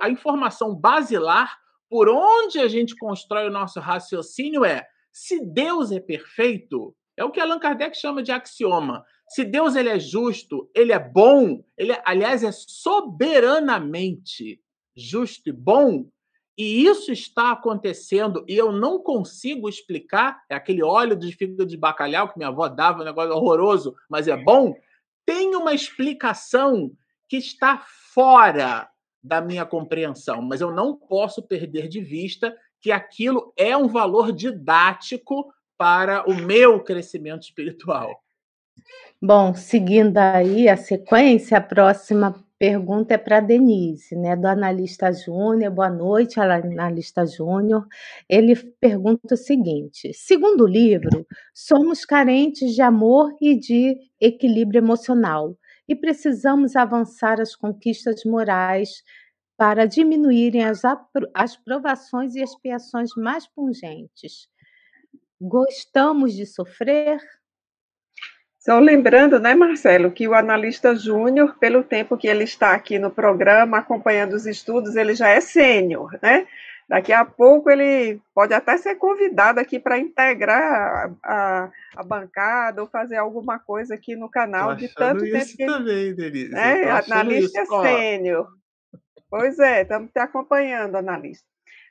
[0.05, 1.57] a informação basilar
[1.89, 7.31] por onde a gente constrói o nosso raciocínio é: se Deus é perfeito, é o
[7.31, 9.03] que Allan Kardec chama de axioma.
[9.29, 14.61] Se Deus ele é justo, ele é bom, ele aliás é soberanamente
[14.95, 16.07] justo e bom,
[16.57, 21.75] e isso está acontecendo e eu não consigo explicar, é aquele óleo de fígado de
[21.75, 24.73] bacalhau que minha avó dava, um negócio horroroso, mas é bom.
[25.25, 26.91] Tem uma explicação
[27.27, 27.83] que está
[28.13, 28.87] fora
[29.23, 34.31] da minha compreensão, mas eu não posso perder de vista que aquilo é um valor
[34.31, 38.21] didático para o meu crescimento espiritual.
[39.21, 45.71] Bom, seguindo aí a sequência, a próxima pergunta é para Denise, né, do analista Júnior.
[45.71, 47.85] Boa noite, analista Júnior.
[48.29, 55.57] Ele pergunta o seguinte: segundo o livro, somos carentes de amor e de equilíbrio emocional
[55.87, 59.03] e precisamos avançar as conquistas morais
[59.57, 60.81] para diminuírem as,
[61.33, 64.47] as provações e expiações mais pungentes.
[65.39, 67.19] Gostamos de sofrer?
[68.59, 73.11] Só lembrando, né, Marcelo, que o analista júnior, pelo tempo que ele está aqui no
[73.11, 76.47] programa, acompanhando os estudos, ele já é sênior, né?
[76.87, 82.81] Daqui a pouco ele pode até ser convidado aqui para integrar a, a, a, bancada
[82.81, 86.55] ou fazer alguma coisa aqui no canal de tanto tempo que também, Denise.
[86.55, 87.81] É, analista isso.
[87.81, 88.47] sênior.
[89.29, 91.45] Pois é, estamos te acompanhando, analista.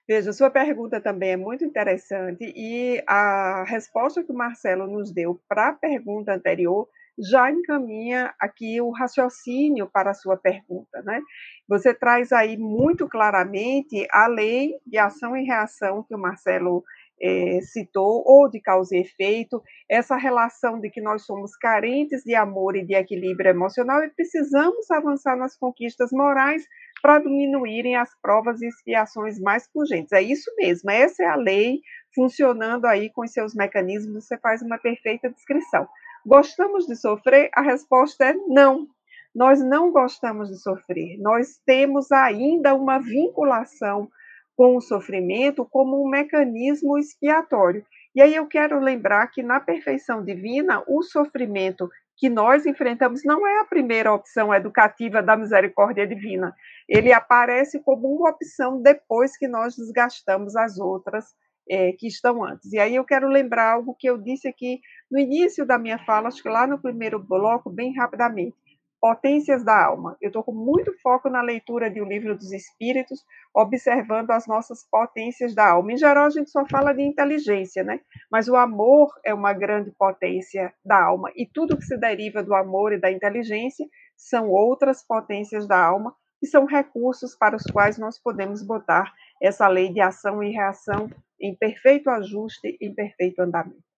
[0.07, 5.41] Veja, sua pergunta também é muito interessante e a resposta que o Marcelo nos deu
[5.49, 6.89] para a pergunta anterior
[7.19, 11.21] já encaminha aqui o raciocínio para a sua pergunta, né?
[11.69, 16.85] Você traz aí muito claramente a lei de ação e reação que o Marcelo
[17.21, 22.35] é, citou, ou de causa e efeito, essa relação de que nós somos carentes de
[22.35, 26.67] amor e de equilíbrio emocional e precisamos avançar nas conquistas morais
[27.01, 30.13] para diminuírem as provas e expiações mais pungentes.
[30.13, 31.81] É isso mesmo, essa é a lei
[32.15, 35.89] funcionando aí com seus mecanismos, você faz uma perfeita descrição.
[36.27, 37.51] Gostamos de sofrer?
[37.55, 38.87] A resposta é não.
[39.35, 41.19] Nós não gostamos de sofrer.
[41.19, 44.09] Nós temos ainda uma vinculação
[44.57, 47.85] com o sofrimento como um mecanismo expiatório.
[48.15, 53.47] E aí eu quero lembrar que na perfeição divina, o sofrimento que nós enfrentamos não
[53.47, 56.55] é a primeira opção educativa da misericórdia divina.
[56.89, 61.25] Ele aparece como uma opção depois que nós desgastamos as outras
[61.69, 62.73] é, que estão antes.
[62.73, 64.81] E aí eu quero lembrar algo que eu disse aqui
[65.15, 68.57] no início da minha fala, acho que lá no primeiro bloco, bem rapidamente.
[69.01, 70.17] Potências da alma.
[70.21, 73.25] Eu estou com muito foco na leitura de O Livro dos Espíritos,
[73.55, 75.93] observando as nossas potências da alma.
[75.93, 78.01] Em geral, a gente só fala de inteligência, né?
[78.29, 81.31] Mas o amor é uma grande potência da alma.
[81.37, 83.87] E tudo que se deriva do amor e da inteligência
[84.17, 86.13] são outras potências da alma,
[86.43, 91.09] e são recursos para os quais nós podemos botar essa lei de ação e reação
[91.41, 93.94] em perfeito ajuste, em perfeito andamento.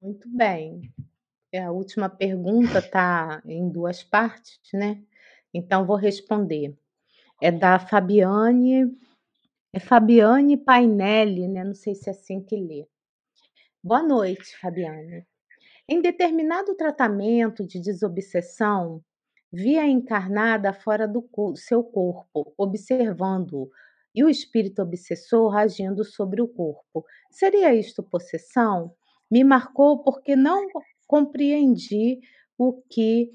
[0.00, 0.92] Muito bem.
[1.52, 5.02] É, a última pergunta está em duas partes, né?
[5.54, 6.76] Então vou responder.
[7.42, 8.96] É da Fabiane,
[9.72, 11.64] é Fabiane Painelli, né?
[11.64, 12.86] Não sei se é assim que lê.
[13.82, 15.26] Boa noite, Fabiane.
[15.88, 19.02] Em determinado tratamento de desobsessão,
[19.52, 21.24] via encarnada fora do
[21.56, 23.70] seu corpo, observando-o,
[24.14, 27.04] e o espírito obsessor agindo sobre o corpo.
[27.30, 28.94] Seria isto possessão?
[29.30, 30.66] Me marcou porque não
[31.06, 32.20] compreendi
[32.58, 33.30] o que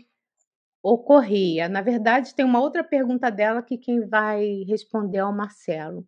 [0.83, 1.69] ocorria.
[1.69, 6.05] Na verdade, tem uma outra pergunta dela que quem vai responder é o Marcelo.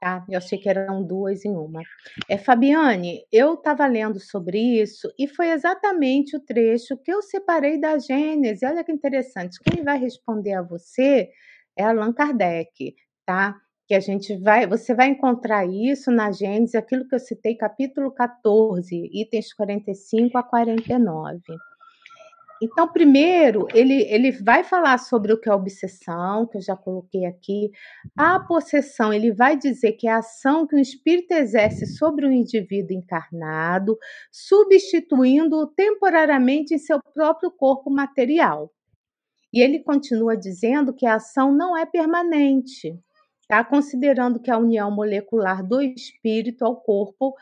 [0.00, 0.24] Tá?
[0.28, 1.80] Eu achei que eram duas em uma.
[2.28, 7.78] É, Fabiane, eu estava lendo sobre isso e foi exatamente o trecho que eu separei
[7.80, 8.68] da Gênesis.
[8.68, 9.60] Olha que interessante.
[9.62, 11.30] Quem vai responder a você
[11.76, 13.56] é Allan Kardec, tá?
[13.86, 18.10] Que a gente vai, você vai encontrar isso na Gênesis, aquilo que eu citei, capítulo
[18.12, 21.40] 14, itens 45 a 49.
[22.62, 27.24] Então, primeiro, ele, ele vai falar sobre o que é obsessão, que eu já coloquei
[27.24, 27.72] aqui.
[28.16, 32.30] A possessão, ele vai dizer que é a ação que o espírito exerce sobre o
[32.30, 33.98] indivíduo encarnado,
[34.30, 38.70] substituindo-o temporariamente em seu próprio corpo material.
[39.52, 42.96] E ele continua dizendo que a ação não é permanente,
[43.52, 43.62] tá?
[43.62, 47.34] considerando que a união molecular do espírito ao corpo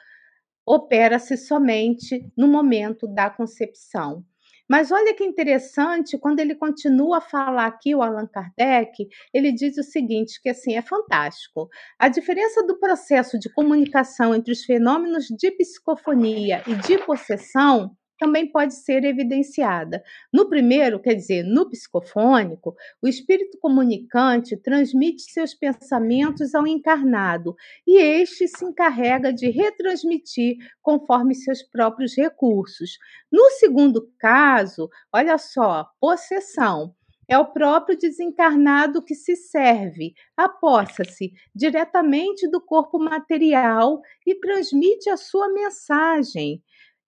[0.67, 4.25] opera-se somente no momento da concepção.
[4.69, 9.79] Mas olha que interessante, quando ele continua a falar aqui, o Allan Kardec, ele diz
[9.79, 11.69] o seguinte, que assim, é fantástico.
[11.97, 18.47] A diferença do processo de comunicação entre os fenômenos de psicofonia e de possessão também
[18.47, 20.05] pode ser evidenciada.
[20.31, 27.57] No primeiro, quer dizer, no psicofônico, o espírito comunicante transmite seus pensamentos ao encarnado
[27.87, 32.99] e este se encarrega de retransmitir conforme seus próprios recursos.
[33.33, 36.95] No segundo caso, olha só, possessão.
[37.27, 45.17] É o próprio desencarnado que se serve, apossa-se diretamente do corpo material e transmite a
[45.17, 46.61] sua mensagem.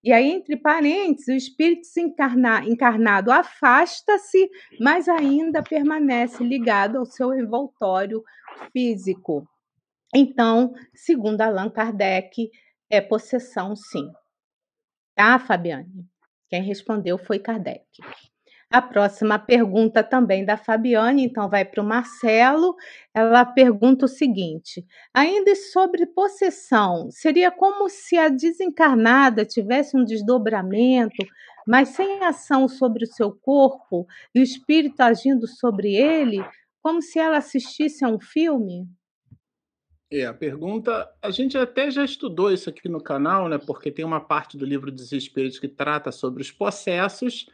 [0.04, 4.50] E aí, entre parênteses, o espírito encarna, encarnado afasta-se,
[4.80, 8.22] mas ainda permanece ligado ao seu envoltório
[8.72, 9.46] físico.
[10.14, 12.50] Então, segundo Allan Kardec,
[12.90, 14.10] é possessão, sim.
[15.14, 16.06] Tá, Fabiane?
[16.48, 17.86] Quem respondeu foi Kardec.
[18.73, 22.74] A próxima pergunta também da Fabiane, então vai para o Marcelo.
[23.12, 24.82] Ela pergunta o seguinte:
[25.12, 31.23] ainda sobre possessão, seria como se a desencarnada tivesse um desdobramento,
[31.69, 36.43] mas sem ação sobre o seu corpo e o espírito agindo sobre ele,
[36.81, 38.89] como se ela assistisse a um filme?
[40.11, 43.59] É, a pergunta, a gente até já estudou isso aqui no canal, né?
[43.59, 47.47] Porque tem uma parte do livro dos Espíritos que trata sobre os possessos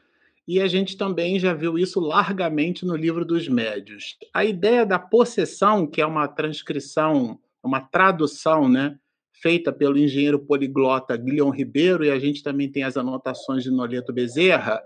[0.48, 4.16] e a gente também já viu isso largamente no livro dos médios.
[4.32, 8.98] A ideia da possessão, que é uma transcrição, uma tradução, né,
[9.42, 14.10] feita pelo engenheiro poliglota Guilhom Ribeiro, e a gente também tem as anotações de Noleto
[14.10, 14.82] Bezerra,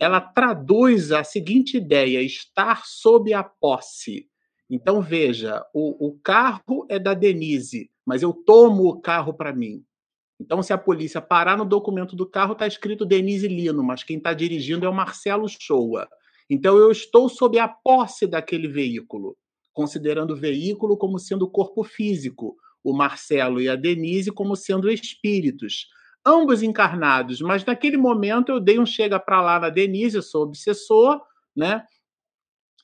[0.00, 4.26] ela traduz a seguinte ideia: estar sob a posse.
[4.70, 9.84] Então, veja, o, o carro é da Denise, mas eu tomo o carro para mim.
[10.42, 14.16] Então, se a polícia parar no documento do carro, está escrito Denise Lino, mas quem
[14.16, 16.08] está dirigindo é o Marcelo Shoa.
[16.50, 19.36] Então, eu estou sob a posse daquele veículo,
[19.72, 25.86] considerando o veículo como sendo corpo físico, o Marcelo e a Denise como sendo espíritos,
[26.26, 30.42] ambos encarnados, mas naquele momento eu dei um chega para lá na Denise, eu sou
[30.42, 31.20] obsessor,
[31.54, 31.84] né?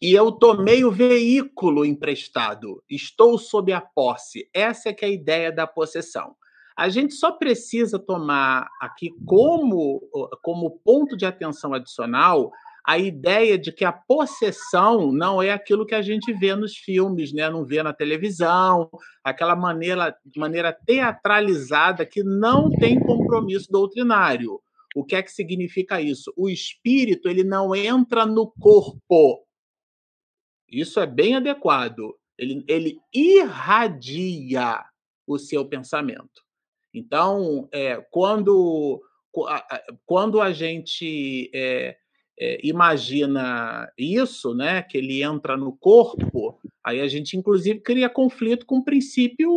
[0.01, 4.49] E eu tomei o veículo emprestado, estou sob a posse.
[4.55, 6.37] Essa é que é a ideia da possessão.
[6.79, 10.01] A gente só precisa tomar aqui como,
[10.41, 12.53] como ponto de atenção adicional
[12.87, 17.33] a ideia de que a possessão não é aquilo que a gente vê nos filmes,
[17.33, 17.51] né?
[17.51, 18.89] não vê na televisão,
[19.25, 24.61] aquela maneira, maneira teatralizada que não tem compromisso doutrinário.
[24.95, 26.33] O que é que significa isso?
[26.37, 29.45] O espírito ele não entra no corpo.
[30.71, 32.17] Isso é bem adequado.
[32.39, 34.81] Ele, ele irradia
[35.27, 36.48] o seu pensamento.
[36.99, 39.01] Então, é, quando,
[40.05, 41.97] quando a gente é,
[42.41, 48.67] é, imagina isso, né, que ele entra no corpo, aí a gente inclusive cria conflito
[48.67, 49.49] com o princípio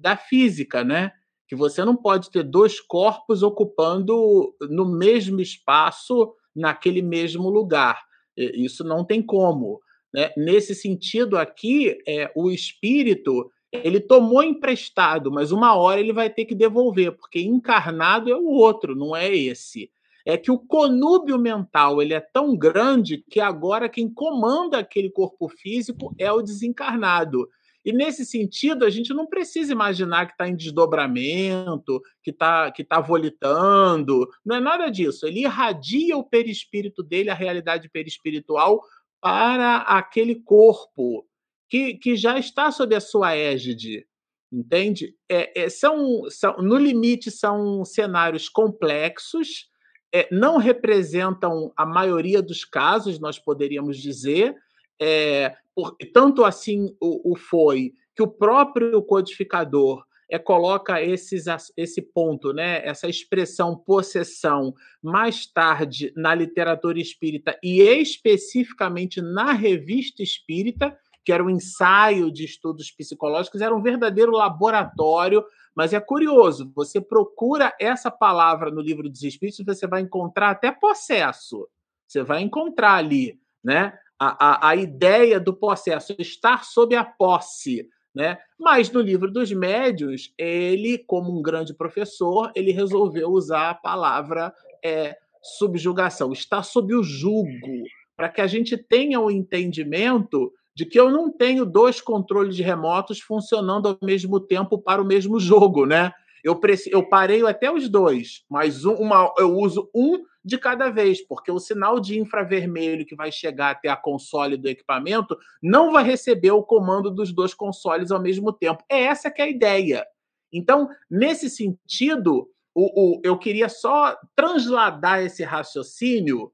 [0.00, 1.12] da física, né?
[1.46, 8.02] Que você não pode ter dois corpos ocupando no mesmo espaço, naquele mesmo lugar.
[8.36, 9.80] Isso não tem como.
[10.14, 10.30] Né?
[10.36, 16.44] Nesse sentido aqui, é, o espírito ele tomou emprestado, mas uma hora ele vai ter
[16.44, 19.90] que devolver, porque encarnado é o outro, não é esse.
[20.26, 25.48] É que o conúbio mental ele é tão grande que agora quem comanda aquele corpo
[25.48, 27.48] físico é o desencarnado.
[27.82, 32.84] E nesse sentido, a gente não precisa imaginar que está em desdobramento, que está que
[32.84, 34.28] tá volitando.
[34.44, 35.26] Não é nada disso.
[35.26, 38.82] Ele irradia o perispírito dele, a realidade perispiritual,
[39.20, 41.26] para aquele corpo
[41.70, 44.04] que, que já está sob a sua égide,
[44.52, 45.14] entende?
[45.28, 49.70] É, é, são, são, no limite, são cenários complexos,
[50.12, 54.56] é, não representam a maioria dos casos, nós poderíamos dizer,
[55.00, 61.44] é, por, tanto assim o, o foi que o próprio codificador é, coloca esses,
[61.76, 70.22] esse ponto, né, essa expressão possessão, mais tarde na literatura espírita e especificamente na revista
[70.22, 75.44] espírita, que era um ensaio de estudos psicológicos, era um verdadeiro laboratório.
[75.74, 80.70] Mas é curioso, você procura essa palavra no livro dos Espíritos, você vai encontrar até
[80.72, 81.68] processo.
[82.06, 83.96] Você vai encontrar ali, né?
[84.18, 88.38] A, a, a ideia do processo, estar sob a posse, né?
[88.58, 94.52] Mas no livro dos médios, ele, como um grande professor, ele resolveu usar a palavra
[94.84, 97.84] é, subjugação, estar sob o jugo,
[98.16, 102.58] para que a gente tenha o um entendimento de que eu não tenho dois controles
[102.58, 106.12] remotos funcionando ao mesmo tempo para o mesmo jogo, né?
[106.42, 111.20] Eu, eu parei até os dois, mas um, uma, eu uso um de cada vez,
[111.20, 116.02] porque o sinal de infravermelho que vai chegar até a console do equipamento não vai
[116.02, 118.82] receber o comando dos dois consoles ao mesmo tempo.
[118.88, 120.06] É essa que é a ideia.
[120.50, 126.50] Então, nesse sentido, o, o eu queria só transladar esse raciocínio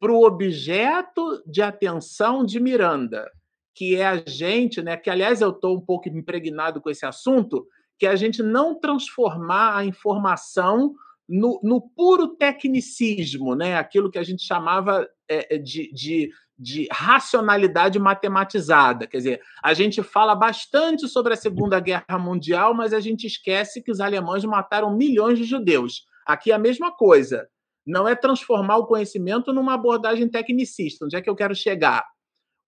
[0.00, 3.30] para o objeto de atenção de Miranda
[3.78, 7.64] que é a gente, né, que aliás eu estou um pouco impregnado com esse assunto,
[7.96, 10.96] que é a gente não transformar a informação
[11.28, 16.28] no, no puro tecnicismo, né, aquilo que a gente chamava é, é, de, de,
[16.58, 19.06] de racionalidade matematizada.
[19.06, 23.80] Quer dizer, a gente fala bastante sobre a Segunda Guerra Mundial, mas a gente esquece
[23.80, 26.04] que os alemães mataram milhões de judeus.
[26.26, 27.48] Aqui é a mesma coisa.
[27.86, 31.04] Não é transformar o conhecimento numa abordagem tecnicista.
[31.04, 32.04] Onde é que eu quero chegar?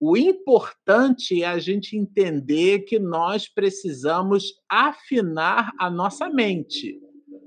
[0.02, 6.98] O importante é a gente entender que nós precisamos afinar a nossa mente.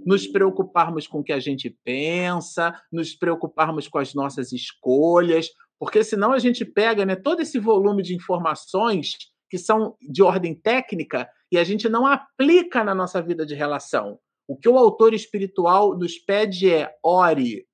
[0.06, 5.50] nos preocuparmos com o que a gente pensa, nos preocuparmos com as nossas escolhas,
[5.80, 9.14] porque senão a gente pega né, todo esse volume de informações
[9.50, 14.20] que são de ordem técnica e a gente não aplica na nossa vida de relação.
[14.46, 17.66] O que o autor espiritual nos pede é ore,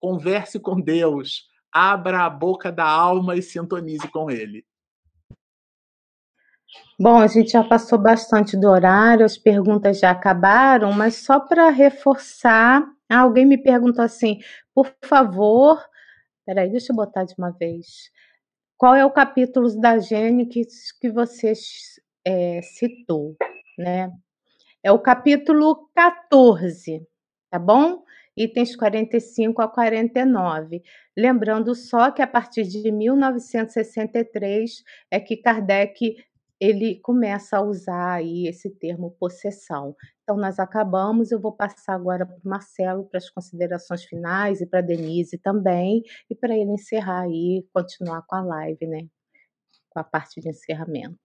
[0.00, 4.64] converse com Deus, abra a boca da alma e sintonize com Ele.
[6.98, 11.68] Bom, a gente já passou bastante do horário, as perguntas já acabaram, mas só para
[11.68, 14.38] reforçar, alguém me perguntou assim,
[14.72, 15.84] por favor,
[16.46, 18.10] peraí, deixa eu botar de uma vez.
[18.76, 21.52] Qual é o capítulo da Gênesis que, você
[22.24, 23.36] é, citou,
[23.76, 24.12] né?
[24.82, 27.04] É o capítulo 14,
[27.50, 28.04] tá bom?
[28.36, 30.82] Itens 45 a 49.
[31.16, 36.16] Lembrando só que a partir de 1963 é que Kardec
[36.60, 39.94] ele começa a usar aí esse termo possessão.
[40.22, 44.66] Então, nós acabamos, eu vou passar agora para o Marcelo para as considerações finais e
[44.66, 49.06] para a Denise também, e para ele encerrar aí, continuar com a live, né?
[49.90, 51.23] Com a parte de encerramento.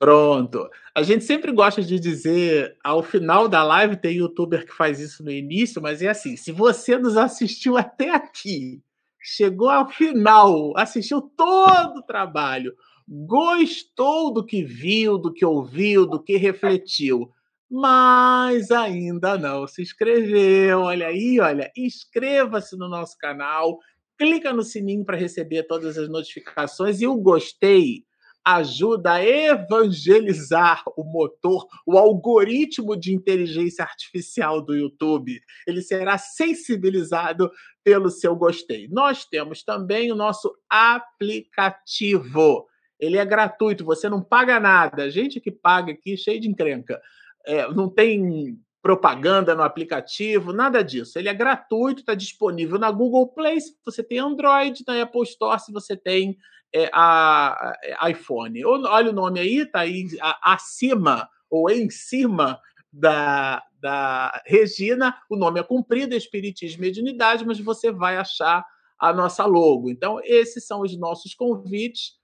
[0.00, 0.68] Pronto.
[0.94, 5.24] A gente sempre gosta de dizer ao final da live, tem youtuber que faz isso
[5.24, 8.82] no início, mas é assim: se você nos assistiu até aqui,
[9.20, 12.74] chegou ao final, assistiu todo o trabalho,
[13.08, 17.30] gostou do que viu, do que ouviu, do que refletiu,
[17.70, 20.80] mas ainda não se inscreveu.
[20.80, 23.78] Olha aí, olha, inscreva-se no nosso canal,
[24.18, 28.05] clica no sininho para receber todas as notificações e o gostei
[28.46, 35.40] ajuda a evangelizar o motor, o algoritmo de inteligência artificial do YouTube.
[35.66, 37.50] Ele será sensibilizado
[37.82, 38.86] pelo seu gostei.
[38.88, 42.66] Nós temos também o nosso aplicativo
[42.98, 45.04] ele é gratuito, você não paga nada.
[45.04, 47.00] A gente que paga aqui, cheio de encrenca.
[47.46, 51.18] É, não tem propaganda no aplicativo, nada disso.
[51.18, 55.60] Ele é gratuito, está disponível na Google Play se você tem Android, na Apple Store
[55.60, 56.36] se você tem
[56.84, 58.64] é, a, a, iPhone.
[58.64, 62.60] Olha o nome aí, está aí a, acima ou em cima
[62.92, 65.16] da, da Regina.
[65.30, 68.64] O nome é comprido, é Espiritismo e Mediunidade, mas você vai achar
[68.98, 69.90] a nossa logo.
[69.90, 72.16] Então, esses são os nossos convites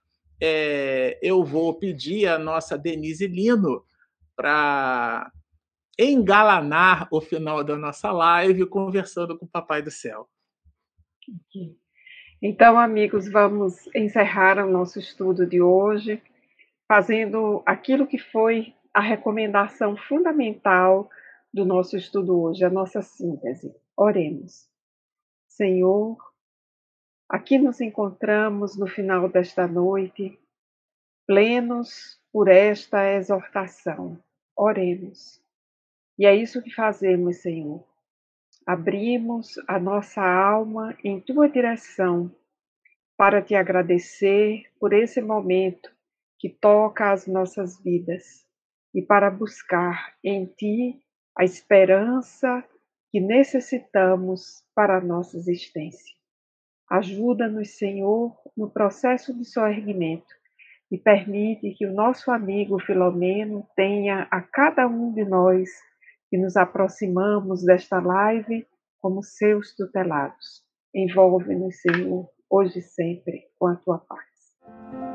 [0.45, 3.85] é, eu vou pedir a nossa Denise Lino
[4.35, 5.31] para
[5.97, 10.29] engalanar o final da nossa live conversando com o Papai do Céu.
[12.45, 16.21] Então, amigos, vamos encerrar o nosso estudo de hoje
[16.85, 21.09] fazendo aquilo que foi a recomendação fundamental
[21.53, 23.73] do nosso estudo hoje, a nossa síntese.
[23.95, 24.69] Oremos.
[25.47, 26.17] Senhor,
[27.33, 30.39] Aqui nos encontramos no final desta noite,
[31.25, 34.21] plenos por esta exortação.
[34.55, 35.41] Oremos.
[36.19, 37.83] E é isso que fazemos, Senhor.
[38.65, 42.33] Abrimos a nossa alma em tua direção
[43.17, 45.91] para te agradecer por esse momento
[46.39, 48.45] que toca as nossas vidas
[48.95, 51.01] e para buscar em ti
[51.37, 52.63] a esperança
[53.11, 56.15] que necessitamos para a nossa existência.
[56.89, 60.33] Ajuda-nos, Senhor, no processo de soerguimento
[60.89, 65.69] e permite que o nosso amigo Filomeno tenha a cada um de nós
[66.33, 68.67] que nos aproximamos desta live
[68.99, 70.63] como seus tutelados.
[70.91, 75.12] Envolve-nos, Senhor, hoje e sempre, com a tua paz.